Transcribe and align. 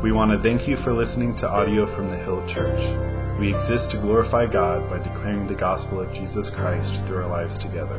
We 0.00 0.12
want 0.12 0.30
to 0.30 0.40
thank 0.40 0.68
you 0.68 0.76
for 0.84 0.92
listening 0.92 1.34
to 1.38 1.48
audio 1.48 1.84
from 1.96 2.08
the 2.08 2.18
Hill 2.18 2.46
Church. 2.54 2.78
We 3.40 3.48
exist 3.48 3.90
to 3.90 4.00
glorify 4.00 4.46
God 4.46 4.88
by 4.88 4.98
declaring 4.98 5.48
the 5.48 5.56
gospel 5.58 6.00
of 6.00 6.14
Jesus 6.14 6.48
Christ 6.54 7.04
through 7.08 7.24
our 7.24 7.26
lives 7.26 7.58
together. 7.58 7.98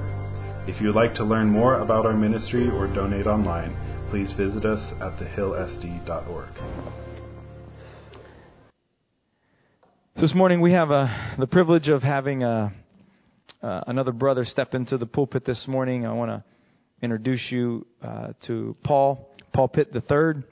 If 0.65 0.79
you 0.79 0.87
would 0.87 0.95
like 0.95 1.13
to 1.15 1.25
learn 1.25 1.49
more 1.49 1.81
about 1.81 2.05
our 2.05 2.15
ministry 2.15 2.69
or 2.69 2.87
donate 2.87 3.27
online, 3.27 3.75
please 4.09 4.31
visit 4.37 4.63
us 4.63 4.79
at 5.01 5.19
thehillsd.org. 5.19 6.47
This 10.15 10.33
morning 10.33 10.61
we 10.61 10.71
have 10.71 10.91
uh, 10.91 11.35
the 11.37 11.47
privilege 11.47 11.89
of 11.89 12.01
having 12.01 12.45
uh, 12.45 12.69
uh, 13.61 13.81
another 13.87 14.13
brother 14.13 14.45
step 14.45 14.73
into 14.73 14.97
the 14.97 15.05
pulpit 15.05 15.43
this 15.43 15.65
morning. 15.67 16.05
I 16.05 16.13
want 16.13 16.31
to 16.31 16.45
introduce 17.01 17.45
you 17.51 17.85
uh, 18.01 18.29
to 18.47 18.77
Paul, 18.85 19.27
Paul 19.53 19.67
Pitts 19.67 19.91
III. 19.93 20.45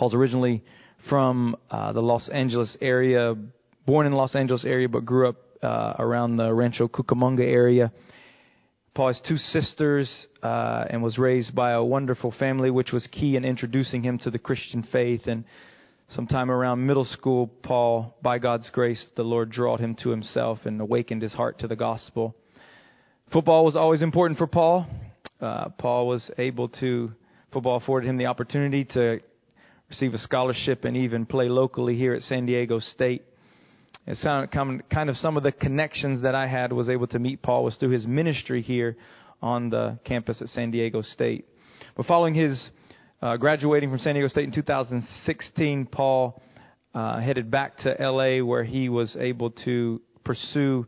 Paul's 0.00 0.14
originally 0.14 0.64
from 1.10 1.54
uh, 1.70 1.92
the 1.92 2.00
Los 2.00 2.30
Angeles 2.30 2.74
area, 2.80 3.34
born 3.84 4.06
in 4.06 4.14
Los 4.14 4.34
Angeles 4.34 4.64
area, 4.64 4.88
but 4.88 5.04
grew 5.04 5.28
up 5.28 5.36
uh, 5.62 5.92
around 5.98 6.38
the 6.38 6.54
Rancho 6.54 6.88
Cucamonga 6.88 7.42
area. 7.42 7.92
Paul 8.94 9.08
has 9.08 9.20
two 9.28 9.36
sisters 9.36 10.26
uh, 10.42 10.86
and 10.88 11.02
was 11.02 11.18
raised 11.18 11.54
by 11.54 11.72
a 11.72 11.84
wonderful 11.84 12.32
family, 12.38 12.70
which 12.70 12.92
was 12.92 13.06
key 13.08 13.36
in 13.36 13.44
introducing 13.44 14.02
him 14.02 14.18
to 14.20 14.30
the 14.30 14.38
Christian 14.38 14.88
faith. 14.90 15.26
And 15.26 15.44
sometime 16.08 16.50
around 16.50 16.86
middle 16.86 17.04
school, 17.04 17.48
Paul, 17.62 18.16
by 18.22 18.38
God's 18.38 18.70
grace, 18.70 19.10
the 19.16 19.22
Lord 19.22 19.50
drawed 19.50 19.80
him 19.80 19.94
to 19.96 20.08
himself 20.08 20.60
and 20.64 20.80
awakened 20.80 21.20
his 21.20 21.34
heart 21.34 21.58
to 21.58 21.68
the 21.68 21.76
gospel. 21.76 22.34
Football 23.34 23.66
was 23.66 23.76
always 23.76 24.00
important 24.00 24.38
for 24.38 24.46
Paul. 24.46 24.86
Uh, 25.42 25.68
Paul 25.76 26.08
was 26.08 26.30
able 26.38 26.68
to, 26.80 27.12
football 27.52 27.76
afforded 27.76 28.08
him 28.08 28.16
the 28.16 28.26
opportunity 28.26 28.86
to 28.92 29.20
receive 29.90 30.14
a 30.14 30.18
scholarship 30.18 30.84
and 30.84 30.96
even 30.96 31.26
play 31.26 31.48
locally 31.48 31.96
here 31.96 32.14
at 32.14 32.22
San 32.22 32.46
Diego 32.46 32.78
State. 32.78 33.24
It's 34.06 34.22
kind 34.22 35.10
of 35.10 35.16
some 35.16 35.36
of 35.36 35.42
the 35.42 35.50
connections 35.50 36.22
that 36.22 36.34
I 36.34 36.46
had 36.46 36.72
was 36.72 36.88
able 36.88 37.08
to 37.08 37.18
meet 37.18 37.42
Paul 37.42 37.64
was 37.64 37.76
through 37.76 37.90
his 37.90 38.06
ministry 38.06 38.62
here 38.62 38.96
on 39.42 39.68
the 39.68 39.98
campus 40.04 40.40
at 40.40 40.48
San 40.48 40.70
Diego 40.70 41.02
State. 41.02 41.44
But 41.96 42.06
following 42.06 42.34
his 42.34 42.70
uh, 43.20 43.36
graduating 43.36 43.90
from 43.90 43.98
San 43.98 44.14
Diego 44.14 44.28
State 44.28 44.44
in 44.44 44.52
2016, 44.52 45.86
Paul 45.86 46.40
uh, 46.94 47.20
headed 47.20 47.50
back 47.50 47.76
to 47.78 47.96
LA 47.98 48.44
where 48.44 48.62
he 48.62 48.88
was 48.88 49.16
able 49.18 49.50
to 49.64 50.00
pursue 50.24 50.86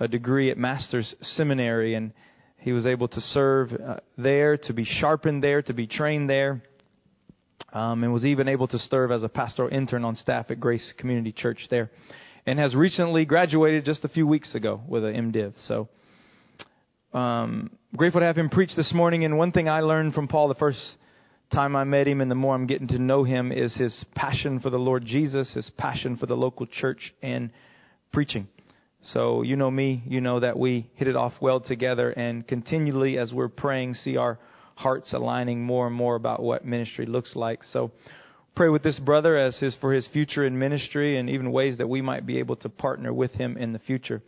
a 0.00 0.08
degree 0.08 0.50
at 0.50 0.58
Master's 0.58 1.14
Seminary 1.22 1.94
and 1.94 2.12
he 2.58 2.72
was 2.72 2.84
able 2.84 3.06
to 3.08 3.20
serve 3.20 3.72
uh, 3.72 4.00
there, 4.18 4.56
to 4.56 4.72
be 4.72 4.84
sharpened 4.84 5.42
there, 5.42 5.62
to 5.62 5.72
be 5.72 5.86
trained 5.86 6.28
there 6.28 6.62
um, 7.72 8.02
and 8.02 8.12
was 8.12 8.24
even 8.24 8.48
able 8.48 8.68
to 8.68 8.78
serve 8.78 9.12
as 9.12 9.22
a 9.22 9.28
pastoral 9.28 9.68
intern 9.68 10.04
on 10.04 10.16
staff 10.16 10.50
at 10.50 10.60
Grace 10.60 10.92
Community 10.98 11.32
Church 11.32 11.66
there, 11.70 11.90
and 12.46 12.58
has 12.58 12.74
recently 12.74 13.24
graduated 13.24 13.84
just 13.84 14.04
a 14.04 14.08
few 14.08 14.26
weeks 14.26 14.54
ago 14.54 14.80
with 14.86 15.04
an 15.04 15.32
MDiv. 15.32 15.54
So, 15.66 15.88
um, 17.12 17.70
grateful 17.96 18.20
to 18.20 18.26
have 18.26 18.38
him 18.38 18.48
preach 18.48 18.70
this 18.76 18.92
morning. 18.94 19.24
And 19.24 19.36
one 19.36 19.52
thing 19.52 19.68
I 19.68 19.80
learned 19.80 20.14
from 20.14 20.28
Paul 20.28 20.48
the 20.48 20.54
first 20.54 20.80
time 21.52 21.74
I 21.74 21.84
met 21.84 22.06
him, 22.06 22.20
and 22.20 22.30
the 22.30 22.36
more 22.36 22.54
I'm 22.54 22.66
getting 22.66 22.88
to 22.88 22.98
know 22.98 23.24
him, 23.24 23.50
is 23.50 23.74
his 23.74 24.04
passion 24.14 24.60
for 24.60 24.70
the 24.70 24.78
Lord 24.78 25.04
Jesus, 25.04 25.52
his 25.52 25.70
passion 25.76 26.16
for 26.16 26.26
the 26.26 26.36
local 26.36 26.66
church, 26.66 27.12
and 27.22 27.50
preaching. 28.12 28.46
So, 29.02 29.42
you 29.42 29.56
know 29.56 29.70
me, 29.70 30.02
you 30.06 30.20
know 30.20 30.40
that 30.40 30.58
we 30.58 30.90
hit 30.94 31.08
it 31.08 31.16
off 31.16 31.32
well 31.40 31.60
together, 31.60 32.10
and 32.10 32.46
continually 32.46 33.18
as 33.18 33.32
we're 33.32 33.48
praying, 33.48 33.94
see 33.94 34.16
our 34.16 34.38
hearts 34.80 35.12
aligning 35.12 35.62
more 35.62 35.86
and 35.86 35.94
more 35.94 36.16
about 36.16 36.42
what 36.42 36.64
ministry 36.64 37.04
looks 37.04 37.36
like. 37.36 37.62
So 37.64 37.92
pray 38.56 38.70
with 38.70 38.82
this 38.82 38.98
brother 38.98 39.36
as 39.36 39.58
his 39.58 39.76
for 39.80 39.92
his 39.92 40.08
future 40.08 40.46
in 40.46 40.58
ministry 40.58 41.18
and 41.18 41.28
even 41.28 41.52
ways 41.52 41.78
that 41.78 41.88
we 41.88 42.00
might 42.00 42.26
be 42.26 42.38
able 42.38 42.56
to 42.56 42.68
partner 42.68 43.12
with 43.12 43.32
him 43.32 43.56
in 43.58 43.72
the 43.72 43.78
future. 43.78 44.22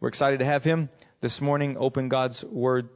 We're 0.00 0.08
excited 0.08 0.40
to 0.40 0.44
have 0.44 0.64
him 0.64 0.88
this 1.20 1.40
morning 1.40 1.76
open 1.78 2.08
God's 2.08 2.44
word 2.50 2.88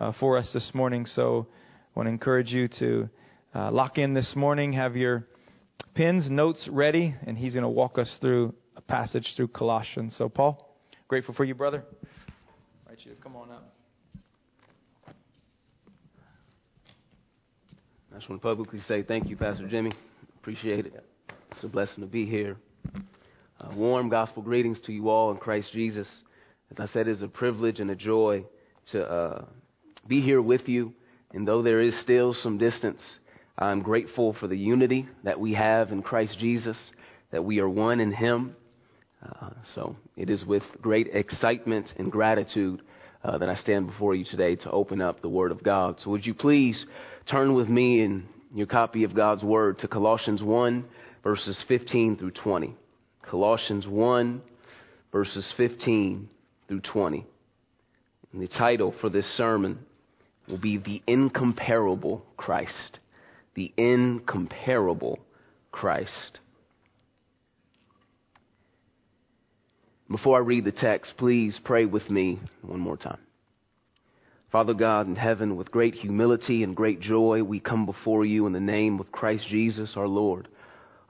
uh, 0.00 0.12
for 0.18 0.38
us 0.38 0.50
this 0.54 0.70
morning. 0.72 1.04
So 1.04 1.46
I 1.94 1.98
want 1.98 2.06
to 2.06 2.10
encourage 2.10 2.48
you 2.48 2.68
to 2.78 3.10
uh, 3.54 3.70
lock 3.70 3.98
in 3.98 4.14
this 4.14 4.32
morning, 4.34 4.72
have 4.72 4.96
your 4.96 5.26
pens, 5.94 6.28
notes 6.30 6.66
ready, 6.72 7.14
and 7.26 7.36
he's 7.36 7.52
going 7.52 7.62
to 7.62 7.68
walk 7.68 7.98
us 7.98 8.16
through 8.22 8.54
a 8.76 8.80
passage 8.80 9.34
through 9.36 9.48
Colossians. 9.48 10.14
So 10.16 10.30
Paul, 10.30 10.74
grateful 11.08 11.34
for 11.34 11.44
you, 11.44 11.54
brother. 11.54 11.84
I 12.86 12.92
invite 12.92 13.06
you 13.06 13.12
come 13.22 13.36
on 13.36 13.50
up. 13.50 13.73
I 18.14 18.18
just 18.18 18.30
want 18.30 18.40
to 18.42 18.46
publicly 18.46 18.78
say 18.86 19.02
thank 19.02 19.28
you, 19.28 19.36
Pastor 19.36 19.66
Jimmy. 19.66 19.90
Appreciate 20.36 20.86
it. 20.86 21.04
It's 21.50 21.64
a 21.64 21.68
blessing 21.68 22.04
to 22.04 22.06
be 22.06 22.24
here. 22.24 22.56
Uh, 23.60 23.70
warm 23.74 24.08
gospel 24.08 24.40
greetings 24.40 24.78
to 24.86 24.92
you 24.92 25.08
all 25.08 25.32
in 25.32 25.36
Christ 25.36 25.72
Jesus. 25.72 26.06
As 26.70 26.78
I 26.78 26.92
said, 26.92 27.08
it's 27.08 27.22
a 27.22 27.28
privilege 27.28 27.80
and 27.80 27.90
a 27.90 27.96
joy 27.96 28.44
to 28.92 29.04
uh, 29.04 29.44
be 30.06 30.20
here 30.20 30.40
with 30.40 30.68
you. 30.68 30.92
And 31.32 31.48
though 31.48 31.60
there 31.60 31.80
is 31.80 32.00
still 32.02 32.34
some 32.34 32.56
distance, 32.56 33.00
I'm 33.58 33.82
grateful 33.82 34.36
for 34.38 34.46
the 34.46 34.56
unity 34.56 35.08
that 35.24 35.40
we 35.40 35.54
have 35.54 35.90
in 35.90 36.00
Christ 36.00 36.38
Jesus, 36.38 36.76
that 37.32 37.44
we 37.44 37.58
are 37.58 37.68
one 37.68 37.98
in 37.98 38.12
Him. 38.12 38.54
Uh, 39.24 39.50
so 39.74 39.96
it 40.16 40.30
is 40.30 40.44
with 40.44 40.62
great 40.80 41.08
excitement 41.12 41.92
and 41.96 42.12
gratitude 42.12 42.80
uh, 43.24 43.38
that 43.38 43.48
I 43.48 43.54
stand 43.56 43.86
before 43.86 44.14
you 44.14 44.24
today 44.24 44.54
to 44.56 44.70
open 44.70 45.00
up 45.00 45.22
the 45.22 45.28
Word 45.28 45.50
of 45.50 45.62
God. 45.62 45.96
So 46.00 46.10
would 46.10 46.26
you 46.26 46.34
please 46.34 46.84
Turn 47.30 47.54
with 47.54 47.70
me 47.70 48.02
in 48.02 48.28
your 48.54 48.66
copy 48.66 49.04
of 49.04 49.14
God's 49.14 49.42
Word 49.42 49.78
to 49.78 49.88
Colossians 49.88 50.42
1, 50.42 50.84
verses 51.22 51.62
15 51.66 52.18
through 52.18 52.32
20. 52.32 52.76
Colossians 53.22 53.86
1, 53.88 54.42
verses 55.10 55.54
15 55.56 56.28
through 56.68 56.80
20. 56.80 57.26
And 58.32 58.42
the 58.42 58.48
title 58.48 58.94
for 59.00 59.08
this 59.08 59.24
sermon 59.38 59.78
will 60.48 60.58
be 60.58 60.76
The 60.76 61.02
Incomparable 61.06 62.26
Christ. 62.36 62.98
The 63.54 63.72
Incomparable 63.78 65.20
Christ. 65.72 66.40
Before 70.10 70.36
I 70.36 70.40
read 70.40 70.64
the 70.64 70.72
text, 70.72 71.14
please 71.16 71.58
pray 71.64 71.86
with 71.86 72.10
me 72.10 72.40
one 72.62 72.80
more 72.80 72.96
time. 72.96 73.20
Father 74.52 74.74
God 74.74 75.06
in 75.06 75.16
heaven, 75.16 75.56
with 75.56 75.70
great 75.70 75.94
humility 75.94 76.62
and 76.62 76.76
great 76.76 77.00
joy, 77.00 77.42
we 77.42 77.58
come 77.58 77.86
before 77.86 78.24
you 78.24 78.46
in 78.46 78.52
the 78.52 78.60
name 78.60 79.00
of 79.00 79.10
Christ 79.10 79.46
Jesus, 79.48 79.94
our 79.96 80.06
Lord, 80.06 80.48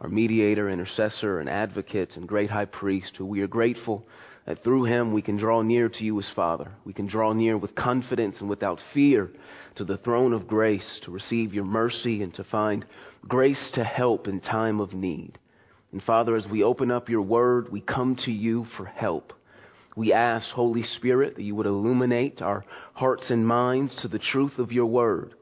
our 0.01 0.09
mediator, 0.09 0.71
intercessor, 0.71 1.41
and 1.41 1.49
advocate, 1.49 2.17
and 2.17 2.29
great 2.29 2.51
high 2.51 2.65
priest, 2.65 3.17
who 3.19 3.27
we 3.27 3.41
are 3.41 3.49
grateful 3.49 4.07
that 4.47 4.63
through 4.63 4.85
him 4.85 5.13
we 5.13 5.23
can 5.23 5.37
draw 5.37 5.63
near 5.63 5.89
to 5.89 6.05
you 6.05 6.19
as 6.19 6.29
Father. 6.35 6.71
We 6.85 6.93
can 6.93 7.07
draw 7.07 7.33
near 7.33 7.57
with 7.57 7.75
confidence 7.75 8.37
and 8.41 8.49
without 8.49 8.79
fear 8.93 9.31
to 9.77 9.85
the 9.85 9.97
throne 9.99 10.33
of 10.33 10.47
grace 10.47 11.01
to 11.05 11.11
receive 11.11 11.55
your 11.55 11.65
mercy 11.65 12.23
and 12.23 12.33
to 12.35 12.45
find 12.45 12.85
grace 13.27 13.71
to 13.75 13.85
help 13.85 14.29
in 14.29 14.41
time 14.41 14.81
of 14.81 14.93
need. 14.93 15.39
And 15.95 16.03
Father, 16.03 16.35
as 16.35 16.45
we 16.51 16.65
open 16.65 16.91
up 16.91 17.09
your 17.09 17.23
word, 17.23 17.71
we 17.71 17.81
come 17.81 18.17
to 18.25 18.33
you 18.33 18.67
for 18.77 18.85
help. 18.85 19.33
We 19.95 20.13
ask, 20.13 20.45
Holy 20.49 20.83
Spirit, 20.83 21.37
that 21.37 21.45
you 21.45 21.55
would 21.55 21.67
illuminate 21.67 22.43
our 22.43 22.65
hearts 22.95 23.31
and 23.31 23.47
minds 23.47 23.97
to 24.03 24.09
the 24.09 24.19
truth 24.19 24.59
of 24.59 24.73
your 24.73 24.87
word. 24.87 25.37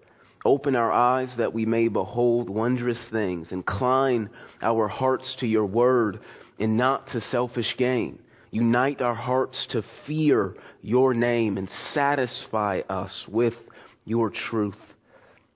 Open 0.44 0.76
our 0.76 0.92
eyes 0.92 1.30
that 1.38 1.54
we 1.54 1.64
may 1.64 1.88
behold 1.88 2.50
wondrous 2.50 3.02
things. 3.10 3.50
Incline 3.50 4.28
our 4.60 4.88
hearts 4.88 5.34
to 5.40 5.46
your 5.46 5.64
word 5.64 6.20
and 6.58 6.76
not 6.76 7.06
to 7.12 7.22
selfish 7.30 7.74
gain. 7.78 8.18
Unite 8.50 9.00
our 9.00 9.14
hearts 9.14 9.66
to 9.70 9.82
fear 10.06 10.54
your 10.82 11.14
name 11.14 11.56
and 11.56 11.70
satisfy 11.94 12.82
us 12.90 13.24
with 13.26 13.54
your 14.04 14.30
truth. 14.50 14.76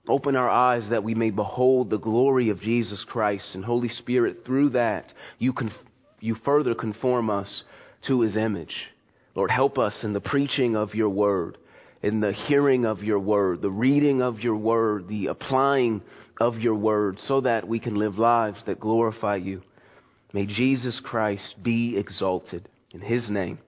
Open 0.07 0.35
our 0.35 0.49
eyes 0.49 0.83
that 0.89 1.03
we 1.03 1.15
may 1.15 1.31
behold 1.31 1.89
the 1.89 1.97
glory 1.97 2.49
of 2.49 2.61
Jesus 2.61 3.03
Christ. 3.07 3.53
And 3.53 3.65
Holy 3.65 3.89
Spirit, 3.89 4.43
through 4.45 4.69
that, 4.69 5.11
you, 5.37 5.51
conf- 5.51 5.73
you 6.19 6.35
further 6.45 6.73
conform 6.73 7.29
us 7.29 7.63
to 8.07 8.21
his 8.21 8.37
image. 8.37 8.73
Lord, 9.35 9.51
help 9.51 9.77
us 9.77 9.93
in 10.03 10.13
the 10.13 10.21
preaching 10.21 10.75
of 10.75 10.95
your 10.95 11.09
word, 11.09 11.57
in 12.01 12.21
the 12.21 12.31
hearing 12.31 12.85
of 12.85 13.03
your 13.03 13.19
word, 13.19 13.61
the 13.61 13.69
reading 13.69 14.21
of 14.21 14.39
your 14.39 14.55
word, 14.55 15.07
the 15.09 15.27
applying 15.27 16.01
of 16.39 16.55
your 16.55 16.75
word, 16.75 17.17
so 17.27 17.41
that 17.41 17.67
we 17.67 17.79
can 17.79 17.95
live 17.95 18.17
lives 18.17 18.57
that 18.65 18.79
glorify 18.79 19.35
you. 19.35 19.61
May 20.33 20.45
Jesus 20.45 21.01
Christ 21.03 21.55
be 21.61 21.97
exalted. 21.97 22.69
In 22.91 23.01
his 23.01 23.29
name, 23.29 23.59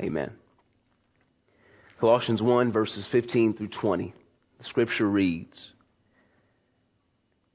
amen. 0.00 0.32
Colossians 1.98 2.42
1, 2.42 2.72
verses 2.72 3.06
15 3.10 3.56
through 3.56 3.68
20. 3.68 4.14
The 4.58 4.64
scripture 4.64 5.08
reads 5.08 5.70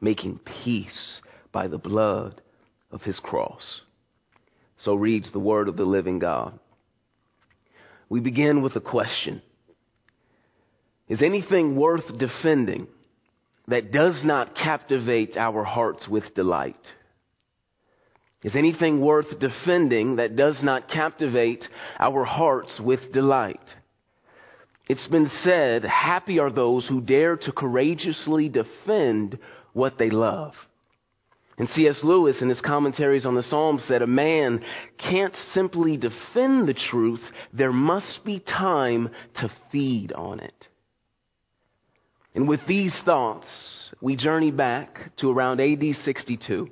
making 0.00 0.40
peace 0.64 1.20
by 1.52 1.68
the 1.68 1.78
blood 1.78 2.40
of 2.90 3.02
his 3.02 3.18
cross. 3.20 3.80
So 4.84 4.94
reads 4.94 5.32
the 5.32 5.38
word 5.38 5.68
of 5.68 5.76
the 5.76 5.84
living 5.84 6.18
God. 6.18 6.58
We 8.08 8.20
begin 8.20 8.62
with 8.62 8.76
a 8.76 8.80
question 8.80 9.42
Is 11.08 11.22
anything 11.22 11.76
worth 11.76 12.18
defending 12.18 12.86
that 13.68 13.90
does 13.90 14.20
not 14.24 14.54
captivate 14.54 15.36
our 15.36 15.64
hearts 15.64 16.06
with 16.08 16.34
delight? 16.34 16.76
Is 18.42 18.54
anything 18.54 19.00
worth 19.00 19.40
defending 19.40 20.16
that 20.16 20.36
does 20.36 20.62
not 20.62 20.88
captivate 20.88 21.64
our 21.98 22.24
hearts 22.24 22.78
with 22.78 23.12
delight? 23.12 23.58
It's 24.88 25.08
been 25.08 25.28
said, 25.42 25.82
happy 25.82 26.38
are 26.38 26.52
those 26.52 26.86
who 26.86 27.00
dare 27.00 27.36
to 27.38 27.50
courageously 27.50 28.48
defend 28.48 29.38
what 29.76 29.98
they 29.98 30.08
love. 30.08 30.54
And 31.58 31.68
C.S. 31.68 31.98
Lewis, 32.02 32.36
in 32.40 32.48
his 32.48 32.60
commentaries 32.62 33.26
on 33.26 33.34
the 33.34 33.42
Psalms, 33.42 33.82
said 33.86 34.00
a 34.00 34.06
man 34.06 34.62
can't 34.98 35.34
simply 35.52 35.98
defend 35.98 36.66
the 36.66 36.74
truth, 36.90 37.20
there 37.52 37.72
must 37.72 38.24
be 38.24 38.40
time 38.40 39.10
to 39.36 39.50
feed 39.70 40.12
on 40.12 40.40
it. 40.40 40.68
And 42.34 42.48
with 42.48 42.60
these 42.66 42.94
thoughts, 43.04 43.46
we 44.00 44.16
journey 44.16 44.50
back 44.50 45.14
to 45.18 45.30
around 45.30 45.60
AD 45.60 45.82
62, 46.04 46.68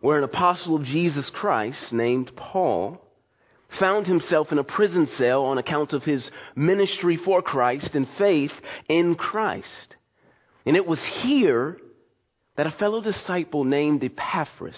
where 0.00 0.18
an 0.18 0.24
apostle 0.24 0.76
of 0.76 0.84
Jesus 0.84 1.30
Christ 1.34 1.90
named 1.90 2.32
Paul 2.36 3.00
found 3.80 4.06
himself 4.06 4.52
in 4.52 4.58
a 4.58 4.64
prison 4.64 5.08
cell 5.16 5.44
on 5.44 5.56
account 5.56 5.94
of 5.94 6.02
his 6.02 6.30
ministry 6.54 7.18
for 7.22 7.40
Christ 7.40 7.94
and 7.94 8.06
faith 8.18 8.52
in 8.88 9.14
Christ. 9.14 9.96
And 10.66 10.76
it 10.76 10.86
was 10.86 11.00
here 11.22 11.78
that 12.56 12.66
a 12.66 12.76
fellow 12.78 13.02
disciple 13.02 13.64
named 13.64 14.04
Epaphras 14.04 14.76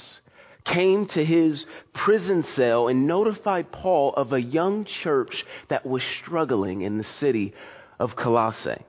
came 0.64 1.06
to 1.14 1.24
his 1.24 1.64
prison 1.92 2.44
cell 2.56 2.88
and 2.88 3.06
notified 3.06 3.70
Paul 3.70 4.14
of 4.16 4.32
a 4.32 4.40
young 4.40 4.86
church 5.02 5.44
that 5.68 5.84
was 5.84 6.02
struggling 6.22 6.82
in 6.82 6.98
the 6.98 7.06
city 7.20 7.52
of 7.98 8.16
Colossae. 8.16 8.84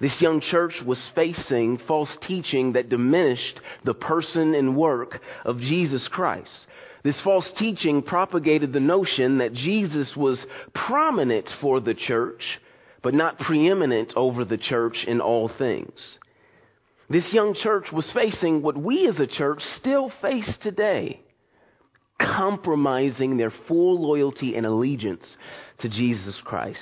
This 0.00 0.20
young 0.20 0.40
church 0.40 0.74
was 0.84 0.98
facing 1.14 1.78
false 1.86 2.10
teaching 2.26 2.72
that 2.72 2.88
diminished 2.88 3.60
the 3.84 3.94
person 3.94 4.54
and 4.54 4.76
work 4.76 5.20
of 5.44 5.58
Jesus 5.58 6.08
Christ. 6.10 6.50
This 7.04 7.20
false 7.22 7.48
teaching 7.58 8.02
propagated 8.02 8.72
the 8.72 8.80
notion 8.80 9.38
that 9.38 9.52
Jesus 9.52 10.14
was 10.16 10.44
prominent 10.74 11.48
for 11.60 11.78
the 11.78 11.94
church, 11.94 12.42
but 13.04 13.14
not 13.14 13.38
preeminent 13.38 14.14
over 14.16 14.44
the 14.44 14.56
church 14.56 15.04
in 15.06 15.20
all 15.20 15.50
things. 15.58 16.18
This 17.10 17.32
young 17.34 17.54
church 17.54 17.84
was 17.92 18.10
facing 18.14 18.62
what 18.62 18.78
we 18.78 19.06
as 19.06 19.20
a 19.20 19.26
church 19.26 19.60
still 19.78 20.10
face 20.22 20.56
today 20.62 21.20
compromising 22.18 23.36
their 23.36 23.52
full 23.68 24.00
loyalty 24.00 24.56
and 24.56 24.64
allegiance 24.64 25.36
to 25.80 25.88
Jesus 25.88 26.40
Christ. 26.44 26.80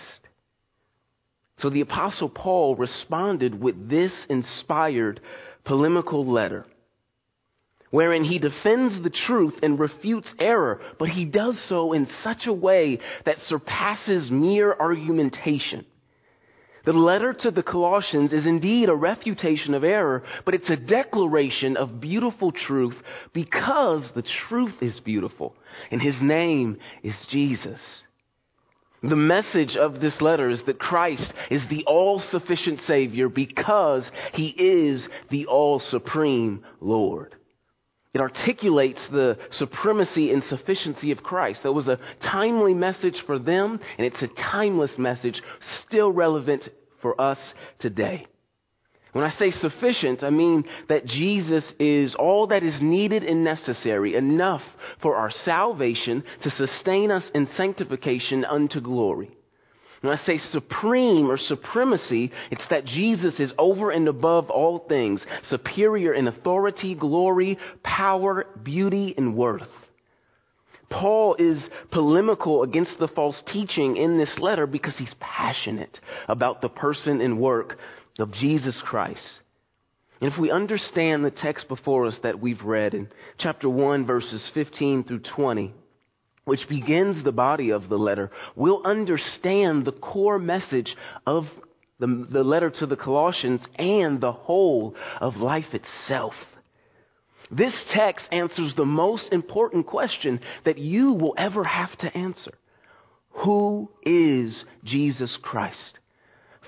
So 1.59 1.71
the 1.71 1.81
Apostle 1.81 2.29
Paul 2.29 2.77
responded 2.77 3.61
with 3.61 3.89
this 3.89 4.13
inspired 4.29 5.21
polemical 5.65 6.31
letter, 6.31 6.67
wherein 7.91 8.25
he 8.25 8.39
defends 8.39 9.03
the 9.03 9.13
truth 9.27 9.55
and 9.63 9.79
refutes 9.79 10.29
error, 10.39 10.81
but 10.99 11.09
he 11.09 11.25
does 11.25 11.57
so 11.69 11.93
in 11.93 12.07
such 12.23 12.47
a 12.47 12.53
way 12.53 12.99
that 13.25 13.39
surpasses 13.47 14.31
mere 14.31 14.75
argumentation. 14.79 15.87
The 16.85 16.93
letter 16.93 17.33
to 17.33 17.51
the 17.51 17.63
Colossians 17.63 18.33
is 18.33 18.45
indeed 18.45 18.89
a 18.89 18.95
refutation 18.95 19.75
of 19.75 19.85
error, 19.85 20.25
but 20.45 20.55
it's 20.55 20.71
a 20.71 20.77
declaration 20.77 21.77
of 21.77 22.01
beautiful 22.01 22.51
truth 22.51 22.97
because 23.33 24.11
the 24.15 24.25
truth 24.49 24.75
is 24.81 24.99
beautiful, 25.01 25.55
and 25.91 26.03
his 26.03 26.21
name 26.21 26.79
is 27.05 27.15
Jesus. 27.31 27.81
The 29.03 29.17
message 29.17 29.77
of 29.77 30.01
this 30.01 30.21
letter 30.21 30.49
is 30.49 30.61
that 30.67 30.79
Christ 30.79 31.33
is 31.51 31.63
the 31.69 31.85
all 31.87 32.21
sufficient 32.31 32.81
Savior 32.87 33.29
because 33.29 34.09
he 34.33 34.49
is 34.49 35.07
the 35.31 35.47
all 35.47 35.81
supreme 35.81 36.65
Lord. 36.81 37.35
It 38.15 38.21
articulates 38.21 39.01
the 39.11 39.39
supremacy 39.53 40.33
and 40.33 40.43
sufficiency 40.45 41.13
of 41.13 41.23
Christ. 41.23 41.63
That 41.63 41.73
was 41.73 41.89
a 41.89 41.99
timely 42.23 42.75
message 42.75 43.17
for 43.27 43.39
them, 43.39 43.81
and 43.97 44.07
it's 44.07 44.23
a 44.23 44.29
timeless 44.29 44.99
message 44.99 45.41
still 45.87 46.13
relevant 46.13 46.69
for 47.01 47.19
us 47.19 47.39
today. 47.79 48.27
When 49.13 49.25
I 49.25 49.31
say 49.31 49.51
sufficient, 49.51 50.23
I 50.23 50.31
mean 50.31 50.65
that 50.89 51.07
Jesus 51.07 51.65
is 51.79 52.15
all 52.15 52.47
that 52.49 52.63
is 52.63 52.81
needed 52.81 53.25
and 53.25 53.45
necessary, 53.45 54.15
enough 54.15 54.63
for 55.03 55.17
our 55.17 55.31
salvation 55.31 56.25
to 56.43 56.51
sustain 56.51 57.11
us 57.11 57.25
in 57.35 57.47
sanctification 57.57 58.45
unto 58.45 58.81
glory. 58.81 59.31
When 60.03 60.13
I 60.13 60.25
say 60.25 60.39
supreme 60.39 61.31
or 61.31 61.39
supremacy, 61.39 62.33
it's 62.51 62.67
that 62.71 62.85
Jesus 62.85 63.39
is 63.39 63.53
over 63.57 63.93
and 63.93 64.09
above 64.09 64.51
all 64.51 64.81
things, 64.89 65.25
superior 65.49 66.13
in 66.13 66.27
authority, 66.27 66.97
glory, 66.97 67.57
power, 67.85 68.47
beauty, 68.65 69.15
and 69.17 69.37
worth. 69.37 69.63
Paul 70.91 71.37
is 71.39 71.63
polemical 71.93 72.65
against 72.65 72.99
the 72.99 73.09
false 73.09 73.41
teaching 73.53 73.97
in 73.97 74.19
this 74.19 74.37
letter 74.39 74.67
because 74.67 74.95
he's 74.99 75.15
passionate 75.21 75.99
about 76.29 76.61
the 76.61 76.69
person 76.69 77.21
and 77.21 77.41
work 77.41 77.79
of 78.19 78.33
Jesus 78.33 78.79
Christ. 78.85 79.23
And 80.21 80.33
if 80.33 80.39
we 80.39 80.51
understand 80.51 81.25
the 81.25 81.31
text 81.31 81.69
before 81.69 82.07
us 82.07 82.19
that 82.25 82.41
we've 82.41 82.63
read 82.63 82.95
in 82.95 83.09
chapter 83.39 83.69
1, 83.69 84.05
verses 84.05 84.51
15 84.53 85.05
through 85.05 85.23
20, 85.35 85.73
which 86.45 86.69
begins 86.69 87.23
the 87.23 87.33
body 87.33 87.71
of 87.71 87.89
the 87.89 87.99
letter, 87.99 88.31
we'll 88.57 88.83
understand 88.85 89.85
the 89.85 89.93
core 89.93 90.39
message 90.39 90.95
of 91.27 91.45
the, 91.99 92.27
the 92.31 92.43
letter 92.43 92.69
to 92.69 92.87
the 92.87 92.97
Colossians 92.97 93.61
and 93.77 94.21
the 94.21 94.33
whole 94.33 94.95
of 95.21 95.37
life 95.37 95.73
itself. 95.73 96.35
This 97.51 97.75
text 97.95 98.27
answers 98.33 98.75
the 98.75 98.85
most 98.85 99.29
important 99.31 99.87
question 99.87 100.41
that 100.65 100.79
you 100.79 101.13
will 101.13 101.35
ever 101.37 101.65
have 101.65 101.97
to 101.99 102.17
answer 102.17 102.53
Who 103.45 103.91
is 104.03 104.65
Jesus 104.85 105.39
Christ? 105.43 105.99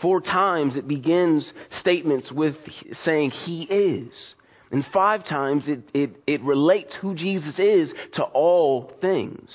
Four 0.01 0.21
times 0.21 0.77
it 0.77 0.87
begins 0.87 1.51
statements 1.81 2.31
with 2.31 2.57
saying 3.05 3.31
He 3.31 3.63
is. 3.63 4.35
And 4.75 4.85
five 4.93 5.25
times 5.25 5.63
it, 5.69 5.89
it, 5.95 6.17
it 6.27 6.43
relates 6.43 6.97
who 7.01 7.15
Jesus 7.15 7.61
is 7.61 7.93
to 8.15 8.25
all 8.25 8.91
things. 9.01 9.49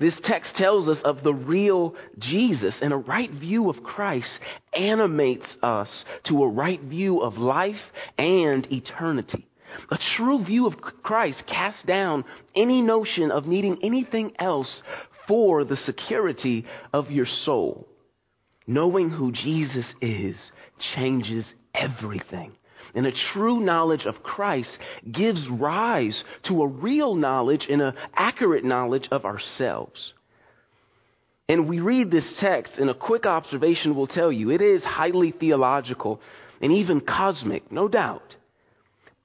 This 0.00 0.18
text 0.24 0.54
tells 0.56 0.88
us 0.88 0.96
of 1.04 1.22
the 1.22 1.34
real 1.34 1.94
Jesus, 2.18 2.74
and 2.80 2.94
a 2.94 2.96
right 2.96 3.30
view 3.30 3.68
of 3.68 3.82
Christ 3.82 4.30
animates 4.72 5.44
us 5.62 5.90
to 6.24 6.42
a 6.42 6.48
right 6.48 6.80
view 6.80 7.20
of 7.20 7.36
life 7.36 7.76
and 8.16 8.66
eternity. 8.72 9.46
A 9.90 9.98
true 10.16 10.42
view 10.42 10.66
of 10.66 10.80
Christ 10.80 11.42
casts 11.46 11.82
down 11.84 12.24
any 12.56 12.80
notion 12.80 13.30
of 13.30 13.44
needing 13.44 13.78
anything 13.82 14.32
else 14.38 14.80
for 15.28 15.64
the 15.64 15.76
security 15.76 16.64
of 16.94 17.10
your 17.10 17.26
soul. 17.44 17.86
Knowing 18.66 19.10
who 19.10 19.32
Jesus 19.32 19.86
is 20.00 20.36
changes 20.94 21.44
everything. 21.74 22.52
And 22.94 23.06
a 23.06 23.12
true 23.32 23.60
knowledge 23.60 24.04
of 24.04 24.22
Christ 24.22 24.76
gives 25.10 25.46
rise 25.48 26.22
to 26.48 26.62
a 26.62 26.66
real 26.66 27.14
knowledge 27.14 27.66
and 27.68 27.80
an 27.80 27.94
accurate 28.14 28.64
knowledge 28.64 29.08
of 29.10 29.24
ourselves. 29.24 30.12
And 31.48 31.68
we 31.68 31.80
read 31.80 32.10
this 32.10 32.38
text, 32.40 32.78
and 32.78 32.88
a 32.88 32.94
quick 32.94 33.26
observation 33.26 33.94
will 33.94 34.06
tell 34.06 34.30
you 34.30 34.50
it 34.50 34.60
is 34.60 34.82
highly 34.84 35.32
theological 35.32 36.20
and 36.60 36.72
even 36.72 37.00
cosmic, 37.00 37.70
no 37.72 37.88
doubt. 37.88 38.36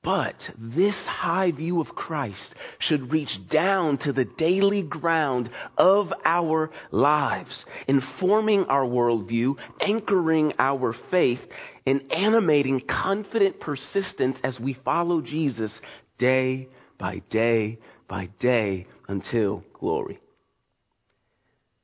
But 0.03 0.35
this 0.57 0.95
high 1.05 1.51
view 1.51 1.81
of 1.81 1.87
Christ 1.87 2.55
should 2.79 3.11
reach 3.11 3.31
down 3.51 3.97
to 3.99 4.13
the 4.13 4.23
daily 4.23 4.81
ground 4.81 5.49
of 5.77 6.13
our 6.23 6.71
lives, 6.91 7.65
informing 7.87 8.63
our 8.65 8.85
worldview, 8.85 9.55
anchoring 9.81 10.53
our 10.59 10.95
faith, 11.11 11.41
and 11.87 12.11
animating 12.11 12.81
confident 12.81 13.59
persistence 13.61 14.37
as 14.43 14.59
we 14.59 14.77
follow 14.85 15.21
Jesus 15.21 15.71
day 16.19 16.67
by 16.99 17.21
day 17.29 17.79
by 18.09 18.29
day 18.41 18.85
until 19.07 19.63
glory. 19.73 20.19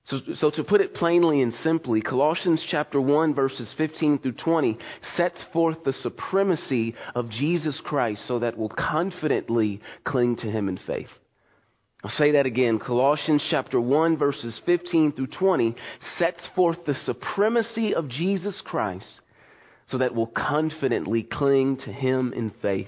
So, 0.08 0.20
so 0.36 0.52
to 0.52 0.64
put 0.66 0.82
it 0.82 0.94
plainly 0.94 1.42
and 1.42 1.54
simply, 1.64 2.02
Colossians 2.02 2.62
chapter 2.70 3.00
1 3.00 3.34
verses 3.34 3.74
15 3.78 4.20
through 4.20 4.34
20 4.34 4.78
sets 5.16 5.42
forth 5.54 5.78
the 5.86 5.94
supremacy 5.94 6.94
of 7.16 7.30
Jesus 7.30 7.82
Christ 7.86 8.28
so 8.28 8.40
that 8.40 8.58
we'll 8.58 8.68
confidently 8.68 9.80
cling 10.04 10.36
to 10.38 10.48
him 10.48 10.68
in 10.68 10.78
faith. 10.86 11.08
I'll 12.04 12.12
say 12.12 12.32
that 12.32 12.46
again. 12.46 12.80
Colossians 12.80 13.48
chapter 13.50 13.80
1 13.80 14.18
verses 14.18 14.60
15 14.66 15.14
through 15.14 15.28
20 15.28 15.74
sets 16.20 16.46
forth 16.54 16.80
the 16.86 16.96
supremacy 17.06 17.96
of 17.96 18.10
Jesus 18.10 18.62
Christ 18.66 19.22
so 19.90 19.98
that 19.98 20.16
we'll 20.16 20.28
confidently 20.28 21.24
cling 21.24 21.78
to 21.78 21.92
him 21.92 22.34
in 22.34 22.52
faith. 22.62 22.88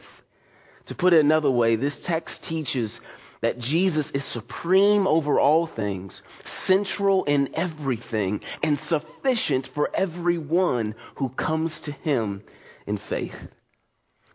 To 0.87 0.95
put 0.95 1.13
it 1.13 1.23
another 1.23 1.51
way, 1.51 1.75
this 1.75 1.97
text 2.05 2.39
teaches 2.47 2.99
that 3.41 3.59
Jesus 3.59 4.09
is 4.13 4.23
supreme 4.33 5.07
over 5.07 5.39
all 5.39 5.67
things, 5.75 6.21
central 6.67 7.23
in 7.25 7.49
everything, 7.55 8.39
and 8.63 8.79
sufficient 8.87 9.67
for 9.75 9.89
everyone 9.95 10.95
who 11.17 11.29
comes 11.29 11.71
to 11.85 11.91
him 11.91 12.43
in 12.87 12.99
faith. 13.09 13.35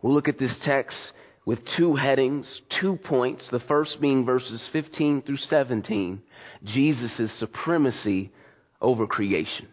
We'll 0.01 0.13
look 0.13 0.29
at 0.29 0.39
this 0.39 0.55
text 0.63 0.97
with 1.45 1.59
two 1.77 1.95
headings, 1.95 2.61
two 2.79 2.97
points. 2.97 3.47
The 3.51 3.59
first 3.61 3.99
being 3.99 4.25
verses 4.25 4.67
15 4.71 5.23
through 5.23 5.37
17, 5.37 6.21
Jesus' 6.63 7.39
supremacy 7.39 8.31
over 8.79 9.07
creation. 9.07 9.67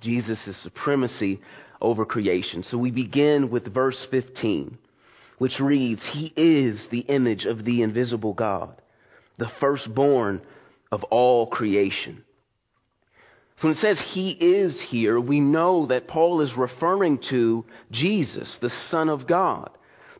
Jesus' 0.00 0.38
supremacy 0.62 1.40
over 1.80 2.04
creation. 2.04 2.62
So 2.62 2.78
we 2.78 2.90
begin 2.90 3.50
with 3.50 3.72
verse 3.72 4.06
15 4.10 4.78
which 5.38 5.60
reads, 5.60 6.02
He 6.12 6.32
is 6.36 6.86
the 6.90 7.00
image 7.00 7.44
of 7.44 7.64
the 7.64 7.82
invisible 7.82 8.34
God, 8.34 8.82
the 9.38 9.50
firstborn 9.60 10.42
of 10.92 11.04
all 11.04 11.46
creation. 11.46 12.24
So 13.60 13.68
when 13.68 13.76
it 13.76 13.80
says 13.80 14.00
He 14.12 14.30
is 14.30 14.80
here, 14.88 15.18
we 15.18 15.40
know 15.40 15.86
that 15.86 16.08
Paul 16.08 16.40
is 16.42 16.50
referring 16.56 17.20
to 17.30 17.64
Jesus, 17.90 18.56
the 18.60 18.70
Son 18.90 19.08
of 19.08 19.26
God. 19.26 19.70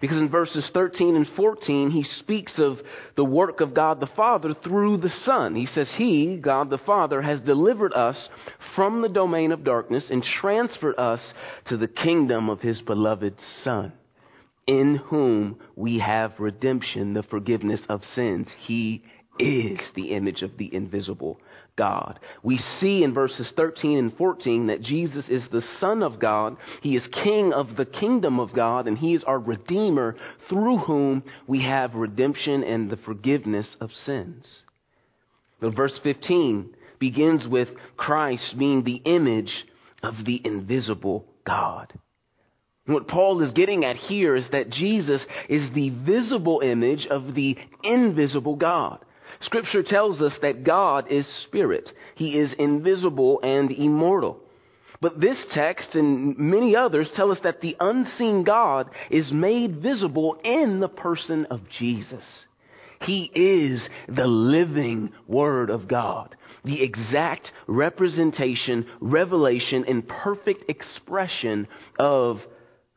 Because 0.00 0.18
in 0.18 0.28
verses 0.28 0.68
13 0.72 1.16
and 1.16 1.26
14, 1.36 1.90
he 1.90 2.04
speaks 2.04 2.54
of 2.58 2.78
the 3.16 3.24
work 3.24 3.60
of 3.60 3.74
God 3.74 4.00
the 4.00 4.06
Father 4.06 4.54
through 4.54 4.98
the 4.98 5.12
Son. 5.24 5.54
He 5.54 5.66
says, 5.66 5.90
He, 5.96 6.36
God 6.36 6.70
the 6.70 6.78
Father, 6.78 7.20
has 7.22 7.40
delivered 7.40 7.92
us 7.92 8.28
from 8.76 9.02
the 9.02 9.08
domain 9.08 9.50
of 9.50 9.64
darkness 9.64 10.04
and 10.10 10.22
transferred 10.22 10.98
us 10.98 11.20
to 11.66 11.76
the 11.76 11.88
kingdom 11.88 12.48
of 12.48 12.60
His 12.60 12.80
beloved 12.82 13.34
Son 13.64 13.92
in 14.68 14.96
whom 15.06 15.58
we 15.76 15.98
have 15.98 16.32
redemption, 16.38 17.14
the 17.14 17.22
forgiveness 17.22 17.80
of 17.88 18.04
sins. 18.14 18.46
He 18.66 19.02
is 19.38 19.80
the 19.96 20.14
image 20.14 20.42
of 20.42 20.58
the 20.58 20.72
invisible 20.74 21.40
God. 21.78 22.20
We 22.42 22.58
see 22.80 23.02
in 23.02 23.14
verses 23.14 23.50
13 23.56 23.96
and 23.96 24.16
14 24.18 24.66
that 24.66 24.82
Jesus 24.82 25.26
is 25.30 25.44
the 25.50 25.62
Son 25.80 26.02
of 26.02 26.20
God. 26.20 26.56
He 26.82 26.96
is 26.96 27.08
King 27.24 27.54
of 27.54 27.76
the 27.76 27.86
kingdom 27.86 28.38
of 28.38 28.52
God, 28.52 28.86
and 28.86 28.98
He 28.98 29.14
is 29.14 29.24
our 29.24 29.38
Redeemer 29.38 30.16
through 30.50 30.78
whom 30.78 31.22
we 31.46 31.62
have 31.62 31.94
redemption 31.94 32.62
and 32.64 32.90
the 32.90 32.98
forgiveness 32.98 33.76
of 33.80 33.90
sins. 34.04 34.62
But 35.60 35.74
verse 35.74 35.98
15 36.02 36.74
begins 36.98 37.46
with 37.46 37.68
Christ 37.96 38.56
being 38.58 38.84
the 38.84 39.00
image 39.04 39.64
of 40.02 40.14
the 40.26 40.42
invisible 40.44 41.24
God. 41.46 41.92
What 42.86 43.06
Paul 43.06 43.42
is 43.42 43.52
getting 43.52 43.84
at 43.84 43.96
here 43.96 44.34
is 44.34 44.46
that 44.50 44.70
Jesus 44.70 45.24
is 45.48 45.70
the 45.74 45.90
visible 45.90 46.60
image 46.60 47.06
of 47.10 47.34
the 47.34 47.56
invisible 47.84 48.56
God. 48.56 49.04
Scripture 49.40 49.82
tells 49.82 50.20
us 50.20 50.32
that 50.42 50.64
God 50.64 51.06
is 51.10 51.26
spirit. 51.44 51.88
He 52.16 52.38
is 52.38 52.52
invisible 52.58 53.40
and 53.42 53.70
immortal. 53.70 54.40
But 55.00 55.20
this 55.20 55.38
text 55.54 55.94
and 55.94 56.36
many 56.38 56.74
others 56.74 57.10
tell 57.14 57.30
us 57.30 57.38
that 57.44 57.60
the 57.60 57.76
unseen 57.78 58.42
God 58.42 58.90
is 59.10 59.30
made 59.30 59.80
visible 59.80 60.38
in 60.42 60.80
the 60.80 60.88
person 60.88 61.46
of 61.50 61.60
Jesus. 61.78 62.24
He 63.02 63.30
is 63.32 63.80
the 64.08 64.26
living 64.26 65.12
Word 65.28 65.70
of 65.70 65.86
God, 65.86 66.34
the 66.64 66.82
exact 66.82 67.52
representation, 67.68 68.86
revelation, 69.00 69.84
and 69.86 70.06
perfect 70.08 70.68
expression 70.68 71.68
of 71.98 72.38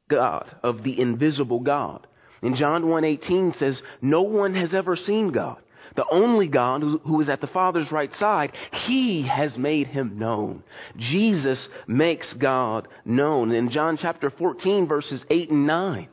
God, 0.10 0.56
of 0.64 0.82
the 0.82 1.00
invisible 1.00 1.60
God. 1.60 2.08
And 2.42 2.56
John 2.56 2.88
1:18 2.88 3.54
says, 3.54 3.80
"No 4.02 4.24
one 4.24 4.56
has 4.56 4.74
ever 4.74 4.96
seen 4.96 5.30
God. 5.30 5.62
The 5.96 6.06
only 6.10 6.48
God 6.48 6.82
who 6.82 7.22
is 7.22 7.30
at 7.30 7.42
the 7.42 7.48
Father's 7.48 7.92
right 7.92 8.14
side, 8.16 8.54
He 8.88 9.28
has 9.28 9.58
made 9.58 9.88
Him 9.88 10.18
known. 10.18 10.64
Jesus 10.98 11.68
makes 11.88 12.34
God 12.36 12.88
known. 13.06 13.52
In 13.52 13.70
John 13.70 13.98
chapter 14.02 14.30
14, 14.30 14.88
verses 14.88 15.24
8 15.30 15.50
and 15.50 15.68
9, 15.68 16.08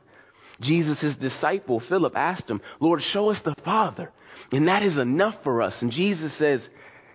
Jesus' 0.61 1.17
disciple, 1.21 1.81
Philip, 1.89 2.15
asked 2.17 2.51
him, 2.51 2.61
Lord, 2.81 3.01
show 3.13 3.31
us 3.31 3.39
the 3.45 3.55
Father, 3.65 4.11
and 4.51 4.67
that 4.67 4.83
is 4.83 4.99
enough 4.99 5.37
for 5.45 5.63
us. 5.63 5.75
And 5.81 5.93
Jesus 5.93 6.37
says, 6.39 6.67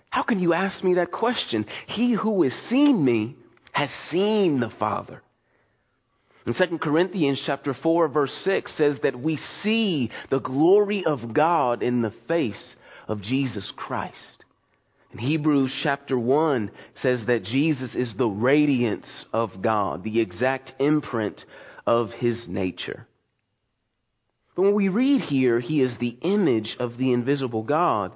How 0.10 0.24
can 0.24 0.40
you 0.40 0.54
ask 0.54 0.84
me 0.84 0.94
that 0.96 1.12
question? 1.12 1.66
He 1.88 2.14
who 2.14 2.44
has 2.44 2.54
seen 2.70 3.04
me 3.04 3.36
has 3.74 3.90
seen 4.10 4.60
the 4.60 4.72
Father. 4.80 5.23
In 6.46 6.54
2 6.54 6.78
Corinthians 6.80 7.42
chapter 7.46 7.74
4 7.74 8.08
verse 8.10 8.34
6 8.44 8.76
says 8.78 8.98
that 9.04 9.20
we 9.20 9.40
see 9.62 10.12
the 10.30 10.40
glory 10.40 11.06
of 11.06 11.34
God 11.34 11.82
in 11.82 12.02
the 12.02 12.14
face 12.28 12.76
of 13.08 13.22
Jesus 13.22 13.72
Christ. 13.76 14.18
In 15.14 15.20
Hebrews 15.20 15.72
chapter 15.84 16.18
1 16.18 16.72
says 17.02 17.26
that 17.28 17.44
Jesus 17.44 17.96
is 17.96 18.14
the 18.18 18.28
radiance 18.28 19.06
of 19.32 19.62
God, 19.62 20.04
the 20.04 20.20
exact 20.20 20.74
imprint 20.80 21.40
of 21.86 22.10
his 22.12 22.46
nature. 22.48 23.06
But 24.56 24.64
when 24.64 24.76
we 24.76 24.90
read 24.90 25.22
here, 25.22 25.60
he 25.60 25.82
is 25.82 25.98
the 26.00 26.18
image 26.22 26.76
of 26.80 26.98
the 26.98 27.14
invisible 27.14 27.64
God, 27.64 28.12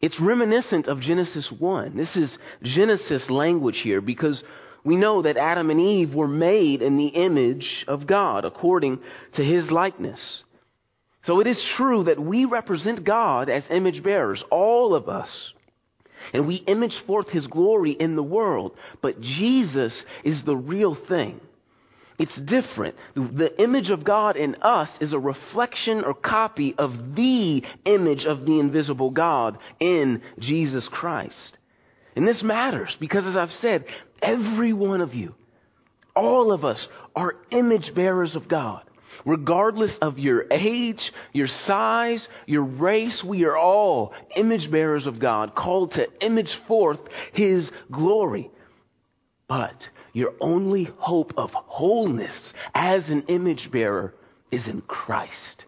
it's 0.00 0.20
reminiscent 0.20 0.86
of 0.86 1.00
Genesis 1.00 1.50
1. 1.58 1.96
This 1.96 2.14
is 2.14 2.36
Genesis 2.62 3.30
language 3.30 3.80
here 3.82 4.02
because 4.02 4.42
we 4.84 4.96
know 4.96 5.22
that 5.22 5.38
Adam 5.38 5.70
and 5.70 5.80
Eve 5.80 6.14
were 6.14 6.28
made 6.28 6.82
in 6.82 6.98
the 6.98 7.06
image 7.06 7.84
of 7.88 8.06
God 8.06 8.44
according 8.44 8.98
to 9.36 9.42
his 9.42 9.70
likeness. 9.70 10.42
So 11.26 11.40
it 11.40 11.46
is 11.46 11.62
true 11.76 12.04
that 12.04 12.20
we 12.20 12.44
represent 12.44 13.04
God 13.04 13.48
as 13.48 13.64
image 13.70 14.02
bearers, 14.02 14.44
all 14.50 14.94
of 14.94 15.08
us. 15.08 15.28
And 16.32 16.46
we 16.46 16.56
image 16.56 16.94
forth 17.06 17.28
his 17.28 17.46
glory 17.46 17.92
in 17.92 18.14
the 18.16 18.22
world. 18.22 18.72
But 19.02 19.20
Jesus 19.20 19.94
is 20.22 20.42
the 20.44 20.56
real 20.56 20.96
thing. 21.08 21.40
It's 22.18 22.40
different. 22.42 22.94
The 23.14 23.52
image 23.60 23.90
of 23.90 24.04
God 24.04 24.36
in 24.36 24.54
us 24.56 24.88
is 25.00 25.12
a 25.12 25.18
reflection 25.18 26.04
or 26.04 26.14
copy 26.14 26.74
of 26.78 26.92
the 27.16 27.62
image 27.84 28.24
of 28.24 28.44
the 28.46 28.60
invisible 28.60 29.10
God 29.10 29.58
in 29.80 30.22
Jesus 30.38 30.88
Christ. 30.92 31.58
And 32.16 32.26
this 32.26 32.42
matters 32.42 32.96
because, 33.00 33.24
as 33.26 33.36
I've 33.36 33.50
said, 33.60 33.84
every 34.22 34.72
one 34.72 35.00
of 35.00 35.14
you, 35.14 35.34
all 36.14 36.52
of 36.52 36.64
us, 36.64 36.86
are 37.16 37.34
image 37.50 37.92
bearers 37.94 38.36
of 38.36 38.48
God. 38.48 38.82
Regardless 39.24 39.96
of 40.02 40.18
your 40.18 40.44
age, 40.52 41.00
your 41.32 41.46
size, 41.66 42.26
your 42.46 42.64
race, 42.64 43.24
we 43.26 43.44
are 43.44 43.56
all 43.56 44.12
image 44.36 44.70
bearers 44.70 45.06
of 45.06 45.20
God, 45.20 45.54
called 45.54 45.92
to 45.92 46.06
image 46.24 46.52
forth 46.66 46.98
His 47.32 47.68
glory. 47.92 48.50
But 49.48 49.74
your 50.12 50.32
only 50.40 50.88
hope 50.98 51.32
of 51.36 51.50
wholeness 51.52 52.36
as 52.74 53.08
an 53.08 53.24
image 53.28 53.68
bearer 53.72 54.14
is 54.50 54.66
in 54.66 54.80
Christ, 54.82 55.64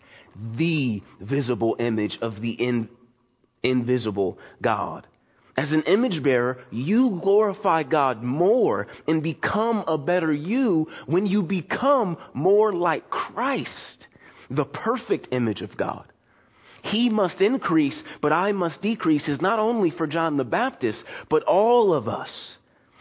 the 0.56 1.02
visible 1.20 1.76
image 1.78 2.18
of 2.20 2.40
the 2.40 2.50
in, 2.50 2.88
invisible 3.62 4.38
God. 4.62 5.06
As 5.56 5.72
an 5.72 5.82
image 5.82 6.22
bearer, 6.22 6.58
you 6.70 7.18
glorify 7.22 7.82
God 7.82 8.22
more 8.22 8.88
and 9.08 9.22
become 9.22 9.84
a 9.86 9.96
better 9.96 10.32
you 10.32 10.86
when 11.06 11.24
you 11.24 11.42
become 11.42 12.18
more 12.34 12.72
like 12.74 13.08
Christ, 13.08 14.06
the 14.50 14.66
perfect 14.66 15.28
image 15.32 15.62
of 15.62 15.76
God. 15.76 16.04
He 16.82 17.08
must 17.08 17.40
increase, 17.40 18.00
but 18.20 18.32
I 18.32 18.52
must 18.52 18.82
decrease 18.82 19.26
is 19.28 19.40
not 19.40 19.58
only 19.58 19.90
for 19.90 20.06
John 20.06 20.36
the 20.36 20.44
Baptist, 20.44 21.02
but 21.30 21.42
all 21.44 21.94
of 21.94 22.06
us. 22.06 22.30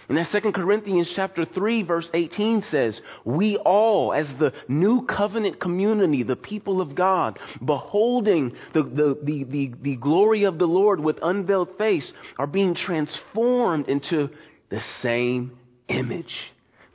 And 0.07 0.19
as 0.19 0.27
2 0.31 0.51
Corinthians 0.51 1.11
chapter 1.15 1.45
3 1.45 1.83
verse 1.83 2.09
18 2.13 2.63
says, 2.69 2.99
we 3.23 3.57
all 3.57 4.13
as 4.13 4.27
the 4.39 4.53
new 4.67 5.05
covenant 5.05 5.59
community, 5.59 6.23
the 6.23 6.35
people 6.35 6.81
of 6.81 6.95
God, 6.95 7.39
beholding 7.63 8.55
the, 8.73 8.83
the, 8.83 9.19
the, 9.23 9.43
the, 9.45 9.71
the 9.81 9.95
glory 9.95 10.43
of 10.43 10.59
the 10.59 10.67
Lord 10.67 10.99
with 10.99 11.17
unveiled 11.21 11.77
face, 11.77 12.11
are 12.37 12.47
being 12.47 12.75
transformed 12.75 13.87
into 13.87 14.29
the 14.69 14.81
same 15.01 15.57
image 15.87 16.33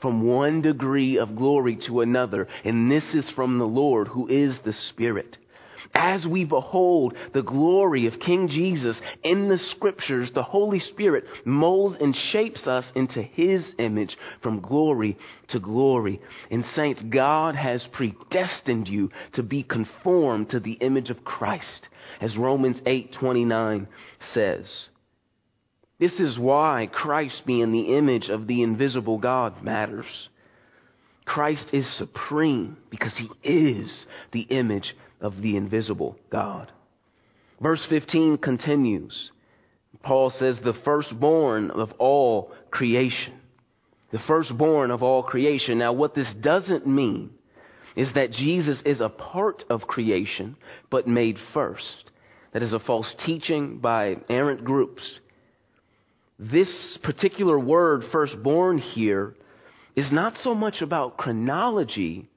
from 0.00 0.26
one 0.26 0.62
degree 0.62 1.18
of 1.18 1.36
glory 1.36 1.78
to 1.86 2.00
another. 2.00 2.48
And 2.64 2.90
this 2.90 3.04
is 3.14 3.30
from 3.34 3.58
the 3.58 3.66
Lord 3.66 4.08
who 4.08 4.28
is 4.28 4.58
the 4.64 4.72
Spirit. 4.90 5.36
As 5.94 6.24
we 6.24 6.44
behold 6.44 7.14
the 7.34 7.42
glory 7.42 8.06
of 8.06 8.20
King 8.20 8.48
Jesus 8.48 9.00
in 9.24 9.48
the 9.48 9.58
scriptures, 9.58 10.30
the 10.34 10.42
Holy 10.42 10.78
Spirit 10.78 11.24
molds 11.44 11.96
and 12.00 12.14
shapes 12.30 12.66
us 12.66 12.84
into 12.94 13.22
His 13.22 13.74
image 13.78 14.16
from 14.42 14.60
glory 14.60 15.18
to 15.48 15.58
glory. 15.58 16.20
And 16.50 16.64
saints, 16.76 17.02
God 17.10 17.56
has 17.56 17.86
predestined 17.92 18.86
you 18.86 19.10
to 19.34 19.42
be 19.42 19.64
conformed 19.64 20.50
to 20.50 20.60
the 20.60 20.74
image 20.74 21.10
of 21.10 21.24
Christ, 21.24 21.88
as 22.20 22.36
Romans 22.36 22.80
8:29 22.86 23.88
says. 24.32 24.88
This 25.98 26.18
is 26.18 26.38
why 26.38 26.88
Christ 26.90 27.42
being 27.46 27.72
the 27.72 27.96
image 27.96 28.30
of 28.30 28.46
the 28.46 28.62
invisible 28.62 29.18
God 29.18 29.62
matters. 29.62 30.06
Christ 31.26 31.68
is 31.72 31.86
supreme 31.98 32.78
because 32.90 33.12
he 33.16 33.28
is 33.46 34.06
the 34.32 34.40
image 34.40 34.96
of 35.20 35.40
the 35.42 35.56
invisible 35.56 36.16
God. 36.30 36.70
Verse 37.60 37.84
15 37.88 38.38
continues. 38.38 39.30
Paul 40.02 40.32
says, 40.38 40.58
the 40.64 40.74
firstborn 40.84 41.70
of 41.70 41.92
all 41.98 42.52
creation. 42.70 43.34
The 44.12 44.20
firstborn 44.26 44.90
of 44.90 45.02
all 45.02 45.22
creation. 45.22 45.78
Now, 45.78 45.92
what 45.92 46.14
this 46.14 46.32
doesn't 46.40 46.86
mean 46.86 47.30
is 47.96 48.08
that 48.14 48.30
Jesus 48.32 48.80
is 48.86 49.00
a 49.00 49.08
part 49.08 49.64
of 49.68 49.82
creation, 49.82 50.56
but 50.90 51.06
made 51.06 51.36
first. 51.52 52.10
That 52.52 52.62
is 52.62 52.72
a 52.72 52.80
false 52.80 53.14
teaching 53.26 53.78
by 53.78 54.16
errant 54.28 54.64
groups. 54.64 55.02
This 56.38 56.98
particular 57.02 57.58
word, 57.58 58.04
firstborn, 58.10 58.78
here, 58.78 59.34
is 59.94 60.10
not 60.10 60.34
so 60.38 60.54
much 60.54 60.80
about 60.80 61.18
chronology 61.18 62.29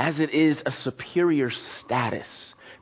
as 0.00 0.18
it 0.18 0.32
is 0.32 0.56
a 0.64 0.72
superior 0.82 1.50
status 1.84 2.26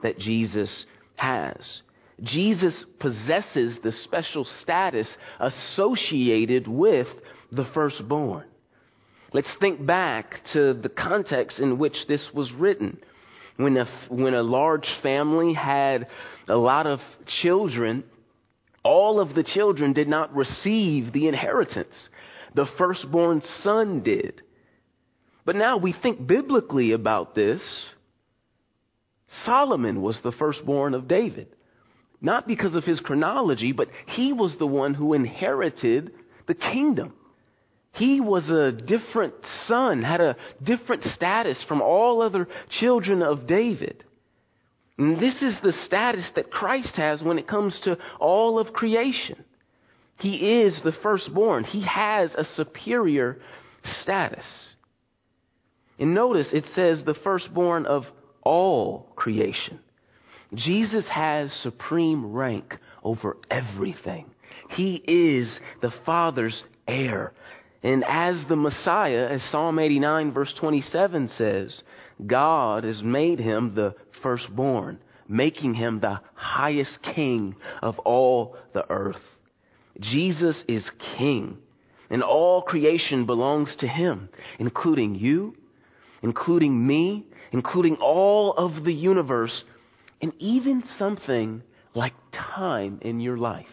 that 0.05 0.21
Jesus 0.21 0.87
has. 1.17 1.81
Jesus 2.23 2.73
possesses 3.01 3.77
the 3.83 3.91
special 4.05 4.47
status 4.63 5.09
associated 5.41 6.69
with 6.69 7.09
the 7.51 7.67
firstborn. 7.75 8.45
Let's 9.33 9.53
think 9.59 9.85
back 9.85 10.37
to 10.53 10.75
the 10.75 10.89
context 10.89 11.59
in 11.59 11.77
which 11.77 11.97
this 12.07 12.25
was 12.33 12.53
written. 12.53 12.99
When 13.57 13.77
a, 13.77 13.87
when 14.09 14.35
a 14.35 14.43
large 14.45 14.89
family 15.03 15.55
had 15.55 16.07
a 16.47 16.57
lot 16.57 16.87
of 16.87 17.01
children, 17.43 18.05
all 18.85 19.19
of 19.19 19.35
the 19.35 19.43
children 19.43 19.93
did 19.93 20.07
not 20.07 20.37
receive 20.37 21.13
the 21.13 21.27
inheritance. 21.27 21.97
The 22.55 22.67
firstborn 22.79 23.43
son 23.65 24.05
did. 24.05 24.43
But 25.49 25.57
now 25.57 25.79
we 25.79 25.95
think 25.95 26.27
biblically 26.27 26.93
about 26.93 27.35
this. 27.35 27.63
Solomon 29.47 30.03
was 30.03 30.19
the 30.23 30.33
firstborn 30.33 30.93
of 30.93 31.09
David. 31.09 31.49
Not 32.21 32.47
because 32.47 32.75
of 32.75 32.85
his 32.85 33.01
chronology, 33.01 33.73
but 33.73 33.89
he 34.09 34.35
was 34.35 34.55
the 34.59 34.67
one 34.67 34.93
who 34.93 35.15
inherited 35.15 36.13
the 36.47 36.55
kingdom. 36.55 37.15
He 37.93 38.21
was 38.21 38.51
a 38.51 38.73
different 38.73 39.33
son, 39.67 40.03
had 40.03 40.21
a 40.21 40.37
different 40.63 41.05
status 41.05 41.65
from 41.67 41.81
all 41.81 42.21
other 42.21 42.47
children 42.79 43.23
of 43.23 43.47
David. 43.47 44.05
And 44.99 45.19
this 45.19 45.41
is 45.41 45.57
the 45.63 45.73
status 45.87 46.31
that 46.37 46.51
Christ 46.51 46.95
has 46.97 47.23
when 47.23 47.39
it 47.39 47.49
comes 47.49 47.81
to 47.85 47.97
all 48.21 48.59
of 48.59 48.75
creation. 48.75 49.43
He 50.19 50.61
is 50.61 50.79
the 50.85 50.93
firstborn. 51.03 51.65
He 51.65 51.87
has 51.87 52.35
a 52.35 52.45
superior 52.55 53.39
status. 54.03 54.45
And 55.99 56.15
notice 56.15 56.49
it 56.53 56.65
says 56.75 57.03
the 57.05 57.15
firstborn 57.15 57.87
of 57.87 58.05
all 58.43 59.13
creation. 59.17 59.81
Jesus 60.55 61.05
has 61.11 61.53
supreme 61.63 62.33
rank 62.33 62.77
over 63.03 63.37
everything. 63.51 64.27
He 64.71 65.03
is 65.07 65.59
the 65.83 65.93
Father's 66.07 66.63
heir. 66.87 67.33
And 67.83 68.05
as 68.05 68.43
the 68.49 68.57
Messiah, 68.57 69.29
as 69.31 69.43
Psalm 69.51 69.79
89 69.79 70.33
verse 70.33 70.55
27 70.59 71.29
says, 71.29 71.83
God 72.27 72.85
has 72.85 73.03
made 73.03 73.39
him 73.39 73.75
the 73.75 73.95
firstborn, 74.23 74.99
making 75.29 75.75
him 75.75 76.01
the 76.01 76.21
highest 76.35 76.99
king 77.15 77.55
of 77.83 77.99
all 78.01 78.57
the 78.73 78.91
earth. 78.91 79.21
Jesus 80.01 80.63
is 80.67 80.89
king, 81.17 81.59
and 82.11 82.23
all 82.23 82.63
creation 82.63 83.27
belongs 83.27 83.75
to 83.81 83.87
him, 83.87 84.29
including 84.59 85.15
you 85.15 85.55
including 86.23 86.87
me, 86.87 87.27
including 87.53 87.97
all 87.97 88.53
of 88.55 88.85
the 88.85 88.93
universe, 88.93 89.65
and 90.21 90.33
even 90.39 90.83
something 90.99 91.63
like 91.95 92.15
time 92.33 92.99
in 93.03 93.21
your 93.21 93.37
life. 93.37 93.67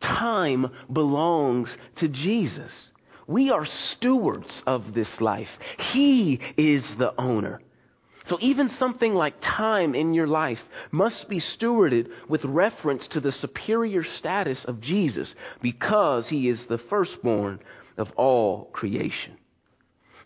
Time 0.00 0.66
belongs 0.92 1.74
to 1.98 2.08
Jesus. 2.08 2.70
We 3.26 3.50
are 3.50 3.66
stewards 3.96 4.62
of 4.66 4.94
this 4.94 5.08
life. 5.20 5.48
He 5.92 6.40
is 6.56 6.84
the 6.98 7.12
owner. 7.18 7.60
So 8.26 8.38
even 8.40 8.68
something 8.78 9.14
like 9.14 9.40
time 9.40 9.94
in 9.94 10.14
your 10.14 10.28
life 10.28 10.58
must 10.90 11.28
be 11.28 11.40
stewarded 11.40 12.08
with 12.28 12.44
reference 12.44 13.06
to 13.12 13.20
the 13.20 13.32
superior 13.32 14.04
status 14.18 14.64
of 14.66 14.80
Jesus 14.80 15.34
because 15.60 16.28
he 16.28 16.48
is 16.48 16.60
the 16.68 16.78
firstborn 16.90 17.60
of 17.96 18.08
all 18.16 18.66
creation. 18.72 19.36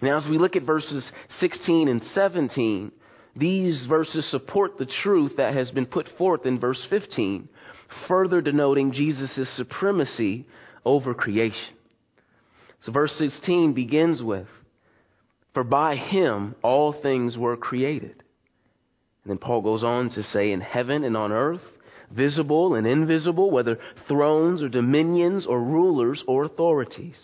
Now, 0.02 0.18
as 0.18 0.28
we 0.28 0.38
look 0.38 0.56
at 0.56 0.62
verses 0.62 1.10
16 1.40 1.88
and 1.88 2.02
17, 2.14 2.92
these 3.34 3.84
verses 3.88 4.30
support 4.30 4.78
the 4.78 4.90
truth 5.02 5.32
that 5.36 5.54
has 5.54 5.70
been 5.70 5.86
put 5.86 6.08
forth 6.16 6.46
in 6.46 6.58
verse 6.58 6.84
15, 6.90 7.48
further 8.08 8.40
denoting 8.40 8.92
Jesus' 8.92 9.48
supremacy 9.56 10.46
over 10.84 11.14
creation. 11.14 11.74
So, 12.82 12.92
verse 12.92 13.14
16 13.18 13.72
begins 13.74 14.22
with, 14.22 14.48
For 15.54 15.64
by 15.64 15.96
him 15.96 16.54
all 16.62 16.92
things 16.92 17.36
were 17.36 17.56
created. 17.56 18.22
And 19.24 19.30
then 19.30 19.38
Paul 19.38 19.62
goes 19.62 19.82
on 19.82 20.10
to 20.10 20.22
say, 20.22 20.52
In 20.52 20.60
heaven 20.60 21.04
and 21.04 21.16
on 21.16 21.32
earth, 21.32 21.62
visible 22.10 22.74
and 22.74 22.86
invisible, 22.86 23.50
whether 23.50 23.78
thrones 24.06 24.62
or 24.62 24.68
dominions 24.68 25.46
or 25.46 25.60
rulers 25.60 26.22
or 26.26 26.44
authorities. 26.44 27.16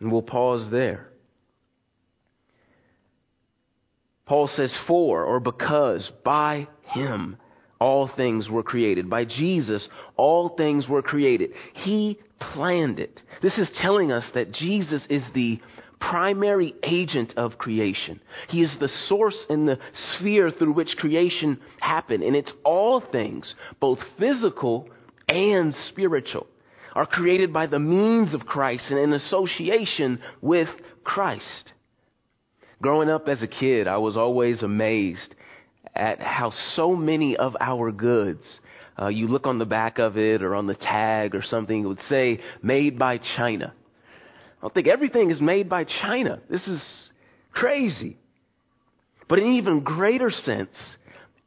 And 0.00 0.10
we'll 0.10 0.22
pause 0.22 0.70
there. 0.70 1.07
Paul 4.28 4.48
says, 4.54 4.76
for 4.86 5.24
or 5.24 5.40
because 5.40 6.10
by 6.22 6.68
him 6.82 7.38
all 7.80 8.10
things 8.14 8.48
were 8.50 8.62
created. 8.62 9.08
By 9.08 9.24
Jesus, 9.24 9.88
all 10.16 10.50
things 10.50 10.86
were 10.86 11.02
created. 11.02 11.50
He 11.72 12.18
planned 12.52 12.98
it. 12.98 13.22
This 13.42 13.56
is 13.56 13.70
telling 13.80 14.12
us 14.12 14.24
that 14.34 14.52
Jesus 14.52 15.02
is 15.08 15.22
the 15.34 15.60
primary 16.00 16.74
agent 16.82 17.32
of 17.36 17.58
creation. 17.58 18.20
He 18.48 18.62
is 18.62 18.70
the 18.78 18.90
source 19.08 19.38
and 19.48 19.66
the 19.66 19.78
sphere 20.14 20.50
through 20.50 20.72
which 20.72 20.96
creation 20.98 21.58
happened. 21.80 22.22
And 22.22 22.36
it's 22.36 22.52
all 22.64 23.00
things, 23.00 23.54
both 23.80 23.98
physical 24.18 24.88
and 25.26 25.74
spiritual, 25.88 26.46
are 26.94 27.06
created 27.06 27.52
by 27.52 27.66
the 27.66 27.78
means 27.78 28.34
of 28.34 28.46
Christ 28.46 28.84
and 28.90 28.98
in 28.98 29.12
association 29.12 30.20
with 30.40 30.68
Christ. 31.04 31.72
Growing 32.80 33.08
up 33.08 33.28
as 33.28 33.42
a 33.42 33.48
kid, 33.48 33.88
I 33.88 33.96
was 33.98 34.16
always 34.16 34.62
amazed 34.62 35.34
at 35.94 36.20
how 36.20 36.52
so 36.74 36.94
many 36.94 37.36
of 37.36 37.56
our 37.60 37.90
goods, 37.90 38.44
uh, 39.00 39.08
you 39.08 39.26
look 39.26 39.46
on 39.46 39.58
the 39.58 39.66
back 39.66 39.98
of 39.98 40.16
it 40.16 40.42
or 40.42 40.54
on 40.54 40.66
the 40.66 40.76
tag 40.76 41.34
or 41.34 41.42
something, 41.42 41.82
it 41.82 41.86
would 41.86 42.00
say 42.08 42.40
made 42.62 42.98
by 42.98 43.18
China. 43.36 43.74
I 44.58 44.62
don't 44.62 44.74
think 44.74 44.86
everything 44.86 45.30
is 45.30 45.40
made 45.40 45.68
by 45.68 45.84
China. 45.84 46.40
This 46.48 46.66
is 46.68 46.82
crazy. 47.52 48.16
But 49.28 49.40
in 49.40 49.46
an 49.46 49.52
even 49.54 49.80
greater 49.80 50.30
sense, 50.30 50.74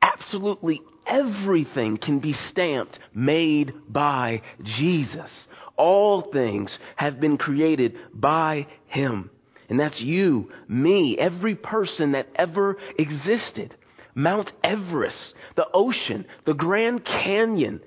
absolutely 0.01 0.81
everything 1.07 1.97
can 1.97 2.19
be 2.19 2.33
stamped 2.49 2.99
made 3.13 3.73
by 3.89 4.41
Jesus. 4.63 5.29
All 5.77 6.31
things 6.31 6.77
have 6.95 7.19
been 7.19 7.37
created 7.37 7.95
by 8.13 8.67
Him. 8.87 9.29
And 9.71 9.79
that's 9.79 10.01
you, 10.01 10.51
me, 10.67 11.17
every 11.17 11.55
person 11.55 12.11
that 12.11 12.27
ever 12.35 12.75
existed. 12.99 13.73
Mount 14.13 14.51
Everest, 14.65 15.33
the 15.55 15.65
ocean, 15.73 16.25
the 16.45 16.53
Grand 16.53 17.05
Canyon, 17.05 17.79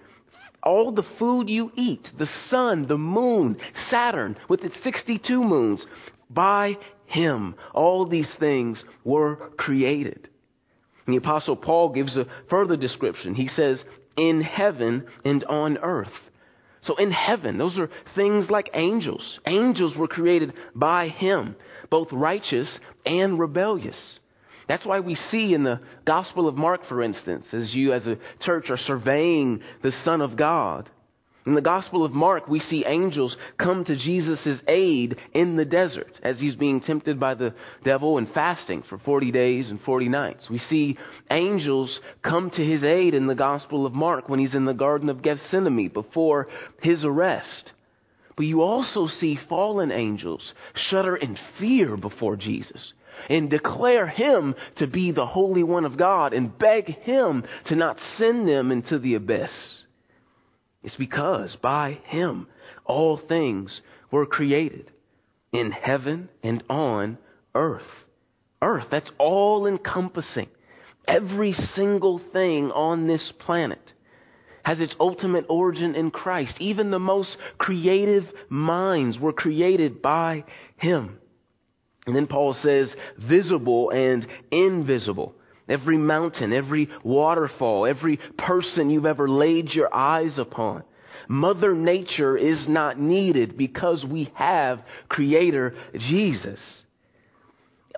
all 0.63 0.93
the 0.93 1.05
food 1.19 1.51
you 1.51 1.71
eat, 1.77 2.09
the 2.19 2.29
sun, 2.49 2.89
the 2.89 2.97
moon, 2.97 3.59
Saturn 3.91 4.39
with 4.49 4.63
its 4.63 4.75
62 4.83 5.43
moons, 5.43 5.85
by 6.31 6.79
him, 7.05 7.55
all 7.75 8.09
these 8.09 8.35
things 8.41 8.83
were 9.05 9.51
created. 9.59 10.31
And 11.07 11.13
the 11.13 11.19
apostle 11.19 11.55
Paul 11.55 11.91
gives 11.91 12.17
a 12.17 12.25
further 12.49 12.79
description. 12.79 13.35
He 13.35 13.49
says, 13.49 13.85
in 14.17 14.41
heaven 14.41 15.05
and 15.23 15.45
on 15.45 15.77
earth. 15.77 16.09
So 16.85 16.97
in 16.97 17.11
heaven, 17.11 17.59
those 17.59 17.79
are 17.79 17.91
things 18.15 18.51
like 18.51 18.71
angels. 18.75 19.41
Angels 19.47 19.97
were 19.97 20.09
created 20.09 20.53
by 20.75 21.09
him, 21.09 21.57
both 21.91 22.09
righteous 22.13 22.69
and 23.07 23.39
rebellious. 23.39 23.97
That's 24.69 24.87
why 24.87 25.01
we 25.01 25.15
see 25.15 25.55
in 25.55 25.65
the 25.65 25.81
Gospel 26.07 26.49
of 26.49 26.57
Mark, 26.57 26.83
for 26.89 27.03
instance, 27.03 27.47
as 27.53 27.75
you 27.75 27.93
as 27.93 28.07
a 28.07 28.19
church 28.41 28.71
are 28.71 28.79
surveying 28.79 29.61
the 29.83 29.93
Son 30.05 30.21
of 30.21 30.37
God, 30.37 30.89
in 31.47 31.55
the 31.55 31.61
Gospel 31.61 32.05
of 32.05 32.13
Mark, 32.13 32.49
we 32.49 32.59
see 32.59 32.87
angels 32.87 33.37
come 33.59 33.85
to 33.85 33.97
Jesus' 33.97 34.63
aid 34.67 35.17
in 35.35 35.57
the 35.57 35.65
desert 35.67 36.13
as 36.23 36.41
he's 36.41 36.55
being 36.55 36.81
tempted 36.81 37.21
by 37.21 37.35
the 37.35 37.55
devil 37.85 38.17
and 38.17 38.29
fasting 38.33 38.83
for 38.89 38.97
40 38.99 39.31
days 39.31 39.69
and 39.69 39.79
40 39.83 40.09
nights. 40.09 40.49
We 40.49 40.59
see 40.59 40.97
angels 41.31 42.01
come 42.23 42.51
to 42.51 42.65
his 42.65 42.83
aid 42.83 43.15
in 43.15 43.27
the 43.27 43.35
Gospel 43.35 43.85
of 43.85 43.93
Mark 43.93 44.29
when 44.29 44.41
he's 44.41 44.55
in 44.55 44.65
the 44.65 44.73
Garden 44.73 45.11
of 45.11 45.23
Gethsemane 45.23 45.89
before 45.89 46.49
his 46.81 47.05
arrest. 47.05 47.73
But 48.37 48.47
you 48.47 48.63
also 48.63 49.07
see 49.07 49.39
fallen 49.49 49.93
angels 49.93 50.55
shudder 50.89 51.15
in 51.15 51.37
fear 51.61 51.97
before 51.99 52.37
Jesus 52.37 52.93
and 53.29 53.51
declare 53.51 54.07
him 54.07 54.55
to 54.77 54.87
be 54.87 55.13
the 55.13 55.27
Holy 55.27 55.63
One 55.63 55.85
of 55.85 55.99
God 55.99 56.33
and 56.33 56.59
beg 56.59 56.87
him 56.87 57.45
to 57.67 57.77
not 57.77 57.99
send 58.17 58.49
them 58.49 58.73
into 58.73 58.99
the 58.99 59.15
abyss. 59.15 59.84
It's 60.85 60.97
because 60.97 61.57
by 61.63 61.99
him 62.05 62.47
all 62.85 63.17
things 63.17 63.81
were 64.11 64.27
created 64.27 64.91
in 65.53 65.73
heaven 65.73 66.29
and 66.43 66.63
on 66.69 67.19
earth. 67.55 67.83
Earth, 68.61 68.87
that's 68.91 69.11
all 69.19 69.67
encompassing. 69.67 70.49
Every 71.09 71.53
single 71.53 72.21
thing 72.33 72.71
on 72.71 73.07
this 73.07 73.33
planet 73.41 73.93
has 74.65 74.81
its 74.81 74.95
ultimate 75.01 75.47
origin 75.49 75.95
in 75.95 76.11
Christ. 76.11 76.55
Even 76.59 76.91
the 76.91 76.99
most 76.99 77.37
creative 77.59 78.25
minds 78.49 79.19
were 79.19 79.33
created 79.33 80.01
by 80.01 80.45
him. 80.77 81.19
And 82.07 82.15
then 82.15 82.27
Paul 82.27 82.55
says, 82.63 82.95
visible 83.19 83.91
and 83.91 84.27
invisible. 84.51 85.35
Every 85.69 85.97
mountain, 85.97 86.53
every 86.53 86.89
waterfall, 87.03 87.87
every 87.87 88.19
person 88.39 88.91
you've 88.91 89.07
ever 89.07 89.29
laid 89.29 89.71
your 89.71 89.95
eyes 89.95 90.39
upon. 90.39 90.85
Mother 91.29 91.75
Nature 91.75 92.37
is 92.37 92.67
not 92.69 93.01
needed 93.01 93.57
because 93.57 94.05
we 94.05 94.31
have 94.35 94.81
Creator 95.09 95.75
Jesus. 95.95 96.61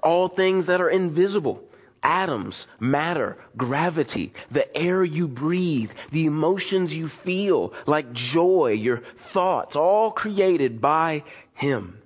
All 0.03 0.29
things 0.29 0.67
that 0.69 0.81
are 0.81 0.91
invisible 0.91 1.63
atoms, 2.07 2.67
matter, 2.79 3.37
gravity, 3.57 4.33
the 4.53 4.75
air 4.77 5.03
you 5.03 5.27
breathe, 5.27 5.91
the 6.13 6.27
emotions 6.27 6.93
you 6.93 7.09
feel, 7.25 7.73
like 7.87 8.07
joy, 8.33 8.69
your 8.79 9.01
thoughts, 9.35 9.75
all 9.75 10.13
created 10.13 10.81
by 10.81 11.25
Him. 11.55 11.99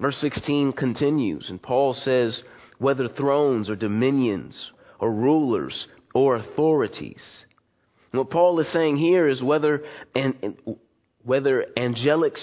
Verse 0.00 0.16
16 0.20 0.72
continues, 0.72 1.48
and 1.50 1.60
Paul 1.60 1.94
says, 1.94 2.42
whether 2.78 3.08
thrones 3.08 3.68
or 3.68 3.76
dominions 3.76 4.70
or 4.98 5.12
rulers 5.12 5.86
or 6.14 6.36
authorities. 6.36 7.22
And 8.12 8.20
what 8.20 8.30
Paul 8.30 8.58
is 8.60 8.72
saying 8.72 8.96
here 8.96 9.28
is 9.28 9.42
whether, 9.42 9.84
and, 10.14 10.56
whether 11.22 11.66
angelic 11.76 12.34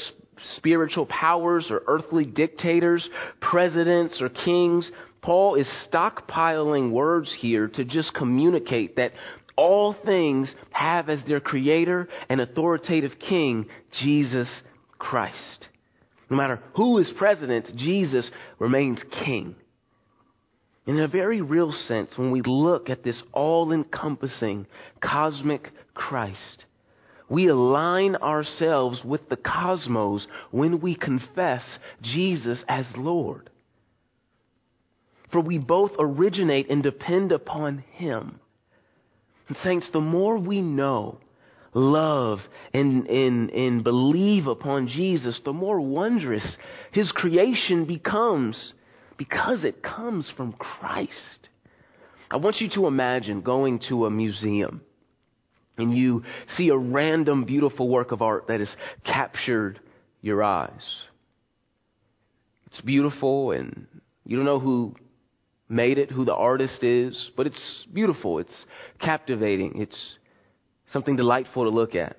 spiritual 0.57 1.05
powers 1.05 1.67
or 1.69 1.81
earthly 1.87 2.25
dictators, 2.25 3.07
presidents 3.41 4.21
or 4.21 4.29
kings, 4.29 4.89
Paul 5.21 5.55
is 5.55 5.67
stockpiling 5.89 6.91
words 6.91 7.33
here 7.39 7.69
to 7.69 7.85
just 7.85 8.13
communicate 8.13 8.97
that 8.97 9.13
all 9.55 9.95
things 10.05 10.53
have 10.71 11.09
as 11.09 11.19
their 11.27 11.39
creator 11.39 12.09
and 12.29 12.41
authoritative 12.41 13.13
king 13.19 13.67
Jesus 14.01 14.49
Christ. 14.99 15.67
No 16.29 16.37
matter 16.37 16.59
who 16.75 16.97
is 16.97 17.11
president, 17.17 17.67
Jesus 17.77 18.29
remains 18.59 18.99
king. 19.23 19.55
In 20.85 20.99
a 20.99 21.07
very 21.07 21.41
real 21.41 21.71
sense, 21.71 22.17
when 22.17 22.31
we 22.31 22.41
look 22.41 22.89
at 22.89 23.03
this 23.03 23.21
all 23.31 23.71
encompassing 23.71 24.67
cosmic 25.01 25.71
Christ, 25.93 26.65
we 27.29 27.47
align 27.47 28.17
ourselves 28.17 29.01
with 29.03 29.29
the 29.29 29.37
cosmos 29.37 30.27
when 30.51 30.81
we 30.81 30.95
confess 30.95 31.63
Jesus 32.01 32.63
as 32.67 32.85
Lord. 32.97 33.49
For 35.31 35.39
we 35.39 35.57
both 35.57 35.91
originate 35.97 36.69
and 36.69 36.83
depend 36.83 37.31
upon 37.31 37.79
Him. 37.93 38.39
And, 39.47 39.57
saints, 39.63 39.89
the 39.91 40.01
more 40.01 40.37
we 40.37 40.61
know, 40.61 41.19
love, 41.73 42.39
and, 42.73 43.07
and, 43.07 43.49
and 43.49 43.83
believe 43.83 44.47
upon 44.47 44.87
Jesus, 44.89 45.39
the 45.43 45.53
more 45.53 45.79
wondrous 45.79 46.57
His 46.91 47.11
creation 47.13 47.85
becomes 47.85 48.73
because 49.23 49.63
it 49.63 49.81
comes 49.81 50.29
from 50.35 50.51
Christ. 50.51 51.47
I 52.29 52.35
want 52.35 52.57
you 52.59 52.69
to 52.75 52.87
imagine 52.87 53.41
going 53.41 53.79
to 53.87 54.05
a 54.05 54.09
museum 54.09 54.81
and 55.77 55.95
you 55.95 56.23
see 56.57 56.67
a 56.67 56.77
random 56.77 57.45
beautiful 57.45 57.87
work 57.87 58.11
of 58.11 58.21
art 58.21 58.47
that 58.47 58.59
has 58.59 58.75
captured 59.05 59.79
your 60.21 60.43
eyes. 60.43 60.83
It's 62.67 62.81
beautiful 62.81 63.51
and 63.51 63.87
you 64.25 64.35
don't 64.35 64.45
know 64.45 64.59
who 64.59 64.93
made 65.69 65.99
it, 65.99 66.11
who 66.11 66.25
the 66.25 66.35
artist 66.35 66.83
is, 66.83 67.31
but 67.37 67.47
it's 67.47 67.87
beautiful. 67.93 68.39
It's 68.39 68.65
captivating. 68.99 69.81
It's 69.81 70.15
something 70.91 71.15
delightful 71.15 71.63
to 71.63 71.69
look 71.69 71.95
at. 71.95 72.17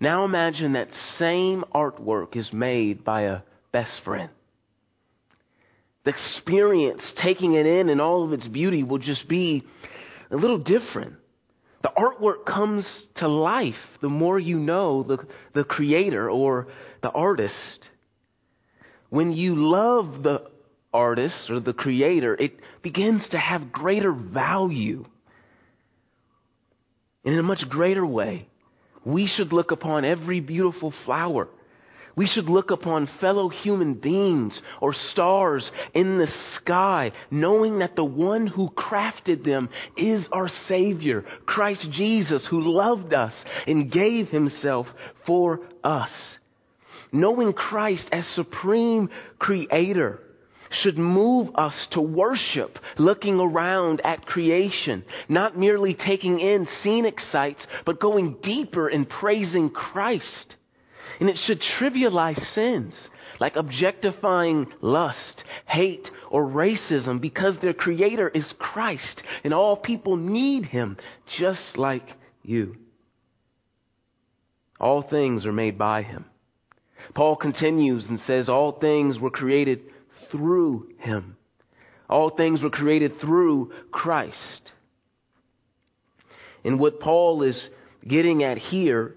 Now 0.00 0.24
imagine 0.24 0.72
that 0.72 0.88
same 1.18 1.62
artwork 1.74 2.36
is 2.36 2.48
made 2.54 3.04
by 3.04 3.22
a 3.22 3.40
best 3.70 4.00
friend 4.02 4.30
the 6.04 6.10
experience, 6.10 7.02
taking 7.22 7.54
it 7.54 7.66
in 7.66 7.88
and 7.88 8.00
all 8.00 8.24
of 8.24 8.32
its 8.32 8.46
beauty 8.48 8.82
will 8.82 8.98
just 8.98 9.28
be 9.28 9.64
a 10.30 10.36
little 10.36 10.58
different. 10.58 11.14
The 11.82 11.90
artwork 11.96 12.44
comes 12.46 12.86
to 13.16 13.28
life 13.28 13.74
the 14.00 14.08
more 14.08 14.38
you 14.38 14.58
know 14.58 15.02
the, 15.02 15.18
the 15.54 15.64
creator 15.64 16.30
or 16.30 16.68
the 17.02 17.10
artist. 17.10 17.88
When 19.08 19.32
you 19.32 19.54
love 19.56 20.22
the 20.22 20.50
artist 20.92 21.50
or 21.50 21.60
the 21.60 21.72
creator, 21.72 22.34
it 22.34 22.52
begins 22.82 23.26
to 23.30 23.38
have 23.38 23.72
greater 23.72 24.12
value. 24.12 25.04
And 27.24 27.34
in 27.34 27.40
a 27.40 27.44
much 27.44 27.64
greater 27.68 28.04
way, 28.04 28.48
we 29.04 29.26
should 29.26 29.52
look 29.52 29.70
upon 29.70 30.04
every 30.04 30.40
beautiful 30.40 30.92
flower 31.04 31.48
we 32.16 32.26
should 32.26 32.46
look 32.46 32.70
upon 32.70 33.08
fellow 33.20 33.48
human 33.48 33.94
beings 33.94 34.60
or 34.80 34.94
stars 35.12 35.68
in 35.94 36.18
the 36.18 36.28
sky, 36.56 37.12
knowing 37.30 37.78
that 37.78 37.96
the 37.96 38.04
one 38.04 38.46
who 38.46 38.70
crafted 38.70 39.44
them 39.44 39.68
is 39.96 40.26
our 40.32 40.48
Savior, 40.68 41.24
Christ 41.46 41.86
Jesus, 41.92 42.46
who 42.50 42.60
loved 42.60 43.14
us 43.14 43.32
and 43.66 43.90
gave 43.90 44.28
himself 44.28 44.86
for 45.26 45.60
us. 45.84 46.10
Knowing 47.12 47.52
Christ 47.52 48.06
as 48.12 48.24
supreme 48.34 49.10
creator 49.38 50.20
should 50.70 50.96
move 50.96 51.50
us 51.56 51.74
to 51.92 52.00
worship, 52.00 52.78
looking 52.96 53.40
around 53.40 54.00
at 54.04 54.24
creation, 54.26 55.04
not 55.28 55.58
merely 55.58 55.94
taking 55.94 56.38
in 56.38 56.68
scenic 56.82 57.18
sights, 57.32 57.66
but 57.84 58.00
going 58.00 58.36
deeper 58.42 58.88
in 58.88 59.04
praising 59.04 59.70
Christ. 59.70 60.54
And 61.20 61.28
it 61.28 61.38
should 61.46 61.60
trivialize 61.78 62.54
sins 62.54 62.94
like 63.38 63.56
objectifying 63.56 64.66
lust, 64.80 65.44
hate, 65.66 66.08
or 66.30 66.46
racism 66.46 67.20
because 67.20 67.56
their 67.60 67.74
creator 67.74 68.28
is 68.28 68.52
Christ 68.58 69.22
and 69.44 69.54
all 69.54 69.76
people 69.76 70.16
need 70.16 70.66
him 70.66 70.96
just 71.38 71.76
like 71.76 72.06
you. 72.42 72.76
All 74.80 75.02
things 75.02 75.44
are 75.44 75.52
made 75.52 75.78
by 75.78 76.02
him. 76.02 76.24
Paul 77.14 77.36
continues 77.36 78.06
and 78.08 78.18
says, 78.20 78.48
All 78.48 78.78
things 78.78 79.18
were 79.18 79.30
created 79.30 79.80
through 80.30 80.88
him. 80.98 81.36
All 82.08 82.30
things 82.30 82.62
were 82.62 82.70
created 82.70 83.20
through 83.20 83.72
Christ. 83.90 84.72
And 86.64 86.78
what 86.78 87.00
Paul 87.00 87.42
is 87.42 87.68
getting 88.06 88.42
at 88.42 88.58
here 88.58 89.14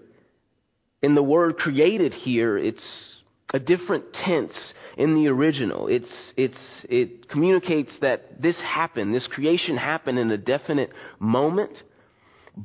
in 1.04 1.16
the 1.16 1.22
word 1.22 1.58
created 1.58 2.13
here, 2.13 2.58
it's 2.58 3.18
a 3.54 3.60
different 3.60 4.06
tense 4.13 4.74
in 4.98 5.13
the 5.13 5.28
original. 5.28 5.88
It's, 5.88 6.10
it's, 6.38 6.58
it 6.89 7.30
communicates 7.30 7.92
that 8.02 8.42
this 8.42 8.60
happened, 8.62 9.13
this 9.13 9.28
creation 9.28 9.78
happened 9.78 10.18
in 10.18 10.32
a 10.32 10.38
definite 10.38 10.92
moment, 11.20 11.78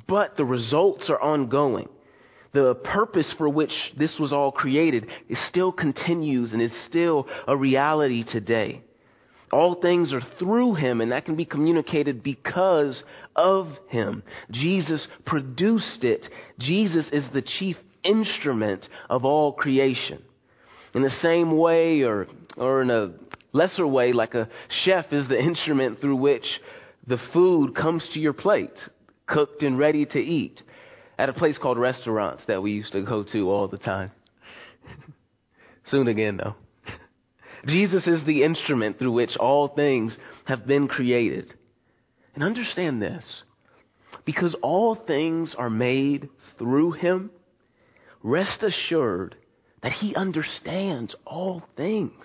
but 0.06 0.36
the 0.36 0.44
results 0.44 1.10
are 1.10 1.20
ongoing. 1.20 1.88
the 2.52 2.74
purpose 2.76 3.34
for 3.36 3.48
which 3.48 3.72
this 3.98 4.16
was 4.18 4.32
all 4.32 4.52
created 4.52 5.06
is 5.28 5.38
still 5.48 5.72
continues 5.72 6.52
and 6.52 6.62
is 6.62 6.72
still 6.88 7.26
a 7.46 7.56
reality 7.56 8.24
today. 8.24 8.82
All 9.50 9.80
things 9.80 10.12
are 10.12 10.22
through 10.38 10.74
him, 10.74 11.00
and 11.00 11.10
that 11.12 11.24
can 11.24 11.34
be 11.34 11.46
communicated 11.46 12.22
because 12.22 13.02
of 13.34 13.66
him. 13.88 14.22
Jesus 14.50 15.06
produced 15.24 16.04
it. 16.04 16.22
Jesus 16.58 17.06
is 17.12 17.24
the 17.32 17.42
chief 17.42 17.76
instrument 18.08 18.86
of 19.08 19.24
all 19.24 19.52
creation. 19.52 20.22
In 20.94 21.02
the 21.02 21.10
same 21.22 21.56
way, 21.56 22.02
or, 22.02 22.26
or 22.56 22.82
in 22.82 22.90
a 22.90 23.12
lesser 23.52 23.86
way, 23.86 24.12
like 24.12 24.34
a 24.34 24.48
chef 24.84 25.12
is 25.12 25.28
the 25.28 25.38
instrument 25.38 26.00
through 26.00 26.16
which 26.16 26.46
the 27.06 27.18
food 27.32 27.74
comes 27.74 28.08
to 28.14 28.20
your 28.20 28.32
plate, 28.32 28.76
cooked 29.26 29.62
and 29.62 29.78
ready 29.78 30.06
to 30.06 30.18
eat, 30.18 30.62
at 31.18 31.28
a 31.28 31.32
place 31.32 31.58
called 31.58 31.78
restaurants 31.78 32.42
that 32.46 32.62
we 32.62 32.72
used 32.72 32.92
to 32.92 33.02
go 33.02 33.24
to 33.24 33.50
all 33.50 33.68
the 33.68 33.78
time. 33.78 34.10
Soon 35.90 36.08
again, 36.08 36.36
though. 36.36 36.54
Jesus 37.66 38.06
is 38.06 38.24
the 38.24 38.44
instrument 38.44 38.98
through 38.98 39.12
which 39.12 39.36
all 39.38 39.68
things 39.68 40.16
have 40.44 40.66
been 40.66 40.88
created. 40.88 41.54
And 42.34 42.44
understand 42.44 43.02
this 43.02 43.24
because 44.24 44.54
all 44.62 44.94
things 44.94 45.54
are 45.58 45.70
made 45.70 46.28
through 46.58 46.92
him, 46.92 47.30
rest 48.22 48.62
assured 48.62 49.36
that 49.82 49.92
he 49.92 50.14
understands 50.14 51.14
all 51.24 51.62
things. 51.76 52.24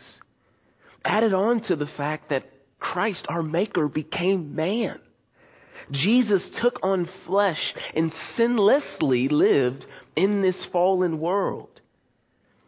Added 1.05 1.33
on 1.33 1.61
to 1.63 1.75
the 1.75 1.89
fact 1.97 2.29
that 2.29 2.45
Christ, 2.79 3.25
our 3.29 3.43
Maker, 3.43 3.87
became 3.87 4.55
man. 4.55 4.99
Jesus 5.91 6.49
took 6.61 6.79
on 6.83 7.09
flesh 7.25 7.73
and 7.95 8.11
sinlessly 8.37 9.29
lived 9.29 9.85
in 10.15 10.41
this 10.41 10.65
fallen 10.71 11.19
world. 11.19 11.69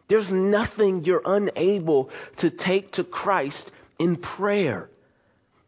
There's 0.08 0.30
nothing 0.30 1.04
you're 1.04 1.22
unable 1.24 2.10
to 2.38 2.50
take 2.50 2.92
to 2.92 3.04
Christ 3.04 3.70
in 3.98 4.16
prayer. 4.16 4.88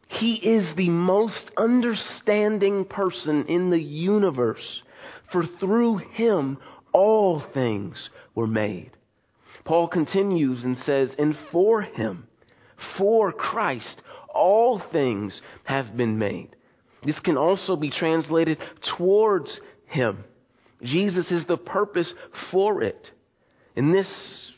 He 0.07 0.35
is 0.35 0.75
the 0.75 0.89
most 0.89 1.51
understanding 1.57 2.85
person 2.85 3.45
in 3.47 3.69
the 3.69 3.81
universe, 3.81 4.81
for 5.31 5.43
through 5.59 5.97
him 5.97 6.57
all 6.93 7.43
things 7.53 8.09
were 8.35 8.47
made. 8.47 8.91
Paul 9.65 9.87
continues 9.87 10.63
and 10.63 10.77
says, 10.77 11.11
And 11.17 11.35
for 11.51 11.81
him, 11.81 12.27
for 12.97 13.31
Christ, 13.31 14.01
all 14.33 14.81
things 14.91 15.41
have 15.63 15.95
been 15.95 16.17
made. 16.17 16.55
This 17.03 17.19
can 17.19 17.37
also 17.37 17.75
be 17.75 17.91
translated 17.91 18.57
towards 18.97 19.59
him. 19.85 20.23
Jesus 20.81 21.31
is 21.31 21.45
the 21.47 21.57
purpose 21.57 22.11
for 22.51 22.81
it. 22.81 23.09
And 23.75 23.93
this 23.93 24.51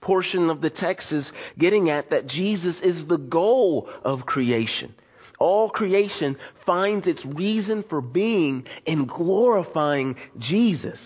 portion 0.00 0.50
of 0.50 0.60
the 0.60 0.70
text 0.70 1.12
is 1.12 1.30
getting 1.58 1.90
at 1.90 2.10
that 2.10 2.26
Jesus 2.26 2.76
is 2.82 3.04
the 3.08 3.18
goal 3.18 3.88
of 4.04 4.20
creation. 4.20 4.94
All 5.38 5.70
creation 5.70 6.36
finds 6.66 7.06
its 7.06 7.24
reason 7.24 7.84
for 7.88 8.00
being 8.00 8.66
in 8.84 9.06
glorifying 9.06 10.16
Jesus, 10.38 10.98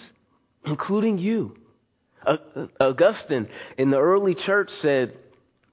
including 0.65 1.19
you. 1.19 1.57
Augustine 2.81 3.49
in 3.77 3.91
the 3.91 3.99
early 3.99 4.35
church 4.35 4.71
said, 4.81 5.15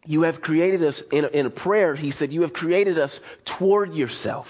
You 0.05 0.23
have 0.23 0.41
created 0.41 0.83
us, 0.83 1.01
in 1.11 1.25
a, 1.25 1.27
in 1.29 1.45
a 1.45 1.49
prayer, 1.49 1.95
he 1.95 2.11
said, 2.11 2.33
You 2.33 2.41
have 2.41 2.53
created 2.53 2.99
us 2.99 3.17
toward 3.57 3.93
yourself. 3.93 4.47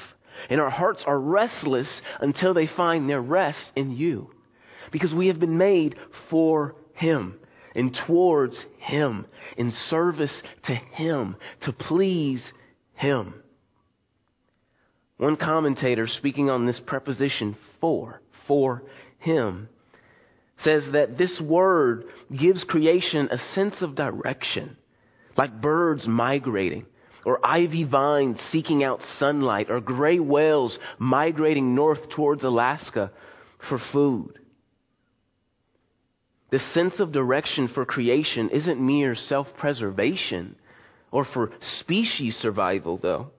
And 0.49 0.60
our 0.60 0.71
hearts 0.71 1.04
are 1.06 1.19
restless 1.19 2.01
until 2.19 2.54
they 2.54 2.67
find 2.75 3.08
their 3.08 3.21
rest 3.21 3.71
in 3.75 3.91
you. 3.91 4.32
Because 4.91 5.13
we 5.13 5.27
have 5.27 5.39
been 5.39 5.58
made 5.58 5.95
for 6.32 6.75
him 6.93 7.39
and 7.75 7.97
towards 8.06 8.65
Him, 8.80 9.25
in 9.58 9.71
service 9.89 10.41
to 10.65 10.75
Him, 10.75 11.36
to 11.63 11.71
please 11.71 12.43
Him. 12.93 13.36
One 15.17 15.38
commentator 15.38 16.08
speaking 16.08 16.49
on 16.49 16.65
this 16.65 16.82
preposition 16.86 17.56
for, 17.80 18.21
for 18.47 18.84
Him, 19.19 19.69
says 20.63 20.84
that 20.93 21.17
this 21.17 21.41
word 21.41 22.06
gives 22.38 22.63
creation 22.63 23.30
a 23.32 23.38
sense 23.56 23.76
of 23.82 23.95
direction, 23.95 24.78
like 25.38 25.62
birds 25.62 26.06
migrating, 26.08 26.86
or 27.26 27.45
ivy 27.45 27.84
vines 27.84 28.39
seeking 28.52 28.84
out 28.84 29.00
sunlight, 29.19 29.69
or 29.69 29.80
gray 29.80 30.19
whales 30.19 30.78
migrating 30.97 31.76
north 31.76 32.10
towards 32.10 32.43
Alaska 32.43 33.12
for 33.69 33.80
food. 33.91 34.39
The 36.52 36.60
sense 36.74 37.00
of 37.00 37.13
direction 37.13 37.69
for 37.74 37.86
creation 37.86 38.50
isn't 38.50 38.86
mere 38.86 39.15
self 39.15 39.47
preservation 39.58 40.56
or 41.12 41.26
for 41.26 41.52
species 41.80 42.36
survival, 42.41 42.97
though. 43.02 43.32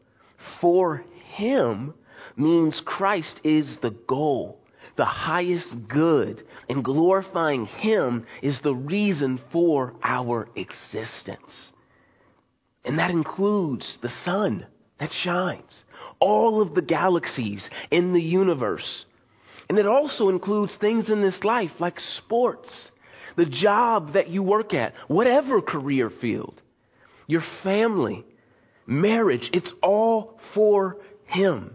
For 0.60 1.04
Him 1.34 1.94
means 2.36 2.80
Christ 2.84 3.40
is 3.44 3.66
the 3.82 3.90
goal, 3.90 4.60
the 5.02 5.06
highest 5.06 5.74
good, 5.88 6.44
and 6.68 6.84
glorifying 6.84 7.66
Him 7.66 8.24
is 8.40 8.60
the 8.62 8.72
reason 8.72 9.40
for 9.50 9.94
our 10.00 10.48
existence. 10.54 11.72
And 12.84 13.00
that 13.00 13.10
includes 13.10 13.98
the 14.00 14.12
sun 14.24 14.64
that 15.00 15.10
shines, 15.24 15.82
all 16.20 16.62
of 16.62 16.76
the 16.76 16.82
galaxies 16.82 17.68
in 17.90 18.12
the 18.12 18.22
universe. 18.22 19.04
And 19.68 19.76
it 19.76 19.88
also 19.88 20.28
includes 20.28 20.72
things 20.80 21.10
in 21.10 21.20
this 21.20 21.42
life 21.42 21.72
like 21.80 21.98
sports 22.24 22.68
the 23.36 23.46
job 23.46 24.12
that 24.12 24.28
you 24.28 24.44
work 24.44 24.72
at, 24.72 24.94
whatever 25.08 25.60
career 25.60 26.12
field, 26.20 26.62
your 27.26 27.42
family, 27.64 28.24
marriage, 28.86 29.50
it's 29.52 29.72
all 29.82 30.38
for 30.54 30.98
Him. 31.26 31.74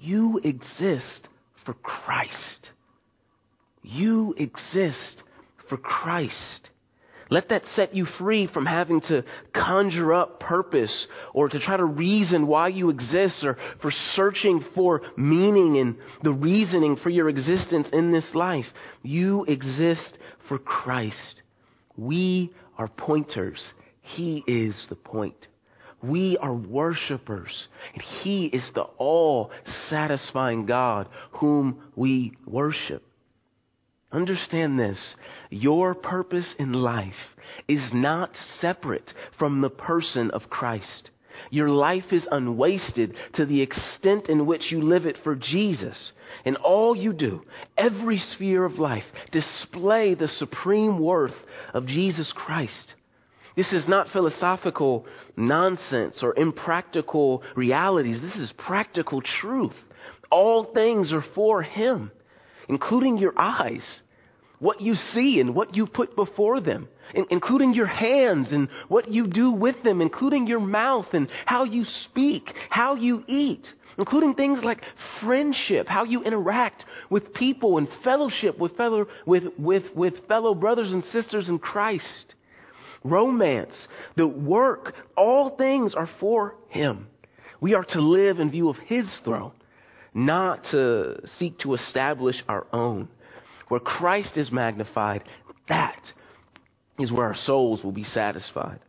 You 0.00 0.40
exist 0.42 1.28
for 1.68 1.74
Christ. 1.74 2.70
You 3.82 4.34
exist 4.38 5.22
for 5.68 5.76
Christ. 5.76 6.70
Let 7.28 7.50
that 7.50 7.62
set 7.76 7.94
you 7.94 8.06
free 8.18 8.46
from 8.46 8.64
having 8.64 9.02
to 9.02 9.22
conjure 9.54 10.14
up 10.14 10.40
purpose 10.40 11.06
or 11.34 11.50
to 11.50 11.60
try 11.60 11.76
to 11.76 11.84
reason 11.84 12.46
why 12.46 12.68
you 12.68 12.88
exist 12.88 13.44
or 13.44 13.58
for 13.82 13.92
searching 14.16 14.64
for 14.74 15.02
meaning 15.18 15.76
and 15.76 15.96
the 16.22 16.32
reasoning 16.32 16.96
for 16.96 17.10
your 17.10 17.28
existence 17.28 17.88
in 17.92 18.12
this 18.12 18.30
life. 18.32 18.64
You 19.02 19.44
exist 19.44 20.16
for 20.48 20.58
Christ. 20.58 21.34
We 21.98 22.50
are 22.78 22.88
pointers. 22.88 23.60
He 24.00 24.42
is 24.46 24.74
the 24.88 24.96
point. 24.96 25.48
We 26.02 26.36
are 26.38 26.54
worshipers, 26.54 27.68
and 27.92 28.02
He 28.22 28.46
is 28.46 28.62
the 28.74 28.86
all 28.98 29.50
satisfying 29.88 30.66
God 30.66 31.08
whom 31.32 31.82
we 31.96 32.32
worship. 32.46 33.02
Understand 34.12 34.78
this. 34.78 34.98
Your 35.50 35.94
purpose 35.94 36.54
in 36.58 36.72
life 36.72 37.12
is 37.66 37.90
not 37.92 38.30
separate 38.60 39.12
from 39.38 39.60
the 39.60 39.70
person 39.70 40.30
of 40.30 40.48
Christ. 40.48 41.10
Your 41.50 41.68
life 41.68 42.12
is 42.12 42.26
unwasted 42.30 43.14
to 43.34 43.46
the 43.46 43.60
extent 43.60 44.28
in 44.28 44.46
which 44.46 44.70
you 44.72 44.82
live 44.82 45.06
it 45.06 45.18
for 45.22 45.34
Jesus. 45.34 46.12
And 46.44 46.56
all 46.56 46.96
you 46.96 47.12
do, 47.12 47.42
every 47.76 48.18
sphere 48.18 48.64
of 48.64 48.78
life, 48.78 49.04
display 49.30 50.14
the 50.14 50.28
supreme 50.28 50.98
worth 50.98 51.34
of 51.74 51.86
Jesus 51.86 52.32
Christ. 52.34 52.94
This 53.58 53.72
is 53.72 53.88
not 53.88 54.08
philosophical 54.08 55.04
nonsense 55.36 56.20
or 56.22 56.38
impractical 56.38 57.42
realities. 57.56 58.20
This 58.22 58.36
is 58.36 58.52
practical 58.56 59.20
truth. 59.20 59.74
All 60.30 60.72
things 60.72 61.12
are 61.12 61.24
for 61.34 61.60
Him 61.60 62.10
including 62.68 63.18
your 63.18 63.32
eyes, 63.38 64.00
what 64.58 64.80
you 64.80 64.94
see 64.94 65.40
and 65.40 65.54
what 65.54 65.74
you 65.74 65.86
put 65.86 66.14
before 66.16 66.60
them, 66.60 66.88
including 67.30 67.72
your 67.74 67.86
hands 67.86 68.48
and 68.50 68.68
what 68.88 69.10
you 69.10 69.26
do 69.26 69.50
with 69.50 69.82
them, 69.82 70.00
including 70.00 70.46
your 70.46 70.60
mouth 70.60 71.06
and 71.12 71.28
how 71.46 71.64
you 71.64 71.84
speak, 72.04 72.52
how 72.68 72.94
you 72.94 73.24
eat, 73.26 73.66
including 73.96 74.34
things 74.34 74.60
like 74.62 74.82
friendship, 75.20 75.86
how 75.88 76.04
you 76.04 76.22
interact 76.22 76.84
with 77.08 77.32
people 77.34 77.78
and 77.78 77.88
fellowship 78.04 78.58
with 78.58 78.76
fellow, 78.76 79.06
with, 79.26 79.44
with, 79.58 79.84
with 79.94 80.14
fellow 80.26 80.54
brothers 80.54 80.92
and 80.92 81.04
sisters 81.04 81.48
in 81.48 81.58
Christ. 81.58 82.34
Romance, 83.04 83.74
the 84.16 84.26
work, 84.26 84.94
all 85.16 85.56
things 85.56 85.94
are 85.94 86.08
for 86.20 86.56
Him. 86.68 87.08
We 87.60 87.74
are 87.74 87.84
to 87.84 88.00
live 88.00 88.38
in 88.38 88.50
view 88.50 88.68
of 88.68 88.76
His 88.86 89.06
throne 89.24 89.52
not 90.14 90.64
to 90.70 91.20
seek 91.38 91.58
to 91.60 91.74
establish 91.74 92.36
our 92.48 92.66
own. 92.72 93.08
Where 93.68 93.80
Christ 93.80 94.36
is 94.36 94.50
magnified, 94.50 95.24
that 95.68 96.00
is 96.98 97.12
where 97.12 97.26
our 97.26 97.36
souls 97.36 97.84
will 97.84 97.92
be 97.92 98.04
satisfied. 98.04 98.80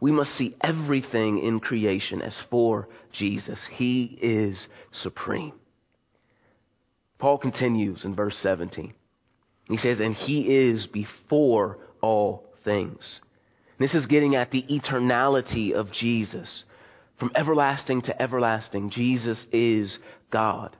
We 0.00 0.12
must 0.12 0.30
see 0.30 0.56
everything 0.62 1.38
in 1.44 1.60
creation 1.60 2.22
as 2.22 2.36
for 2.50 2.88
Jesus. 3.12 3.58
He 3.72 4.18
is 4.20 4.58
supreme. 5.02 5.52
Paul 7.18 7.38
continues 7.38 8.04
in 8.04 8.14
verse 8.14 8.36
17. 8.42 8.94
He 9.68 9.76
says, 9.76 10.00
and 10.00 10.14
he 10.14 10.40
is 10.40 10.86
before 10.86 11.78
all 12.00 12.46
things. 12.64 13.20
This 13.82 13.94
is 13.94 14.06
getting 14.06 14.36
at 14.36 14.52
the 14.52 14.62
eternality 14.62 15.72
of 15.72 15.90
Jesus. 15.90 16.62
From 17.18 17.32
everlasting 17.34 18.02
to 18.02 18.22
everlasting, 18.22 18.90
Jesus 18.90 19.44
is 19.50 19.98
God. 20.30 20.76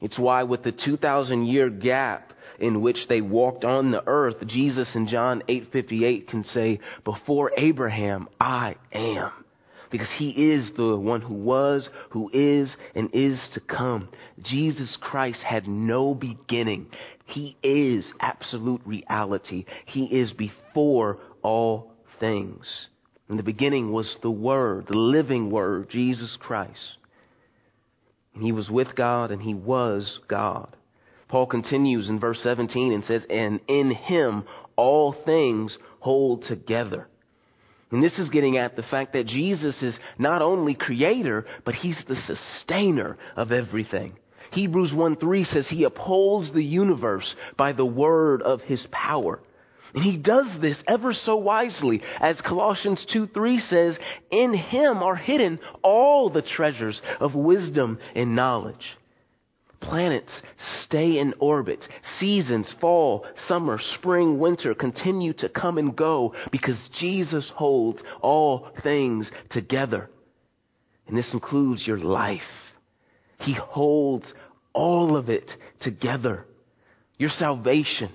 It's 0.00 0.18
why, 0.18 0.44
with 0.44 0.62
the 0.62 0.72
2,000 0.72 1.46
year 1.46 1.68
gap 1.68 2.32
in 2.58 2.80
which 2.80 2.96
they 3.10 3.20
walked 3.20 3.66
on 3.66 3.90
the 3.90 4.02
earth, 4.06 4.36
Jesus 4.46 4.88
in 4.94 5.06
John 5.06 5.42
8:58 5.48 6.28
can 6.28 6.44
say, 6.44 6.80
"Before 7.04 7.52
Abraham, 7.58 8.26
I 8.40 8.76
am." 8.90 9.32
Because 9.90 10.10
he 10.12 10.30
is 10.52 10.72
the 10.72 10.96
one 10.96 11.20
who 11.20 11.34
was, 11.34 11.90
who 12.08 12.30
is, 12.32 12.74
and 12.94 13.10
is 13.12 13.38
to 13.52 13.60
come. 13.60 14.08
Jesus 14.40 14.96
Christ 14.96 15.42
had 15.42 15.68
no 15.68 16.14
beginning. 16.14 16.86
He 17.26 17.58
is 17.62 18.10
absolute 18.18 18.80
reality. 18.86 19.66
He 19.84 20.06
is 20.06 20.32
before 20.32 21.18
all 21.42 21.89
things. 22.20 22.66
In 23.28 23.36
the 23.36 23.42
beginning 23.42 23.92
was 23.92 24.16
the 24.22 24.30
Word, 24.30 24.86
the 24.88 24.96
living 24.96 25.50
Word, 25.50 25.88
Jesus 25.90 26.36
Christ. 26.38 26.98
And 28.34 28.44
he 28.44 28.52
was 28.52 28.70
with 28.70 28.94
God 28.94 29.30
and 29.30 29.42
he 29.42 29.54
was 29.54 30.20
God. 30.28 30.76
Paul 31.28 31.46
continues 31.46 32.08
in 32.08 32.18
verse 32.18 32.40
17 32.42 32.92
and 32.92 33.04
says, 33.04 33.24
And 33.30 33.60
in 33.68 33.92
him 33.92 34.44
all 34.76 35.14
things 35.24 35.76
hold 36.00 36.44
together. 36.44 37.08
And 37.92 38.02
this 38.02 38.18
is 38.18 38.30
getting 38.30 38.56
at 38.56 38.76
the 38.76 38.82
fact 38.84 39.12
that 39.14 39.26
Jesus 39.26 39.80
is 39.82 39.96
not 40.18 40.42
only 40.42 40.74
creator, 40.74 41.44
but 41.64 41.74
he's 41.74 42.00
the 42.06 42.16
sustainer 42.26 43.16
of 43.36 43.52
everything. 43.52 44.14
Hebrews 44.52 44.92
1 44.92 45.16
3 45.16 45.44
says 45.44 45.68
he 45.68 45.84
upholds 45.84 46.52
the 46.52 46.64
universe 46.64 47.34
by 47.56 47.72
the 47.72 47.84
word 47.84 48.42
of 48.42 48.60
his 48.62 48.84
power. 48.90 49.40
And 49.94 50.04
he 50.04 50.16
does 50.16 50.46
this 50.60 50.82
ever 50.86 51.12
so 51.12 51.36
wisely. 51.36 52.02
As 52.20 52.40
Colossians 52.40 53.04
2 53.12 53.28
3 53.28 53.58
says, 53.58 53.98
In 54.30 54.54
him 54.54 55.02
are 55.02 55.16
hidden 55.16 55.58
all 55.82 56.30
the 56.30 56.42
treasures 56.42 57.00
of 57.18 57.34
wisdom 57.34 57.98
and 58.14 58.36
knowledge. 58.36 58.96
Planets 59.80 60.30
stay 60.84 61.18
in 61.18 61.34
orbit. 61.38 61.80
Seasons, 62.18 62.72
fall, 62.80 63.24
summer, 63.48 63.78
spring, 63.98 64.38
winter, 64.38 64.74
continue 64.74 65.32
to 65.34 65.48
come 65.48 65.78
and 65.78 65.96
go 65.96 66.34
because 66.52 66.76
Jesus 67.00 67.50
holds 67.54 68.00
all 68.20 68.68
things 68.82 69.30
together. 69.50 70.10
And 71.06 71.16
this 71.16 71.30
includes 71.32 71.86
your 71.86 71.98
life. 71.98 72.40
He 73.38 73.54
holds 73.54 74.26
all 74.74 75.16
of 75.16 75.30
it 75.30 75.50
together. 75.80 76.44
Your 77.16 77.30
salvation. 77.30 78.12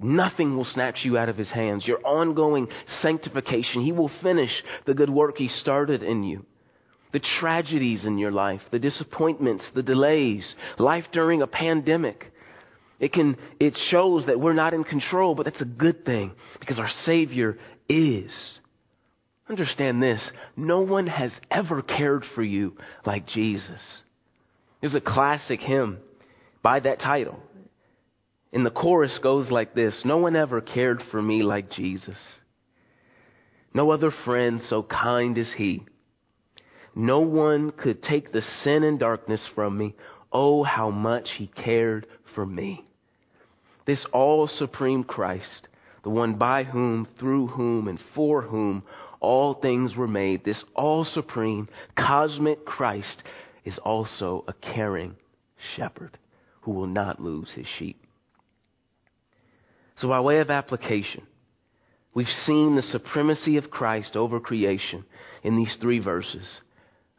Nothing 0.00 0.56
will 0.56 0.64
snatch 0.64 1.00
you 1.02 1.18
out 1.18 1.28
of 1.28 1.36
his 1.36 1.50
hands. 1.50 1.86
Your 1.86 2.00
ongoing 2.06 2.68
sanctification. 3.02 3.82
He 3.82 3.92
will 3.92 4.10
finish 4.22 4.50
the 4.86 4.94
good 4.94 5.10
work 5.10 5.38
he 5.38 5.48
started 5.48 6.02
in 6.02 6.22
you. 6.22 6.46
The 7.12 7.20
tragedies 7.40 8.04
in 8.04 8.18
your 8.18 8.30
life, 8.30 8.60
the 8.70 8.78
disappointments, 8.78 9.64
the 9.74 9.82
delays, 9.82 10.54
life 10.78 11.06
during 11.12 11.42
a 11.42 11.46
pandemic. 11.46 12.30
It 13.00 13.12
can, 13.12 13.36
it 13.58 13.76
shows 13.90 14.26
that 14.26 14.38
we're 14.38 14.52
not 14.52 14.74
in 14.74 14.84
control, 14.84 15.34
but 15.34 15.44
that's 15.44 15.62
a 15.62 15.66
good 15.66 16.04
thing 16.04 16.32
because 16.60 16.78
our 16.78 16.90
Savior 17.04 17.58
is. 17.88 18.30
Understand 19.48 20.02
this. 20.02 20.30
No 20.56 20.80
one 20.80 21.06
has 21.06 21.32
ever 21.50 21.80
cared 21.80 22.24
for 22.34 22.42
you 22.42 22.76
like 23.06 23.26
Jesus. 23.26 23.80
There's 24.80 24.94
a 24.94 25.00
classic 25.00 25.60
hymn 25.60 25.98
by 26.62 26.80
that 26.80 27.00
title. 27.00 27.40
And 28.52 28.64
the 28.64 28.70
chorus 28.70 29.18
goes 29.22 29.50
like 29.50 29.74
this 29.74 30.02
No 30.04 30.18
one 30.18 30.36
ever 30.36 30.60
cared 30.60 31.02
for 31.10 31.20
me 31.20 31.42
like 31.42 31.70
Jesus. 31.70 32.18
No 33.74 33.90
other 33.90 34.12
friend 34.24 34.60
so 34.68 34.82
kind 34.82 35.36
as 35.36 35.52
He. 35.56 35.84
No 36.94 37.20
one 37.20 37.70
could 37.70 38.02
take 38.02 38.32
the 38.32 38.42
sin 38.62 38.82
and 38.82 38.98
darkness 38.98 39.40
from 39.54 39.76
me. 39.76 39.94
Oh, 40.32 40.62
how 40.64 40.90
much 40.90 41.28
He 41.36 41.46
cared 41.46 42.06
for 42.34 42.46
me. 42.46 42.84
This 43.86 44.04
all 44.12 44.46
supreme 44.46 45.04
Christ, 45.04 45.68
the 46.02 46.10
one 46.10 46.34
by 46.34 46.64
whom, 46.64 47.06
through 47.18 47.48
whom, 47.48 47.88
and 47.88 47.98
for 48.14 48.42
whom 48.42 48.82
all 49.20 49.54
things 49.54 49.96
were 49.96 50.08
made, 50.08 50.44
this 50.44 50.62
all 50.74 51.04
supreme 51.04 51.68
cosmic 51.96 52.64
Christ 52.64 53.22
is 53.64 53.78
also 53.78 54.44
a 54.46 54.52
caring 54.52 55.16
shepherd 55.76 56.18
who 56.62 56.72
will 56.72 56.86
not 56.86 57.20
lose 57.20 57.50
his 57.54 57.66
sheep. 57.78 58.04
So, 60.00 60.08
by 60.08 60.20
way 60.20 60.38
of 60.38 60.50
application, 60.50 61.26
we've 62.14 62.26
seen 62.46 62.76
the 62.76 62.82
supremacy 62.82 63.56
of 63.56 63.70
Christ 63.70 64.16
over 64.16 64.38
creation 64.38 65.04
in 65.42 65.56
these 65.56 65.76
three 65.80 65.98
verses. 65.98 66.46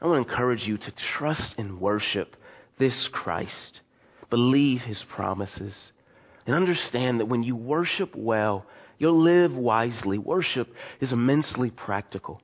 I 0.01 0.07
want 0.07 0.25
to 0.25 0.31
encourage 0.31 0.63
you 0.63 0.77
to 0.77 0.93
trust 1.17 1.55
and 1.57 1.81
worship 1.81 2.35
this 2.77 3.09
Christ, 3.11 3.81
believe 4.29 4.81
his 4.81 5.03
promises, 5.13 5.75
and 6.45 6.55
understand 6.55 7.19
that 7.19 7.27
when 7.27 7.43
you 7.43 7.55
worship 7.55 8.15
well, 8.15 8.65
you'll 8.97 9.21
live 9.21 9.53
wisely. 9.53 10.17
Worship 10.17 10.69
is 11.01 11.11
immensely 11.11 11.69
practical. 11.69 12.41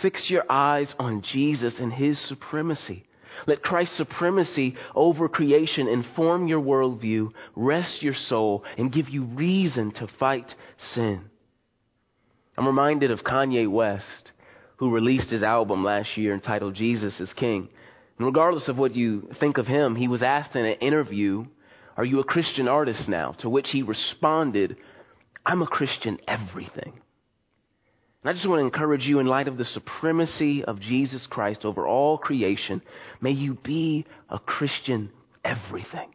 Fix 0.00 0.30
your 0.30 0.44
eyes 0.48 0.94
on 0.98 1.22
Jesus 1.32 1.74
and 1.80 1.92
his 1.92 2.20
supremacy. 2.28 3.04
Let 3.46 3.62
Christ's 3.62 3.96
supremacy 3.96 4.74
over 4.94 5.28
creation 5.28 5.88
inform 5.88 6.48
your 6.48 6.60
worldview, 6.60 7.30
rest 7.54 8.02
your 8.02 8.14
soul, 8.14 8.64
and 8.76 8.92
give 8.92 9.08
you 9.08 9.24
reason 9.24 9.92
to 9.92 10.08
fight 10.18 10.54
sin. 10.94 11.30
I'm 12.56 12.66
reminded 12.66 13.10
of 13.10 13.24
Kanye 13.24 13.70
West, 13.70 14.32
who 14.76 14.90
released 14.90 15.30
his 15.30 15.42
album 15.42 15.84
last 15.84 16.16
year 16.16 16.34
entitled 16.34 16.74
Jesus 16.74 17.18
is 17.20 17.32
King. 17.34 17.68
And 18.18 18.26
regardless 18.26 18.68
of 18.68 18.78
what 18.78 18.94
you 18.94 19.30
think 19.40 19.58
of 19.58 19.66
him, 19.66 19.94
he 19.94 20.08
was 20.08 20.22
asked 20.22 20.56
in 20.56 20.64
an 20.64 20.78
interview, 20.78 21.46
Are 21.96 22.04
you 22.04 22.20
a 22.20 22.24
Christian 22.24 22.68
artist 22.68 23.08
now? 23.08 23.32
To 23.40 23.50
which 23.50 23.68
he 23.70 23.82
responded, 23.82 24.76
I'm 25.44 25.62
a 25.62 25.66
Christian 25.66 26.18
everything. 26.26 26.94
I 28.24 28.32
just 28.32 28.48
want 28.48 28.60
to 28.60 28.64
encourage 28.64 29.02
you, 29.02 29.20
in 29.20 29.26
light 29.26 29.46
of 29.46 29.56
the 29.56 29.64
supremacy 29.64 30.64
of 30.64 30.80
Jesus 30.80 31.26
Christ 31.30 31.64
over 31.64 31.86
all 31.86 32.18
creation, 32.18 32.82
may 33.20 33.30
you 33.30 33.54
be 33.62 34.04
a 34.28 34.38
Christian 34.38 35.10
everything 35.44 36.08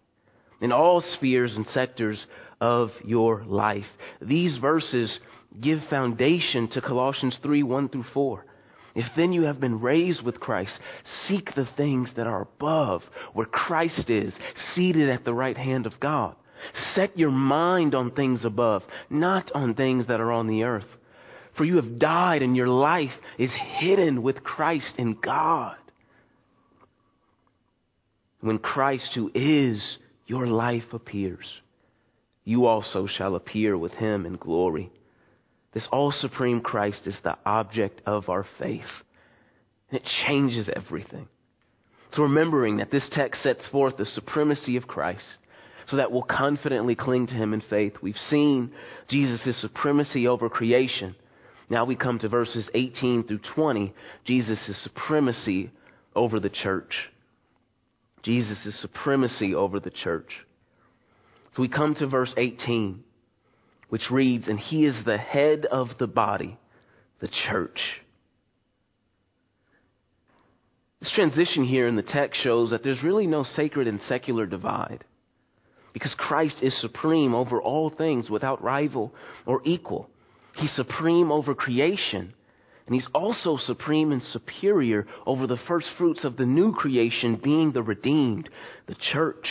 in 0.60 0.72
all 0.72 1.02
spheres 1.16 1.56
and 1.56 1.66
sectors 1.68 2.26
of 2.60 2.90
your 3.04 3.44
life. 3.46 3.86
These 4.22 4.58
verses 4.58 5.20
give 5.60 5.80
foundation 5.90 6.70
to 6.70 6.82
Colossians 6.82 7.40
3 7.42 7.64
1 7.64 7.90
through 7.90 8.06
4. 8.14 8.46
If 8.94 9.06
then 9.16 9.32
you 9.32 9.44
have 9.44 9.60
been 9.60 9.80
raised 9.80 10.22
with 10.22 10.40
Christ, 10.40 10.78
seek 11.28 11.56
the 11.56 11.68
things 11.78 12.10
that 12.18 12.28
are 12.28 12.42
above, 12.42 13.04
where 13.34 13.46
Christ 13.46 14.10
is, 14.10 14.34
seated 14.76 15.10
at 15.10 15.24
the 15.24 15.34
right 15.34 15.58
hand 15.58 15.86
of 15.86 16.00
God. 16.00 16.36
Set 16.94 17.18
your 17.18 17.32
mind 17.32 17.96
on 17.96 18.12
things 18.12 18.44
above, 18.44 18.84
not 19.10 19.50
on 19.54 19.74
things 19.74 20.08
that 20.08 20.20
are 20.20 20.32
on 20.32 20.48
the 20.48 20.64
earth. 20.64 20.86
For 21.58 21.66
you 21.66 21.76
have 21.78 22.00
died, 22.00 22.42
and 22.42 22.56
your 22.56 22.68
life 22.68 23.12
is 23.38 23.52
hidden 23.80 24.24
with 24.24 24.44
Christ 24.44 24.94
in 24.98 25.18
God. 25.22 25.76
When 28.40 28.58
Christ, 28.58 29.12
who 29.14 29.32
is 29.36 29.98
your 30.28 30.48
life, 30.48 30.94
appears, 30.94 31.46
you 32.44 32.66
also 32.66 33.06
shall 33.06 33.36
appear 33.36 33.78
with 33.78 33.92
him 33.94 34.26
in 34.26 34.38
glory. 34.38 34.92
This 35.74 35.88
all 35.92 36.12
supreme 36.12 36.62
Christ 36.62 37.02
is 37.06 37.18
the 37.24 37.38
object 37.46 38.02
of 38.06 38.30
our 38.30 38.46
faith. 38.60 38.82
And 39.90 40.00
it 40.00 40.08
changes 40.26 40.70
everything. 40.74 41.28
So, 42.12 42.24
remembering 42.24 42.78
that 42.78 42.92
this 42.92 43.08
text 43.12 43.44
sets 43.44 43.66
forth 43.72 43.98
the 43.98 44.06
supremacy 44.06 44.76
of 44.76 44.88
Christ, 44.88 45.24
so 45.88 45.98
that 45.98 46.12
we'll 46.12 46.24
confidently 46.24 46.96
cling 46.96 47.28
to 47.28 47.34
him 47.34 47.54
in 47.54 47.62
faith. 47.70 47.94
We've 48.02 48.16
seen 48.30 48.72
Jesus' 49.10 49.62
supremacy 49.62 50.28
over 50.28 50.50
creation. 50.50 51.16
Now 51.72 51.86
we 51.86 51.96
come 51.96 52.20
to 52.20 52.28
verses 52.28 52.70
18 52.74 53.28
through 53.28 53.40
20, 53.56 53.94
Jesus' 54.26 54.60
supremacy 54.84 55.72
over 56.14 56.38
the 56.38 56.50
church. 56.50 56.94
Jesus' 58.24 58.78
supremacy 58.82 59.56
over 59.56 59.80
the 59.80 59.90
church. 59.90 60.28
So 61.56 61.62
we 61.62 61.70
come 61.70 61.96
to 61.96 62.08
verse 62.08 62.34
18, 62.36 63.02
which 63.88 64.12
reads, 64.12 64.50
And 64.50 64.60
he 64.60 64.86
is 64.86 65.06
the 65.06 65.18
head 65.18 65.66
of 65.66 65.88
the 65.98 66.08
body, 66.08 66.60
the 67.22 67.30
church. 67.50 67.80
This 71.00 71.14
transition 71.16 71.64
here 71.64 71.88
in 71.88 71.96
the 71.96 72.04
text 72.04 72.42
shows 72.44 72.72
that 72.72 72.84
there's 72.84 73.02
really 73.02 73.28
no 73.28 73.44
sacred 73.44 73.88
and 73.88 74.02
secular 74.10 74.46
divide 74.46 75.06
because 75.94 76.14
Christ 76.18 76.58
is 76.62 76.80
supreme 76.82 77.34
over 77.34 77.62
all 77.62 77.90
things 77.90 78.30
without 78.30 78.62
rival 78.62 79.16
or 79.46 79.62
equal. 79.64 80.10
He's 80.56 80.72
supreme 80.76 81.32
over 81.32 81.56
creation. 81.56 82.34
And 82.86 82.96
he's 82.96 83.08
also 83.14 83.58
supreme 83.58 84.12
and 84.12 84.22
superior 84.22 85.08
over 85.26 85.48
the 85.48 85.60
first 85.68 85.88
fruits 85.98 86.26
of 86.26 86.38
the 86.38 86.46
new 86.46 86.74
creation, 86.74 87.40
being 87.42 87.72
the 87.72 87.84
redeemed, 87.84 88.50
the 88.88 88.96
church. 89.14 89.48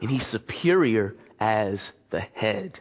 And 0.00 0.10
he's 0.10 0.26
superior 0.30 1.14
as 1.38 1.78
the 2.10 2.20
head. 2.20 2.80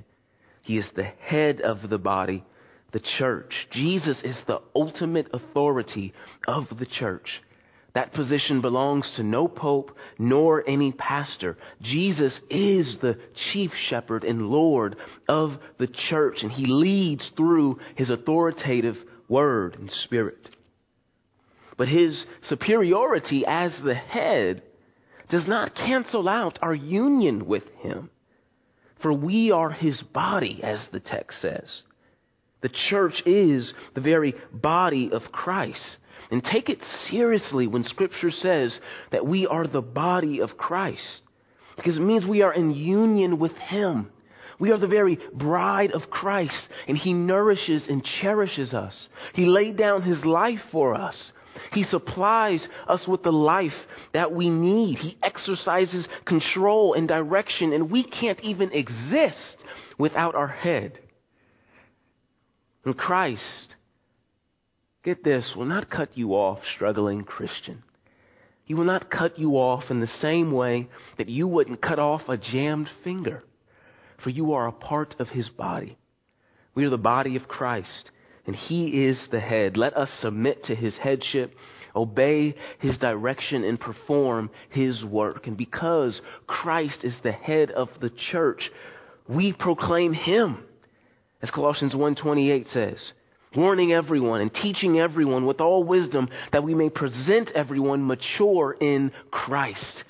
He 0.64 0.78
is 0.78 0.88
the 0.96 1.04
head 1.04 1.62
of 1.62 1.90
the 1.90 1.98
body, 1.98 2.44
the 2.92 3.02
church. 3.18 3.54
Jesus 3.72 4.20
is 4.24 4.38
the 4.48 4.62
ultimate 4.76 5.28
authority 5.34 6.14
of 6.48 6.66
the 6.80 6.86
church. 6.86 7.30
That 7.94 8.14
position 8.14 8.62
belongs 8.62 9.12
to 9.16 9.24
no 9.24 9.48
pope 9.48 9.96
nor 10.20 10.68
any 10.68 10.92
pastor. 10.92 11.58
Jesus 11.82 12.40
is 12.50 12.98
the 13.02 13.18
chief 13.52 13.72
shepherd 13.90 14.24
and 14.24 14.44
Lord 14.44 14.96
of 15.28 15.54
the 15.80 15.88
church, 16.10 16.38
and 16.44 16.52
he 16.52 16.68
leads 16.68 17.32
through 17.36 17.80
his 17.96 18.10
authoritative 18.10 18.96
word 19.28 19.76
and 19.80 19.92
spirit. 19.92 20.50
But 21.78 21.88
his 21.88 22.26
superiority 22.48 23.46
as 23.48 23.74
the 23.84 23.96
head 23.96 24.62
does 25.30 25.48
not 25.48 25.76
cancel 25.76 26.28
out 26.28 26.60
our 26.62 26.76
union 26.76 27.48
with 27.48 27.64
him. 27.80 28.10
For 29.02 29.14
we 29.14 29.52
are 29.52 29.72
his 29.72 30.02
body, 30.02 30.60
as 30.62 30.80
the 30.92 31.00
text 31.00 31.42
says. 31.42 31.84
The 32.62 32.70
church 32.90 33.22
is 33.26 33.74
the 33.96 34.02
very 34.02 34.36
body 34.52 35.10
of 35.12 35.32
Christ. 35.32 35.82
And 36.32 36.44
take 36.44 36.70
it 36.70 36.80
seriously 37.10 37.68
when 37.68 37.84
Scripture 37.84 38.32
says 38.32 38.78
that 39.12 39.26
we 39.26 39.48
are 39.48 39.66
the 39.66 39.82
body 39.82 40.42
of 40.42 40.58
Christ. 40.58 41.22
Because 41.76 41.98
it 41.98 42.02
means 42.02 42.26
we 42.26 42.42
are 42.42 42.54
in 42.54 42.72
union 42.72 43.40
with 43.40 43.54
Him. 43.54 44.12
We 44.60 44.72
are 44.72 44.78
the 44.78 44.88
very 44.88 45.18
bride 45.34 45.94
of 45.94 46.10
Christ, 46.10 46.68
and 46.88 46.98
He 46.98 47.14
nourishes 47.14 47.86
and 47.88 48.04
cherishes 48.22 48.74
us. 48.74 49.08
He 49.34 49.46
laid 49.46 49.78
down 49.78 50.02
His 50.02 50.26
life 50.26 50.60
for 50.72 50.94
us. 50.96 51.32
He 51.72 51.84
supplies 51.84 52.68
us 52.88 53.08
with 53.08 53.24
the 53.24 53.32
life 53.32 53.74
that 54.14 54.32
we 54.34 54.50
need. 54.50 54.98
He 54.98 55.18
exercises 55.24 56.08
control 56.26 56.94
and 56.94 57.08
direction, 57.08 57.74
and 57.74 57.90
we 57.90 58.04
can't 58.04 58.40
even 58.42 58.72
exist 58.74 59.64
without 59.98 60.36
our 60.36 60.48
head. 60.48 61.00
And 62.86 62.98
Christ, 62.98 63.76
get 65.04 65.24
this, 65.24 65.54
will 65.56 65.66
not 65.66 65.90
cut 65.90 66.18
you 66.18 66.34
off, 66.34 66.60
struggling 66.76 67.24
Christian. 67.24 67.84
He 68.64 68.74
will 68.74 68.86
not 68.86 69.10
cut 69.10 69.40
you 69.40 69.54
off 69.54 69.86
in 69.90 70.00
the 70.00 70.08
same 70.08 70.52
way 70.52 70.90
that 71.18 71.30
you 71.30 71.48
wouldn't 71.48 71.82
cut 71.82 72.00
off 72.00 72.22
a 72.28 72.38
jammed 72.38 72.90
finger, 73.04 73.44
for 74.24 74.30
you 74.30 74.54
are 74.54 74.68
a 74.68 74.72
part 74.72 75.16
of 75.20 75.30
his 75.30 75.50
body. 75.50 75.98
We 76.76 76.86
are 76.86 76.90
the 76.90 76.98
body 76.98 77.36
of 77.36 77.48
Christ 77.48 78.12
and 78.50 78.56
He 78.56 79.06
is 79.06 79.28
the 79.30 79.40
head. 79.40 79.78
Let 79.78 79.96
us 79.96 80.10
submit 80.22 80.64
to 80.66 80.76
His 80.76 80.98
headship, 80.98 81.54
obey 81.96 82.56
His 82.80 82.98
direction, 82.98 83.64
and 83.64 83.80
perform 83.80 84.50
His 84.72 85.06
work. 85.06 85.46
And 85.46 85.56
because 85.56 86.20
Christ 86.48 87.04
is 87.04 87.16
the 87.22 87.32
head 87.32 87.70
of 87.70 87.90
the 88.02 88.12
church, 88.32 88.72
we 89.28 89.54
proclaim 89.54 90.14
Him. 90.14 90.64
As 91.42 91.52
Colossians 91.52 91.94
1.28 91.94 92.72
says, 92.74 93.12
warning 93.56 93.94
everyone 93.94 94.42
and 94.42 94.54
teaching 94.54 95.00
everyone 95.00 95.46
with 95.46 95.62
all 95.62 95.84
wisdom 95.84 96.30
that 96.52 96.64
we 96.64 96.76
may 96.76 96.90
present 96.90 97.50
everyone 97.56 98.06
mature 98.06 98.76
in 98.80 99.12
Christ. 99.32 100.04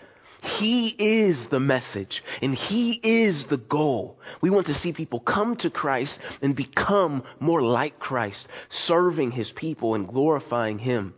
He 0.60 0.88
is 0.98 1.38
the 1.52 1.60
message 1.60 2.24
and 2.42 2.56
He 2.56 3.00
is 3.04 3.46
the 3.50 3.58
goal. 3.58 4.18
We 4.42 4.50
want 4.50 4.68
to 4.68 4.74
see 4.76 4.94
people 4.94 5.20
come 5.20 5.56
to 5.58 5.70
Christ 5.70 6.18
and 6.42 6.56
become 6.56 7.24
more 7.40 7.62
like 7.62 8.00
Christ, 8.00 8.48
serving 8.88 9.32
His 9.32 9.52
people 9.56 9.96
and 9.96 10.08
glorifying 10.08 10.80
Him 10.80 11.14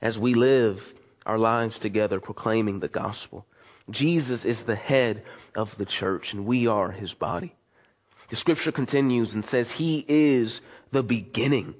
as 0.00 0.18
we 0.18 0.34
live 0.34 0.78
our 1.24 1.38
lives 1.38 1.78
together 1.80 2.20
proclaiming 2.20 2.80
the 2.80 2.88
gospel. 2.88 3.46
Jesus 3.90 4.44
is 4.44 4.58
the 4.66 4.76
head 4.76 5.22
of 5.54 5.68
the 5.78 5.86
church 5.86 6.28
and 6.32 6.46
we 6.46 6.66
are 6.66 6.90
His 6.90 7.12
body. 7.14 7.54
The 8.30 8.36
scripture 8.36 8.72
continues 8.72 9.32
and 9.32 9.44
says 9.46 9.70
He 9.76 10.04
is 10.08 10.60
the 10.92 11.02
beginning. 11.02 11.74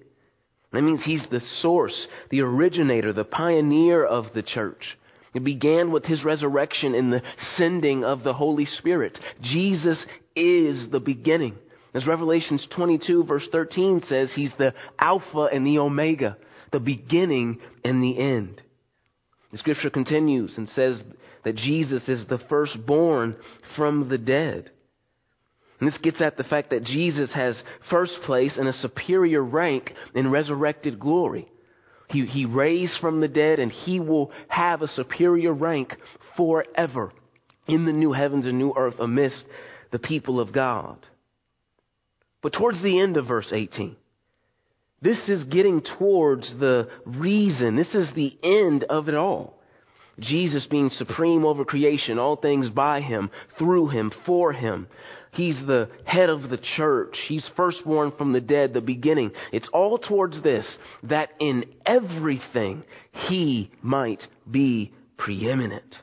That 0.73 0.83
means 0.83 1.03
He's 1.05 1.27
the 1.31 1.41
source, 1.61 2.07
the 2.31 2.41
originator, 2.41 3.13
the 3.13 3.25
pioneer 3.25 4.05
of 4.05 4.27
the 4.35 4.43
church. 4.43 4.97
It 5.37 5.45
began 5.45 5.91
with 5.93 6.07
his 6.07 6.25
resurrection 6.25 6.95
and 6.95 7.13
the 7.13 7.23
sending 7.59 8.05
of 8.05 8.23
the 8.23 8.33
Holy 8.33 8.65
Spirit. 8.65 9.19
Jesus 9.43 10.03
is 10.35 10.91
the 10.91 10.99
beginning. 10.99 11.57
As 11.93 12.07
Revelations 12.07 12.67
22 12.75 13.25
verse 13.25 13.47
13 13.53 14.03
says, 14.07 14.33
he's 14.35 14.53
the 14.57 14.73
Alpha 14.99 15.49
and 15.53 15.67
the 15.67 15.79
Omega, 15.79 16.39
the 16.73 16.81
beginning 16.81 17.61
and 17.85 18.03
the 18.03 18.19
end. 18.19 18.63
The 19.53 19.59
scripture 19.59 19.91
continues 19.91 20.57
and 20.57 20.71
says 20.71 21.03
that 21.45 21.57
Jesus 21.57 22.09
is 22.09 22.27
the 22.27 22.41
firstborn 22.49 23.37
from 23.77 24.09
the 24.09 24.19
dead. 24.19 24.71
And 25.79 25.89
this 25.89 25.99
gets 25.99 26.21
at 26.21 26.37
the 26.37 26.45
fact 26.45 26.71
that 26.71 26.85
Jesus 26.85 27.33
has 27.35 27.61
first 27.91 28.19
place 28.25 28.53
and 28.57 28.69
a 28.69 28.73
superior 28.73 29.43
rank 29.43 29.93
in 30.15 30.31
resurrected 30.31 30.99
glory. 30.99 31.49
He, 32.09 32.25
he 32.25 32.47
raised 32.47 32.95
from 33.01 33.21
the 33.21 33.29
dead 33.29 33.59
and 33.59 33.71
he 33.71 34.01
will 34.01 34.31
have 34.49 34.83
a 34.83 34.89
superior 34.89 35.53
rank 35.53 35.95
forever 36.37 37.13
in 37.67 37.85
the 37.85 37.93
new 37.93 38.13
heavens 38.13 38.47
and 38.47 38.59
new 38.59 38.73
earth 38.77 38.95
amidst 39.01 39.45
the 39.91 39.99
people 39.99 40.41
of 40.41 40.53
God. 40.53 40.99
But 42.43 42.53
towards 42.53 42.83
the 42.83 43.01
end 43.01 43.17
of 43.17 43.27
verse 43.27 43.49
18, 43.53 43.97
this 45.03 45.29
is 45.29 45.45
getting 45.45 45.83
towards 45.99 46.49
the 46.59 46.89
reason. 47.05 47.77
This 47.77 47.95
is 47.95 48.09
the 48.15 48.39
end 48.43 48.85
of 48.85 49.09
it 49.09 49.15
all. 49.15 49.59
Jesus 50.19 50.67
being 50.67 50.89
supreme 50.91 51.45
over 51.45 51.65
creation, 51.65 52.19
all 52.19 52.37
things 52.37 52.71
by 52.71 53.01
him, 53.01 53.31
through 53.59 53.89
him, 53.89 54.11
for 54.25 54.53
him. 54.53 54.87
He's 55.33 55.61
the 55.67 55.91
head 56.05 56.31
of 56.31 56.49
the 56.49 56.59
church. 56.77 57.17
He's 57.29 57.49
firstborn 57.57 58.13
from 58.17 58.33
the 58.33 58.41
dead, 58.41 58.73
the 58.73 58.81
beginning. 58.81 59.33
It's 59.53 59.69
all 59.73 59.99
towards 59.99 60.43
this, 60.43 60.67
that 61.03 61.31
in 61.39 61.67
everything 61.85 62.85
he 63.29 63.71
might 63.83 64.23
be 64.51 64.95
preeminent. 65.19 65.97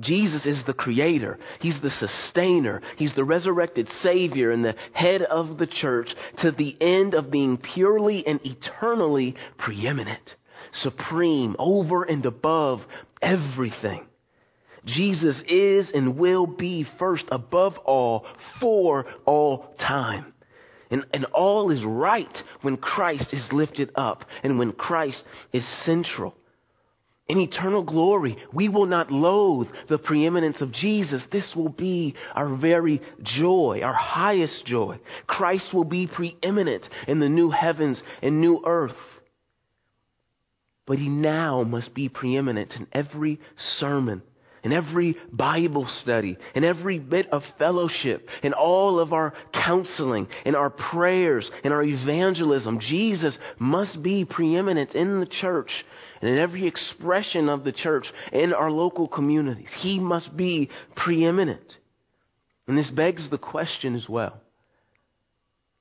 Jesus 0.00 0.46
is 0.46 0.62
the 0.66 0.74
creator. 0.74 1.38
He's 1.60 1.80
the 1.82 1.90
sustainer. 1.90 2.80
He's 2.96 3.14
the 3.14 3.24
resurrected 3.24 3.88
savior 4.02 4.50
and 4.52 4.64
the 4.64 4.76
head 4.92 5.22
of 5.22 5.58
the 5.58 5.66
church 5.66 6.08
to 6.42 6.52
the 6.52 6.76
end 6.80 7.14
of 7.14 7.30
being 7.30 7.56
purely 7.56 8.26
and 8.26 8.40
eternally 8.44 9.34
preeminent, 9.58 10.34
supreme, 10.72 11.56
over 11.58 12.04
and 12.04 12.24
above 12.26 12.80
everything. 13.22 14.06
Jesus 14.84 15.36
is 15.48 15.90
and 15.92 16.16
will 16.16 16.46
be 16.46 16.86
first 16.98 17.24
above 17.30 17.76
all 17.84 18.26
for 18.60 19.06
all 19.26 19.74
time. 19.78 20.32
And, 20.90 21.04
and 21.12 21.26
all 21.26 21.70
is 21.70 21.84
right 21.84 22.36
when 22.62 22.78
Christ 22.78 23.32
is 23.32 23.46
lifted 23.52 23.90
up 23.94 24.24
and 24.42 24.58
when 24.58 24.72
Christ 24.72 25.22
is 25.52 25.64
central. 25.84 26.34
In 27.28 27.38
eternal 27.38 27.82
glory, 27.82 28.38
we 28.54 28.70
will 28.70 28.86
not 28.86 29.10
loathe 29.10 29.68
the 29.90 29.98
preeminence 29.98 30.62
of 30.62 30.72
Jesus. 30.72 31.22
This 31.30 31.52
will 31.54 31.68
be 31.68 32.14
our 32.34 32.56
very 32.56 33.02
joy, 33.22 33.82
our 33.82 33.92
highest 33.92 34.64
joy. 34.64 34.98
Christ 35.26 35.74
will 35.74 35.84
be 35.84 36.06
preeminent 36.06 36.88
in 37.06 37.20
the 37.20 37.28
new 37.28 37.50
heavens 37.50 38.02
and 38.22 38.40
new 38.40 38.62
earth. 38.64 38.96
But 40.88 40.98
he 40.98 41.08
now 41.08 41.62
must 41.62 41.94
be 41.94 42.08
preeminent 42.08 42.72
in 42.72 42.88
every 42.92 43.38
sermon 43.78 44.22
in 44.64 44.72
every 44.72 45.16
Bible 45.32 45.88
study, 46.02 46.36
in 46.54 46.64
every 46.64 46.98
bit 46.98 47.28
of 47.30 47.42
fellowship, 47.58 48.28
in 48.42 48.52
all 48.52 48.98
of 48.98 49.12
our 49.12 49.32
counseling, 49.52 50.26
in 50.44 50.54
our 50.54 50.70
prayers, 50.70 51.48
in 51.64 51.72
our 51.72 51.82
evangelism, 51.82 52.80
Jesus 52.80 53.36
must 53.58 54.02
be 54.02 54.24
preeminent 54.24 54.94
in 54.94 55.20
the 55.20 55.26
church 55.26 55.70
and 56.20 56.30
in 56.30 56.38
every 56.38 56.66
expression 56.66 57.48
of 57.48 57.64
the 57.64 57.72
church 57.72 58.06
in 58.32 58.52
our 58.52 58.70
local 58.70 59.06
communities. 59.06 59.68
He 59.80 59.98
must 59.98 60.36
be 60.36 60.68
preeminent. 60.96 61.76
And 62.66 62.76
this 62.76 62.90
begs 62.90 63.30
the 63.30 63.38
question 63.38 63.94
as 63.94 64.08
well 64.08 64.40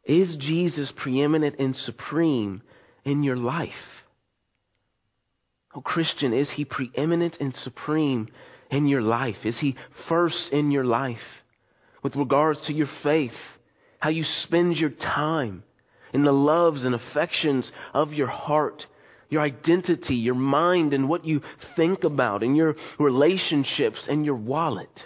Is 0.06 0.38
Jesus 0.40 0.92
preeminent 0.96 1.60
and 1.60 1.76
supreme 1.76 2.62
in 3.04 3.24
your 3.24 3.38
life? 3.38 3.72
Oh, 5.76 5.82
Christian, 5.82 6.34
is 6.34 6.50
he 6.56 6.66
preeminent 6.66 7.38
and 7.40 7.54
supreme 7.54 8.30
in 8.70 8.88
your 8.88 9.02
life? 9.02 9.38
Is 9.44 9.60
He 9.60 9.76
first 10.08 10.50
in 10.52 10.72
your 10.72 10.86
life 10.86 11.18
with 12.04 12.16
regards 12.16 12.62
to 12.68 12.74
your 12.74 12.90
faith, 13.04 13.32
how 14.00 14.10
you 14.10 14.24
spend 14.44 14.78
your 14.78 14.90
time, 14.90 15.64
in 16.14 16.24
the 16.24 16.32
loves 16.32 16.86
and 16.86 16.96
affections 16.96 17.72
of 17.94 18.14
your 18.14 18.28
heart, 18.28 18.86
your 19.30 19.42
identity, 19.42 20.16
your 20.16 20.36
mind, 20.36 20.94
and 20.94 21.10
what 21.10 21.26
you 21.26 21.42
think 21.76 22.04
about, 22.04 22.44
and 22.44 22.56
your 22.56 22.76
relationships 22.98 24.06
and 24.08 24.26
your 24.26 24.36
wallet, 24.36 25.02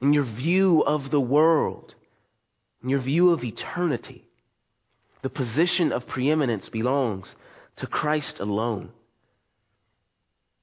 in 0.00 0.12
your 0.12 0.24
view 0.24 0.82
of 0.86 1.10
the 1.10 1.20
world, 1.20 1.94
in 2.82 2.88
your 2.88 3.02
view 3.02 3.30
of 3.30 3.42
eternity? 3.42 4.24
The 5.22 5.30
position 5.30 5.90
of 5.90 6.06
preeminence 6.06 6.68
belongs 6.68 7.34
to 7.78 7.86
Christ 7.86 8.36
alone. 8.38 8.90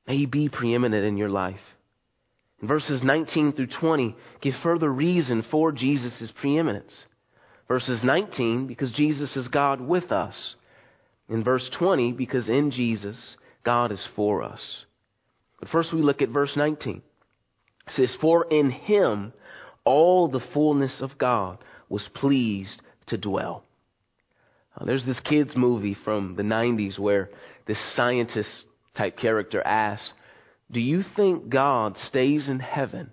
May 0.08 0.18
He 0.18 0.26
be 0.26 0.49
preeminent 0.49 1.06
in 1.06 1.18
your 1.18 1.30
life. 1.30 1.60
Verses 2.62 3.02
19 3.04 3.54
through 3.54 3.70
20 3.80 4.16
give 4.41 4.54
further 4.62 4.91
reason 4.91 5.43
for 5.49 5.72
Jesus' 5.72 6.32
preeminence. 6.39 6.93
Verses 7.68 8.02
19, 8.04 8.68
because 8.68 8.91
Jesus 8.91 9.36
is 9.36 9.47
God 9.47 9.80
with 9.80 10.12
us. 10.12 10.56
In 11.30 11.43
verse 11.43 11.70
20, 11.80 12.12
because 12.12 12.49
in 12.49 12.70
Jesus, 12.70 13.38
God 13.64 13.91
is 13.91 14.06
for 14.16 14.43
us. 14.43 14.60
But 15.60 15.70
first 15.70 15.93
we 15.93 16.02
look 16.02 16.22
at 16.22 16.30
verse 16.30 16.52
19. 16.56 17.02
It 17.88 17.93
says, 17.95 18.16
For 18.20 18.45
in 18.52 18.72
him 18.72 19.32
all 19.86 20.28
the 20.28 20.41
fullness 20.54 20.97
of 20.99 21.18
God 21.18 21.60
was 21.88 22.08
pleased 22.14 22.82
to 23.08 23.18
dwell. 23.18 23.64
There's 24.86 25.06
this 25.06 25.20
kids 25.22 25.56
movie 25.56 25.95
from 26.04 26.36
the 26.36 26.43
90s 26.43 26.97
where 26.97 27.30
this 27.68 27.78
scientist 27.95 28.66
type 28.96 29.18
character 29.18 29.62
asks, 29.62 30.12
Do 30.72 30.80
you 30.80 31.04
think 31.16 31.50
God 31.50 31.96
stays 32.08 32.48
in 32.48 32.60
heaven 32.60 33.12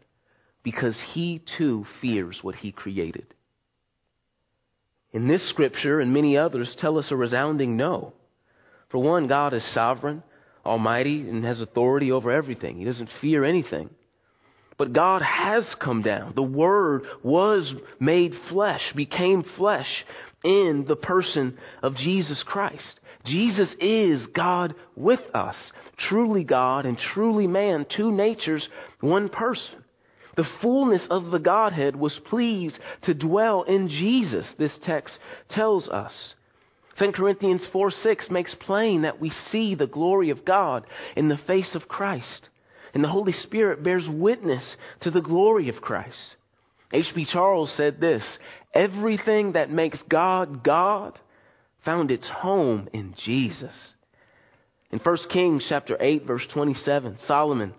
because 0.63 0.97
he 1.13 1.43
too 1.59 1.87
fears 2.01 2.39
what 2.43 2.57
he 2.57 2.73
created? 2.73 3.27
In 5.13 5.29
this 5.29 5.49
scripture 5.49 6.01
and 6.01 6.13
many 6.13 6.37
others 6.37 6.77
tell 6.79 6.99
us 6.99 7.11
a 7.11 7.17
resounding 7.17 7.77
no. 7.77 8.13
For 8.91 8.99
one, 8.99 9.27
God 9.27 9.55
is 9.55 9.75
sovereign, 9.75 10.23
almighty, 10.65 11.29
and 11.29 11.45
has 11.45 11.61
authority 11.61 12.13
over 12.13 12.31
everything. 12.31 12.79
He 12.79 12.85
doesn't 12.85 13.11
fear 13.21 13.45
anything. 13.45 13.91
But 14.77 14.93
God 14.93 15.23
has 15.23 15.65
come 15.83 16.03
down. 16.03 16.35
The 16.37 16.43
Word 16.43 17.03
was 17.23 17.73
made 17.99 18.33
flesh, 18.49 18.93
became 18.95 19.45
flesh 19.57 20.05
in 20.45 20.85
the 20.87 20.97
person 20.97 21.59
of 21.83 21.97
Jesus 21.97 22.45
Christ. 22.47 23.01
Jesus 23.29 23.69
is 23.81 24.27
God 24.35 24.75
with 24.97 25.21
us, 25.35 25.57
truly 26.09 26.45
God 26.45 26.87
and 26.87 26.99
truly 27.13 27.47
man, 27.47 27.87
two 27.95 28.11
natures, 28.11 28.69
one 29.01 29.29
person. 29.29 29.85
The 30.37 30.49
fullness 30.63 31.03
of 31.11 31.31
the 31.31 31.39
Godhead 31.39 31.97
was 31.97 32.19
pleased 32.27 32.79
to 33.03 33.15
dwell 33.15 33.65
in 33.65 33.89
Jesus, 33.89 34.47
this 34.57 34.77
text 34.85 35.19
tells 35.51 35.89
us. 35.89 36.13
2 36.99 37.13
Corinthians 37.13 37.67
4 37.73 37.91
6 37.91 38.31
makes 38.31 38.55
plain 38.55 39.03
that 39.03 39.21
we 39.21 39.31
see 39.51 39.75
the 39.75 39.87
glory 39.87 40.31
of 40.31 40.45
God 40.45 40.85
in 41.17 41.29
the 41.29 41.39
face 41.47 41.75
of 41.75 41.89
Christ. 41.89 42.49
And 42.95 43.05
the 43.05 43.09
Holy 43.09 43.33
Spirit 43.33 43.85
bears 43.85 44.09
witness 44.09 44.77
to 45.03 45.11
the 45.11 45.21
glory 45.21 45.69
of 45.69 45.83
Christ. 45.83 46.37
H.B. 46.93 47.27
Charles 47.31 47.73
said 47.77 48.01
this 48.01 48.23
Everything 48.75 49.53
that 49.53 49.71
makes 49.71 49.99
God 50.09 50.65
God 50.65 51.19
found 51.85 52.11
its 52.11 52.29
home 52.29 52.89
in 52.93 53.15
Jesus. 53.25 53.75
In 54.91 54.99
1 54.99 55.17
Kings 55.31 55.67
chapter 55.69 55.97
8 56.01 56.27
verse 56.27 56.47
27, 56.53 57.19
Solomon, 57.27 57.75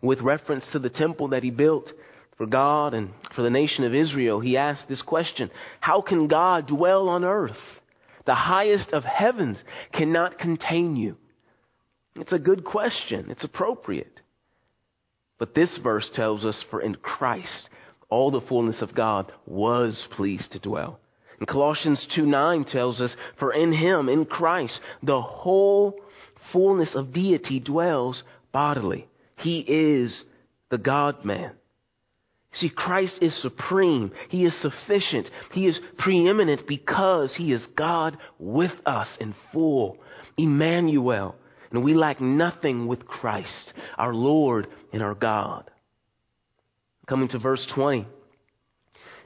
with 0.00 0.20
reference 0.20 0.64
to 0.72 0.78
the 0.78 0.90
temple 0.90 1.28
that 1.28 1.42
he 1.42 1.50
built 1.50 1.90
for 2.36 2.46
God 2.46 2.94
and 2.94 3.10
for 3.34 3.42
the 3.42 3.50
nation 3.50 3.84
of 3.84 3.94
Israel, 3.94 4.40
he 4.40 4.56
asked 4.56 4.88
this 4.88 5.02
question, 5.02 5.50
how 5.80 6.00
can 6.00 6.28
God 6.28 6.66
dwell 6.66 7.08
on 7.08 7.24
earth? 7.24 7.56
The 8.26 8.34
highest 8.34 8.92
of 8.92 9.04
heavens 9.04 9.58
cannot 9.92 10.38
contain 10.38 10.96
you. 10.96 11.16
It's 12.16 12.32
a 12.32 12.38
good 12.38 12.64
question. 12.64 13.30
It's 13.30 13.44
appropriate. 13.44 14.20
But 15.38 15.54
this 15.54 15.78
verse 15.82 16.08
tells 16.14 16.44
us, 16.44 16.62
for 16.70 16.80
in 16.80 16.94
Christ 16.96 17.68
all 18.08 18.30
the 18.30 18.42
fullness 18.42 18.82
of 18.82 18.94
God 18.94 19.32
was 19.46 20.06
pleased 20.12 20.52
to 20.52 20.58
dwell. 20.58 21.00
And 21.42 21.48
Colossians 21.48 22.06
2 22.14 22.24
9 22.24 22.66
tells 22.66 23.00
us, 23.00 23.16
For 23.40 23.52
in 23.52 23.72
him, 23.72 24.08
in 24.08 24.26
Christ, 24.26 24.78
the 25.02 25.20
whole 25.20 25.98
fullness 26.52 26.90
of 26.94 27.12
deity 27.12 27.58
dwells 27.58 28.22
bodily. 28.52 29.08
He 29.38 29.58
is 29.58 30.22
the 30.70 30.78
God 30.78 31.24
man. 31.24 31.50
See, 32.54 32.70
Christ 32.70 33.14
is 33.20 33.42
supreme. 33.42 34.12
He 34.28 34.44
is 34.44 34.54
sufficient. 34.62 35.30
He 35.50 35.66
is 35.66 35.80
preeminent 35.98 36.68
because 36.68 37.34
He 37.36 37.52
is 37.52 37.66
God 37.76 38.18
with 38.38 38.70
us 38.86 39.08
in 39.18 39.34
full. 39.52 39.98
Emmanuel. 40.38 41.34
And 41.72 41.82
we 41.82 41.94
lack 41.94 42.20
nothing 42.20 42.86
with 42.86 43.04
Christ, 43.04 43.72
our 43.98 44.14
Lord 44.14 44.68
and 44.92 45.02
our 45.02 45.16
God. 45.16 45.68
Coming 47.08 47.26
to 47.30 47.40
verse 47.40 47.66
20, 47.74 48.06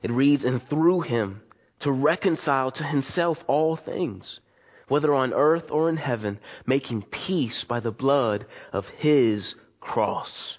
it 0.03 0.11
reads, 0.11 0.45
And 0.47 0.63
through 0.71 1.03
him 1.03 1.43
to 1.81 1.93
reconcile 1.93 2.71
to 2.73 2.85
himself 2.85 3.39
all 3.47 3.77
things, 3.77 4.41
whether 4.89 5.15
on 5.15 5.33
earth 5.33 5.65
or 5.71 5.89
in 5.89 5.97
heaven, 5.97 6.39
making 6.67 7.03
peace 7.27 7.65
by 7.69 7.81
the 7.81 7.91
blood 7.91 8.47
of 8.73 8.85
his 8.99 9.55
cross. 9.81 10.57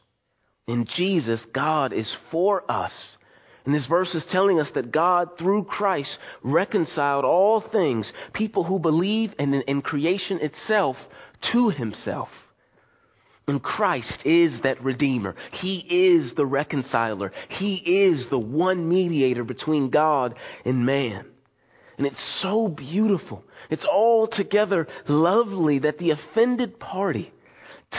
In 0.67 0.85
Jesus, 0.95 1.45
God 1.53 1.93
is 1.93 2.13
for 2.31 2.69
us. 2.69 2.91
And 3.65 3.75
this 3.75 3.85
verse 3.87 4.13
is 4.15 4.25
telling 4.31 4.59
us 4.59 4.69
that 4.75 4.93
God, 4.93 5.37
through 5.37 5.65
Christ, 5.65 6.17
reconciled 6.41 7.25
all 7.25 7.61
things, 7.61 8.09
people 8.33 8.63
who 8.63 8.79
believe 8.79 9.33
in, 9.39 9.53
in 9.53 9.81
creation 9.81 10.39
itself, 10.41 10.95
to 11.51 11.69
himself. 11.69 12.29
And 13.47 13.63
Christ 13.63 14.23
is 14.25 14.61
that 14.63 14.83
Redeemer. 14.83 15.35
He 15.53 15.77
is 15.77 16.33
the 16.35 16.45
reconciler. 16.45 17.31
He 17.47 17.75
is 17.75 18.27
the 18.29 18.37
one 18.37 18.89
mediator 18.89 19.45
between 19.45 19.89
God 19.89 20.35
and 20.65 20.85
man. 20.85 21.25
And 21.97 22.05
it's 22.05 22.39
so 22.41 22.67
beautiful. 22.67 23.43
It's 23.69 23.85
altogether 23.85 24.87
lovely 25.07 25.79
that 25.79 25.97
the 25.97 26.11
offended 26.11 26.77
party 26.79 27.31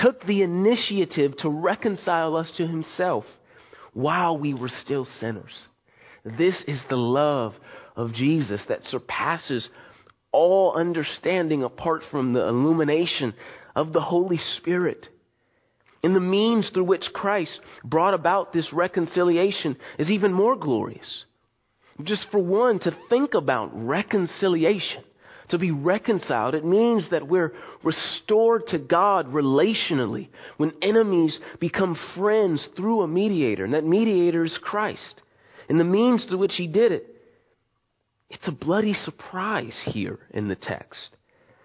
took 0.03 0.23
the 0.25 0.43
initiative 0.43 1.37
to 1.39 1.49
reconcile 1.49 2.37
us 2.37 2.53
to 2.59 2.67
himself 2.67 3.25
while 3.95 4.37
we 4.37 4.53
were 4.53 4.71
still 4.83 5.09
sinners. 5.19 5.53
This 6.25 6.63
is 6.69 6.81
the 6.91 6.97
love 6.97 7.55
of 7.97 8.13
Jesus 8.13 8.61
that 8.69 8.85
surpasses 8.85 9.69
all 10.31 10.75
understanding 10.77 11.63
apart 11.65 12.03
from 12.11 12.35
the 12.35 12.47
illumination 12.47 13.33
of 13.75 13.95
the 13.95 14.01
Holy 14.01 14.39
Spirit. 14.59 15.09
And 16.03 16.15
the 16.15 16.21
means 16.21 16.71
through 16.71 16.85
which 16.85 17.13
Christ 17.13 17.59
brought 17.85 18.15
about 18.15 18.53
this 18.53 18.73
reconciliation 18.73 19.77
is 19.99 20.11
even 20.11 20.33
more 20.33 20.57
glorious. 20.57 21.25
Just 22.05 22.27
for 22.31 22.39
one, 22.39 22.79
to 22.81 22.97
think 23.09 23.35
about 23.35 23.71
reconciliation, 23.75 25.03
to 25.49 25.59
be 25.59 25.73
reconciled, 25.73 26.55
it 26.55 26.65
means 26.65 27.11
that 27.11 27.27
we're 27.27 27.53
restored 27.83 28.69
to 28.69 28.79
God 28.79 29.33
relationally 29.33 30.29
when 30.59 30.73
enemies 30.83 31.37
become 31.59 31.99
friends 32.15 32.67
through 32.77 33.03
a 33.03 33.09
mediator, 33.09 33.65
and 33.65 33.75
that 33.75 33.85
mediator 33.85 34.45
is 34.45 34.57
Christ. 34.63 35.23
And 35.69 35.81
the 35.81 35.85
means 35.85 36.25
through 36.27 36.39
which 36.39 36.55
he 36.57 36.69
did 36.69 36.93
it 36.93 37.15
it's 38.31 38.47
a 38.47 38.53
bloody 38.53 38.93
surprise 38.93 39.81
here 39.87 40.19
in 40.33 40.49
the 40.49 40.57
text 40.57 41.17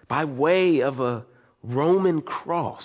by 0.07 0.25
way 0.25 0.81
of 0.81 0.99
a 0.99 1.25
Roman 1.63 2.21
cross. 2.21 2.84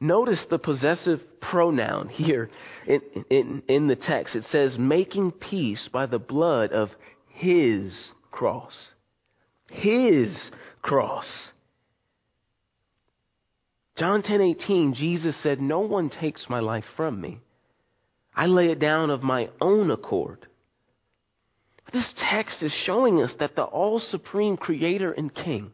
Notice 0.00 0.42
the 0.48 0.58
possessive 0.58 1.20
pronoun 1.42 2.08
here 2.08 2.50
in, 2.86 3.02
in, 3.28 3.62
in, 3.68 3.86
the 3.86 3.96
text. 3.96 4.34
It 4.34 4.44
says, 4.50 4.78
making 4.78 5.32
peace 5.32 5.90
by 5.92 6.06
the 6.06 6.18
blood 6.18 6.72
of 6.72 6.88
his 7.28 7.92
cross. 8.30 8.92
His 9.68 10.50
cross. 10.80 11.50
John 13.96 14.22
10:18 14.22 14.94
Jesus 14.94 15.36
said, 15.42 15.60
"No 15.60 15.80
one 15.80 16.08
takes 16.08 16.48
my 16.48 16.60
life 16.60 16.86
from 16.96 17.20
me. 17.20 17.40
I 18.34 18.46
lay 18.46 18.70
it 18.70 18.78
down 18.78 19.10
of 19.10 19.22
my 19.22 19.50
own 19.60 19.90
accord." 19.90 20.46
This 21.92 22.10
text 22.16 22.62
is 22.62 22.72
showing 22.72 23.22
us 23.22 23.34
that 23.38 23.56
the 23.56 23.64
all 23.64 24.00
supreme 24.00 24.56
creator 24.56 25.12
and 25.12 25.34
king 25.34 25.72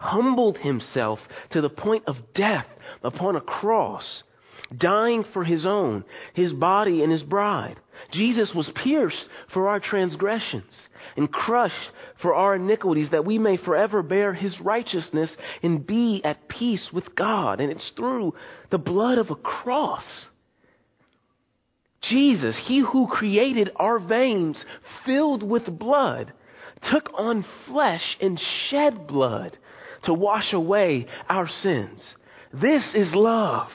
humbled 0.00 0.58
himself 0.58 1.18
to 1.50 1.60
the 1.60 1.70
point 1.70 2.04
of 2.06 2.16
death 2.34 2.66
upon 3.02 3.36
a 3.36 3.40
cross, 3.40 4.22
dying 4.76 5.24
for 5.32 5.44
his 5.44 5.64
own, 5.64 6.04
his 6.34 6.52
body 6.52 7.02
and 7.02 7.12
his 7.12 7.22
bride. 7.22 7.76
Jesus 8.12 8.52
was 8.54 8.70
pierced 8.82 9.28
for 9.52 9.68
our 9.68 9.78
transgressions 9.78 10.72
and 11.16 11.30
crushed 11.30 11.90
for 12.22 12.34
our 12.34 12.56
iniquities 12.56 13.10
that 13.10 13.26
we 13.26 13.38
may 13.38 13.56
forever 13.58 14.02
bear 14.02 14.32
his 14.32 14.58
righteousness 14.60 15.30
and 15.62 15.86
be 15.86 16.22
at 16.24 16.48
peace 16.48 16.88
with 16.92 17.14
God. 17.14 17.60
And 17.60 17.70
it's 17.70 17.92
through 17.94 18.34
the 18.70 18.78
blood 18.78 19.18
of 19.18 19.30
a 19.30 19.36
cross 19.36 20.04
Jesus, 22.02 22.58
he 22.66 22.80
who 22.80 23.06
created 23.08 23.70
our 23.76 23.98
veins 23.98 24.64
filled 25.04 25.42
with 25.42 25.78
blood, 25.78 26.32
took 26.90 27.10
on 27.14 27.44
flesh 27.66 28.16
and 28.20 28.40
shed 28.68 29.06
blood 29.06 29.58
to 30.04 30.14
wash 30.14 30.52
away 30.52 31.06
our 31.28 31.48
sins. 31.62 32.00
This 32.52 32.84
is 32.94 33.14
love. 33.14 33.68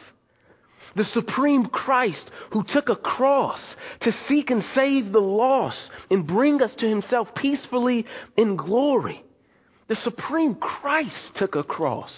The 0.95 1.05
supreme 1.05 1.65
Christ 1.65 2.29
who 2.51 2.63
took 2.67 2.89
a 2.89 2.95
cross 2.95 3.59
to 4.01 4.11
seek 4.27 4.49
and 4.49 4.63
save 4.73 5.11
the 5.11 5.19
lost 5.19 5.89
and 6.09 6.25
bring 6.25 6.61
us 6.61 6.73
to 6.75 6.87
himself 6.87 7.27
peacefully 7.35 8.05
in 8.37 8.55
glory. 8.55 9.23
The 9.87 9.95
supreme 9.97 10.55
Christ 10.55 11.33
took 11.35 11.53
a 11.55 11.63
cross. 11.63 12.11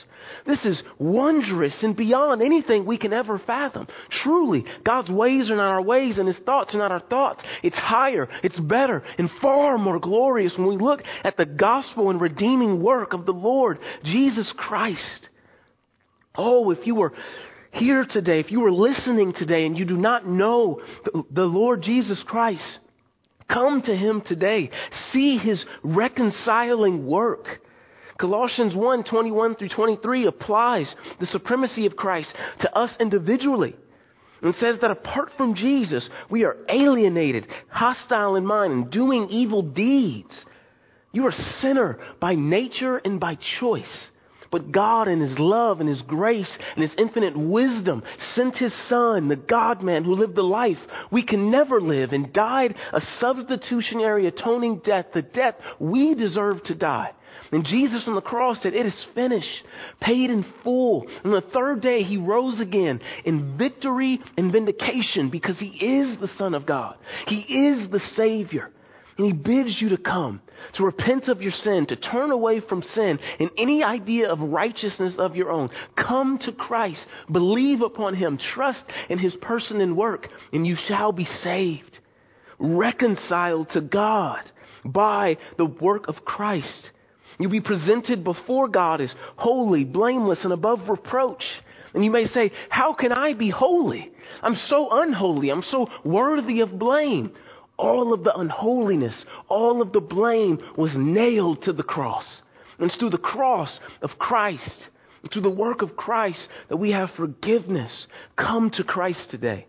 This 0.46 0.64
is 0.64 0.82
wondrous 1.00 1.76
and 1.82 1.98
beyond 1.98 2.42
anything 2.42 2.86
we 2.86 2.98
can 2.98 3.12
ever 3.12 3.40
fathom. 3.46 3.88
Truly, 4.24 4.64
God's 4.86 5.10
ways 5.10 5.52
are 5.52 5.58
not 5.58 5.74
our 5.74 5.82
ways 5.82 6.18
and 6.18 6.28
His 6.30 6.38
thoughts 6.46 6.74
are 6.74 6.78
not 6.78 6.94
our 6.94 7.02
thoughts. 7.02 7.44
It's 7.64 7.78
higher, 7.78 8.30
it's 8.42 8.60
better, 8.60 9.04
and 9.18 9.30
far 9.42 9.78
more 9.78 10.00
glorious 10.00 10.54
when 10.58 10.68
we 10.68 10.78
look 10.78 11.02
at 11.26 11.36
the 11.36 11.46
gospel 11.46 12.10
and 12.10 12.22
redeeming 12.22 12.82
work 12.82 13.12
of 13.12 13.26
the 13.26 13.34
Lord 13.34 13.80
Jesus 14.04 14.54
Christ. 14.56 15.28
Oh, 16.36 16.72
if 16.72 16.88
you 16.88 16.96
were 16.96 17.12
here 17.74 18.06
today, 18.10 18.40
if 18.40 18.50
you 18.50 18.62
were 18.62 18.72
listening 18.72 19.34
today 19.34 19.66
and 19.66 19.78
you 19.78 19.84
do 19.84 19.98
not 19.98 20.26
know 20.26 20.82
the 21.32 21.46
Lord 21.46 21.82
Jesus 21.82 22.24
Christ, 22.26 22.64
Come 23.50 23.82
to 23.84 23.96
him 23.96 24.22
today. 24.26 24.70
See 25.12 25.38
his 25.38 25.64
reconciling 25.84 27.06
work. 27.06 27.46
Colossians 28.20 28.76
1 28.76 29.04
21 29.04 29.56
through 29.56 29.70
23 29.70 30.26
applies 30.26 30.94
the 31.20 31.28
supremacy 31.28 31.86
of 31.86 31.96
Christ 31.96 32.34
to 32.62 32.78
us 32.78 32.92
individually. 33.00 33.76
And 34.42 34.54
says 34.56 34.78
that 34.82 34.92
apart 34.92 35.32
from 35.36 35.56
Jesus, 35.56 36.08
we 36.30 36.44
are 36.44 36.58
alienated, 36.70 37.48
hostile 37.70 38.36
in 38.36 38.46
mind, 38.46 38.72
and 38.72 38.92
doing 38.92 39.28
evil 39.30 39.64
deeds. 39.64 40.46
You 41.12 41.26
are 41.26 41.30
a 41.30 41.60
sinner 41.60 41.98
by 42.20 42.36
nature 42.36 42.98
and 42.98 43.20
by 43.20 43.38
choice. 43.60 44.10
But 44.52 44.72
God, 44.72 45.08
in 45.08 45.20
His 45.20 45.38
love 45.40 45.80
and 45.80 45.90
His 45.90 46.02
grace 46.04 46.52
and 46.76 46.84
His 46.84 46.96
infinite 46.98 47.38
wisdom, 47.38 48.04
sent 48.36 48.56
His 48.56 48.74
Son, 48.90 49.28
the 49.28 49.36
God 49.36 49.82
man 49.82 50.04
who 50.04 50.16
lived 50.16 50.36
the 50.36 50.44
life 50.44 50.78
we 51.12 51.26
can 51.26 51.52
never 51.52 51.82
live 51.82 52.12
and 52.12 52.34
died 52.34 52.76
a 52.94 53.02
substitutionary 53.20 54.28
atoning 54.28 54.82
death, 54.84 55.08
the 55.14 55.22
death 55.22 55.56
we 55.80 56.16
deserve 56.16 56.64
to 56.66 56.76
die. 56.76 57.12
And 57.52 57.64
Jesus 57.64 58.04
on 58.08 58.16
the 58.16 58.22
cross 58.22 58.58
said, 58.62 58.74
It 58.74 58.86
is 58.86 59.06
finished, 59.16 59.64
paid 60.02 60.30
in 60.30 60.46
full. 60.64 61.06
And 61.24 61.34
the 61.34 61.44
third 61.54 61.82
day 61.82 62.04
he 62.04 62.18
rose 62.18 62.60
again 62.60 63.00
in 63.26 63.58
victory 63.58 64.20
and 64.38 64.52
vindication 64.52 65.30
because 65.30 65.58
he 65.60 65.68
is 65.68 66.20
the 66.20 66.30
Son 66.38 66.54
of 66.54 66.66
God. 66.66 66.96
He 67.28 67.40
is 67.40 67.90
the 67.90 68.02
Savior. 68.16 68.72
And 69.18 69.26
he 69.26 69.34
bids 69.34 69.78
you 69.82 69.90
to 69.90 69.98
come, 69.98 70.42
to 70.76 70.84
repent 70.84 71.28
of 71.28 71.42
your 71.42 71.52
sin, 71.52 71.88
to 71.88 71.96
turn 71.96 72.30
away 72.30 72.60
from 72.60 72.84
sin 72.84 73.18
and 73.40 73.50
any 73.58 73.84
idea 73.84 74.30
of 74.30 74.40
righteousness 74.40 75.16
of 75.18 75.36
your 75.36 75.52
own. 75.52 75.70
Come 75.96 76.38
to 76.44 76.52
Christ, 76.52 77.04
believe 77.32 77.82
upon 77.82 78.14
him, 78.14 78.38
trust 78.54 78.84
in 79.10 79.18
his 79.18 79.36
person 79.38 79.82
and 79.82 79.98
work, 79.98 80.28
and 80.54 80.68
you 80.68 80.76
shall 80.88 81.12
be 81.12 81.26
saved. 81.44 81.98
Reconciled 82.60 83.70
to 83.74 83.82
God 83.82 84.52
by 84.86 85.38
the 85.58 85.66
work 85.66 86.08
of 86.08 86.24
Christ. 86.24 86.92
You'll 87.40 87.52
be 87.52 87.62
presented 87.62 88.24
before 88.24 88.68
God 88.68 89.02
as 89.02 89.14
holy, 89.36 89.84
blameless, 89.84 90.40
and 90.44 90.54
above 90.54 90.90
reproach. 90.90 91.44
And 91.94 92.04
you 92.04 92.12
may 92.12 92.26
say, 92.26 92.52
How 92.70 92.94
can 92.94 93.12
I 93.12 93.34
be 93.34 93.50
holy? 93.50 94.12
I'm 94.44 94.56
so 94.68 94.90
unholy. 94.92 95.50
I'm 95.50 95.64
so 95.64 95.88
worthy 96.04 96.62
of 96.62 96.78
blame 96.78 97.32
all 97.78 98.14
of 98.14 98.24
the 98.24 98.36
unholiness, 98.36 99.26
all 99.48 99.82
of 99.82 99.94
the 99.94 100.02
blame 100.02 100.60
was 100.76 100.92
nailed 100.96 101.64
to 101.64 101.74
the 101.74 101.84
cross. 101.84 102.26
And 102.78 102.90
it's 102.90 103.00
through 103.00 103.12
the 103.12 103.18
cross 103.18 103.80
of 104.02 104.12
Christ, 104.20 104.88
through 105.32 105.42
the 105.42 105.50
work 105.50 105.82
of 105.82 105.96
Christ, 105.96 106.48
that 106.70 106.78
we 106.78 106.92
have 106.92 107.10
forgiveness. 107.18 108.08
Come 108.36 108.72
to 108.72 108.84
Christ 108.84 109.28
today. 109.30 109.68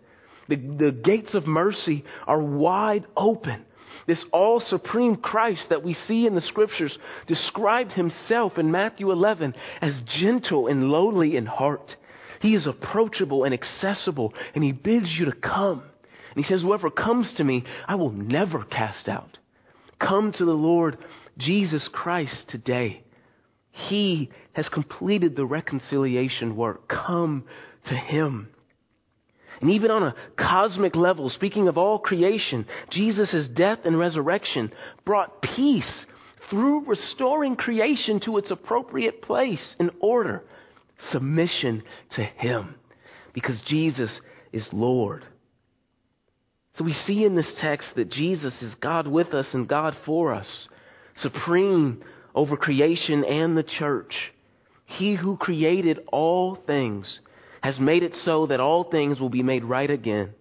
The, 0.49 0.57
the 0.57 0.93
gates 0.93 1.35
of 1.35 1.47
mercy 1.47 2.05
are 2.27 2.41
wide 2.41 3.07
open. 3.17 3.65
This 4.07 4.25
all 4.33 4.61
supreme 4.61 5.17
Christ 5.17 5.67
that 5.69 5.85
we 5.85 5.95
see 5.95 6.27
in 6.27 6.35
the 6.35 6.41
scriptures 6.41 6.97
described 7.27 7.93
himself 7.93 8.59
in 8.59 8.71
Matthew 8.71 9.11
11 9.11 9.55
as 9.83 9.93
gentle 10.19 10.67
and 10.67 10.85
lowly 10.85 11.37
in 11.37 11.47
heart. 11.47 11.95
He 12.41 12.55
is 12.55 12.67
approachable 12.67 13.45
and 13.45 13.53
accessible, 13.53 14.33
and 14.55 14.63
he 14.63 14.73
bids 14.73 15.15
you 15.19 15.27
to 15.27 15.33
come. 15.33 15.83
And 16.39 16.45
he 16.45 16.53
says, 16.55 16.63
Whoever 16.63 16.89
comes 16.89 17.33
to 17.37 17.43
me, 17.43 17.65
I 17.89 17.97
will 17.97 18.13
never 18.13 18.63
cast 18.63 19.09
out. 19.09 19.39
Come 19.99 20.31
to 20.39 20.45
the 20.45 20.53
Lord 20.53 20.97
Jesus 21.37 21.89
Christ 21.93 22.45
today. 22.49 23.03
He 23.73 24.31
has 24.53 24.69
completed 24.69 25.35
the 25.35 25.45
reconciliation 25.45 26.55
work. 26.55 26.87
Come 26.87 27.43
to 27.89 27.95
Him. 27.97 28.51
And 29.61 29.71
even 29.71 29.91
on 29.91 30.05
a 30.05 30.15
cosmic 30.37 30.95
level, 30.95 31.29
speaking 31.29 31.67
of 31.67 31.77
all 31.77 31.99
creation, 31.99 32.67
Jesus' 32.93 33.49
death 33.57 33.81
and 33.85 33.99
resurrection 33.99 34.73
brought 35.05 35.43
peace 35.43 36.07
through 36.51 36.85
restoring 36.85 37.57
creation 37.57 38.21
to 38.27 38.37
its 38.37 38.53
appropriate 38.53 39.23
place 39.23 39.75
and 39.81 39.91
order. 39.99 40.45
Submission 41.11 41.83
to 42.13 42.23
Him. 42.23 42.77
Because 43.35 43.61
Jesus 43.67 44.21
is 44.53 44.69
Lord. 44.73 45.25
So 46.79 46.85
we 46.85 46.93
see 46.93 47.25
in 47.25 47.35
this 47.35 47.53
text 47.61 47.89
that 47.97 48.09
Jesus 48.09 48.55
is 48.63 48.73
God 48.77 49.09
with 49.09 49.35
us 49.35 49.49
and 49.53 49.69
God 49.69 49.97
for 50.07 50.33
us, 50.33 50.69
supreme 51.21 52.05
over 52.37 52.57
creation 52.57 53.25
and 53.25 53.57
the 53.57 53.65
church. 53.65 54.15
He 54.87 55.17
who 55.17 55.37
created 55.37 55.99
all 56.13 56.55
things 56.55 57.21
has 57.63 57.81
made 57.81 58.05
it 58.05 58.15
so 58.25 58.47
that 58.47 58.61
all 58.61 58.85
things 58.85 59.19
will 59.19 59.29
be 59.29 59.43
made 59.43 59.65
right 59.65 59.91
again. 59.91 60.35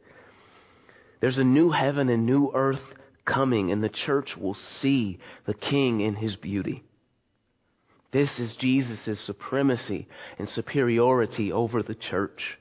There's 1.21 1.39
a 1.39 1.43
new 1.43 1.71
heaven 1.71 2.07
and 2.07 2.27
new 2.27 2.51
earth 2.53 2.83
coming, 3.25 3.71
and 3.71 3.83
the 3.83 3.89
church 3.89 4.29
will 4.39 4.55
see 4.79 5.17
the 5.47 5.55
King 5.55 6.01
in 6.01 6.15
his 6.15 6.35
beauty. 6.35 6.83
This 8.13 8.29
is 8.37 8.55
Jesus' 8.59 9.19
supremacy 9.25 10.07
and 10.37 10.47
superiority 10.49 11.51
over 11.51 11.81
the 11.81 11.95
church. 11.95 12.59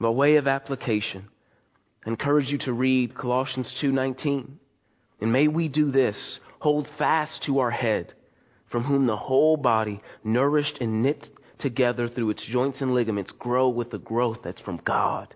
By 0.00 0.10
way 0.10 0.36
of 0.36 0.48
application, 0.48 1.28
I 2.04 2.10
encourage 2.10 2.48
you 2.48 2.58
to 2.58 2.72
read 2.72 3.14
Colossians 3.14 3.72
2:19. 3.80 4.58
And 5.20 5.32
may 5.32 5.48
we 5.48 5.68
do 5.68 5.90
this, 5.90 6.38
hold 6.58 6.88
fast 6.98 7.42
to 7.44 7.60
our 7.60 7.70
head, 7.70 8.12
from 8.68 8.84
whom 8.84 9.06
the 9.06 9.16
whole 9.16 9.56
body, 9.56 10.02
nourished 10.22 10.78
and 10.80 11.02
knit 11.02 11.30
together 11.58 12.08
through 12.08 12.30
its 12.30 12.44
joints 12.44 12.82
and 12.82 12.94
ligaments, 12.94 13.30
grow 13.32 13.68
with 13.68 13.90
the 13.90 13.98
growth 13.98 14.38
that's 14.42 14.60
from 14.60 14.80
God. 14.84 15.34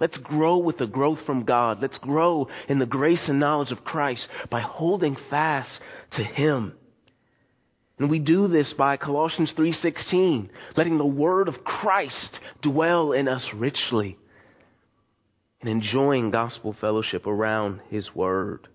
Let's 0.00 0.18
grow 0.18 0.58
with 0.58 0.78
the 0.78 0.86
growth 0.86 1.20
from 1.24 1.44
God. 1.44 1.80
Let's 1.80 1.98
grow 1.98 2.48
in 2.68 2.80
the 2.80 2.86
grace 2.86 3.28
and 3.28 3.38
knowledge 3.38 3.70
of 3.70 3.84
Christ 3.84 4.26
by 4.50 4.60
holding 4.60 5.16
fast 5.30 5.80
to 6.12 6.24
him. 6.24 6.74
And 7.98 8.10
we 8.10 8.18
do 8.18 8.48
this 8.48 8.74
by 8.74 8.96
Colossians 8.96 9.52
3:16, 9.52 10.50
letting 10.76 10.98
the 10.98 11.06
word 11.06 11.48
of 11.48 11.64
Christ 11.64 12.40
dwell 12.60 13.12
in 13.12 13.28
us 13.28 13.54
richly 13.54 14.18
and 15.64 15.82
enjoying 15.82 16.30
gospel 16.30 16.76
fellowship 16.78 17.26
around 17.26 17.80
His 17.88 18.14
Word. 18.14 18.68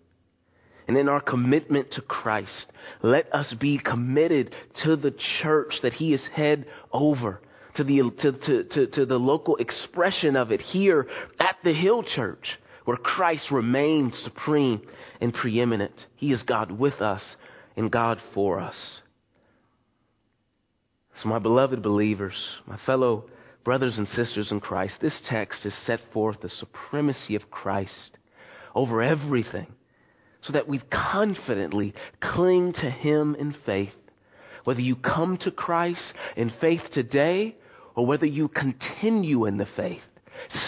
And 0.87 0.97
in 0.97 1.07
our 1.07 1.21
commitment 1.21 1.91
to 1.91 2.01
Christ, 2.01 2.65
let 3.03 3.31
us 3.31 3.53
be 3.59 3.77
committed 3.77 4.55
to 4.83 4.95
the 4.95 5.13
church 5.43 5.75
that 5.83 5.93
He 5.93 6.13
is 6.13 6.29
head 6.33 6.65
over, 6.91 7.41
to 7.75 7.83
the, 7.83 8.11
to, 8.21 8.31
to, 8.31 8.63
to, 8.63 8.87
to 8.87 9.05
the 9.05 9.19
local 9.19 9.57
expression 9.57 10.35
of 10.35 10.51
it 10.51 10.61
here 10.61 11.07
at 11.39 11.57
the 11.63 11.75
Hill 11.75 12.01
Church, 12.01 12.57
where 12.85 12.97
Christ 12.97 13.51
remains 13.51 14.19
supreme 14.23 14.81
and 15.21 15.31
preeminent. 15.31 15.93
He 16.15 16.31
is 16.31 16.41
God 16.41 16.71
with 16.71 17.01
us 17.01 17.21
and 17.77 17.91
God 17.91 18.17
for 18.33 18.59
us. 18.59 18.75
So, 21.21 21.29
my 21.29 21.37
beloved 21.37 21.83
believers, 21.83 22.33
my 22.65 22.79
fellow 22.87 23.25
brothers 23.63 23.97
and 23.97 24.07
sisters 24.07 24.51
in 24.51 24.59
Christ, 24.59 24.95
this 25.01 25.19
text 25.29 25.63
has 25.63 25.73
set 25.85 25.99
forth 26.13 26.41
the 26.41 26.49
supremacy 26.49 27.35
of 27.35 27.51
Christ 27.51 28.17
over 28.75 29.01
everything 29.01 29.67
so 30.41 30.53
that 30.53 30.67
we 30.67 30.81
confidently 30.91 31.93
cling 32.21 32.73
to 32.73 32.89
Him 32.89 33.35
in 33.35 33.55
faith. 33.65 33.93
Whether 34.63 34.81
you 34.81 34.95
come 34.95 35.37
to 35.37 35.51
Christ 35.51 36.13
in 36.35 36.51
faith 36.61 36.81
today 36.93 37.55
or 37.95 38.05
whether 38.05 38.25
you 38.25 38.47
continue 38.47 39.45
in 39.45 39.57
the 39.57 39.67
faith, 39.75 40.01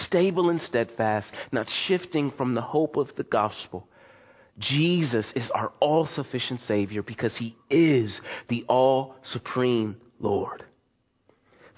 stable 0.05 0.49
and 0.49 0.59
steadfast, 0.61 1.31
not 1.51 1.67
shifting 1.87 2.31
from 2.37 2.55
the 2.55 2.61
hope 2.61 2.97
of 2.97 3.09
the 3.15 3.23
gospel. 3.23 3.87
Jesus 4.59 5.25
is 5.35 5.49
our 5.55 5.71
all 5.79 6.07
sufficient 6.13 6.59
Savior 6.61 7.01
because 7.01 7.35
He 7.37 7.55
is 7.69 8.19
the 8.49 8.65
all 8.67 9.15
supreme 9.31 9.95
Lord. 10.19 10.65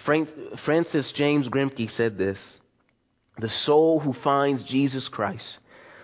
Francis 0.06 1.12
James 1.16 1.48
Grimke 1.48 1.90
said 1.96 2.18
this 2.18 2.40
The 3.40 3.50
soul 3.66 4.00
who 4.00 4.14
finds 4.24 4.64
Jesus 4.64 5.08
Christ, 5.12 5.58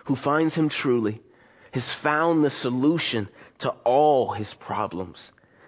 who 0.05 0.15
finds 0.15 0.55
him 0.55 0.69
truly, 0.69 1.21
has 1.71 1.95
found 2.01 2.43
the 2.43 2.49
solution 2.49 3.29
to 3.59 3.69
all 3.83 4.33
his 4.33 4.53
problems, 4.59 5.17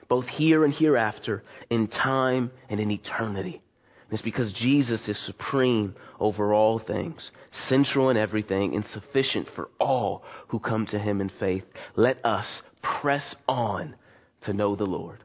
both 0.08 0.26
here 0.26 0.66
and 0.66 0.74
hereafter, 0.74 1.44
in 1.70 1.88
time 1.88 2.52
and 2.70 2.80
in 2.80 2.92
eternity. 2.92 3.62
And 4.10 4.14
it's 4.14 4.22
because 4.24 4.52
Jesus 4.54 5.08
is 5.08 5.26
supreme 5.26 5.96
over 6.20 6.54
all 6.54 6.80
things, 6.80 7.32
central 7.70 8.10
in 8.10 8.18
everything, 8.18 8.76
and 8.76 8.84
sufficient 8.94 9.48
for 9.56 9.70
all 9.80 10.24
who 10.50 10.60
come 10.60 10.86
to 10.88 11.00
him 11.00 11.22
in 11.22 11.32
faith. 11.40 11.64
Let 11.96 12.24
us 12.26 12.46
press 12.82 13.36
on 13.48 13.96
to 14.44 14.54
know 14.54 14.76
the 14.76 14.86
Lord. 14.86 15.24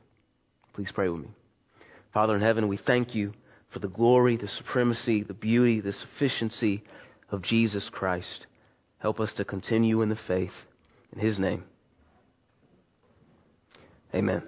Please 0.75 0.91
pray 0.95 1.09
with 1.09 1.23
me. 1.23 1.29
Father 2.17 2.35
in 2.35 2.41
heaven, 2.41 2.67
we 2.67 2.79
thank 2.79 3.15
you 3.15 3.35
for 3.75 3.79
the 3.79 3.89
glory, 3.89 4.39
the 4.39 4.49
supremacy, 4.49 5.23
the 5.23 5.35
beauty, 5.35 5.83
the 5.83 5.93
sufficiency 5.93 6.83
of 7.31 7.43
Jesus 7.43 7.91
Christ. 7.93 8.47
Help 9.01 9.21
us 9.21 9.35
to 9.37 9.45
continue 9.45 10.01
in 10.01 10.09
the 10.09 10.17
faith. 10.27 10.55
In 11.13 11.19
his 11.19 11.39
name. 11.39 11.65
Amen. 14.15 14.45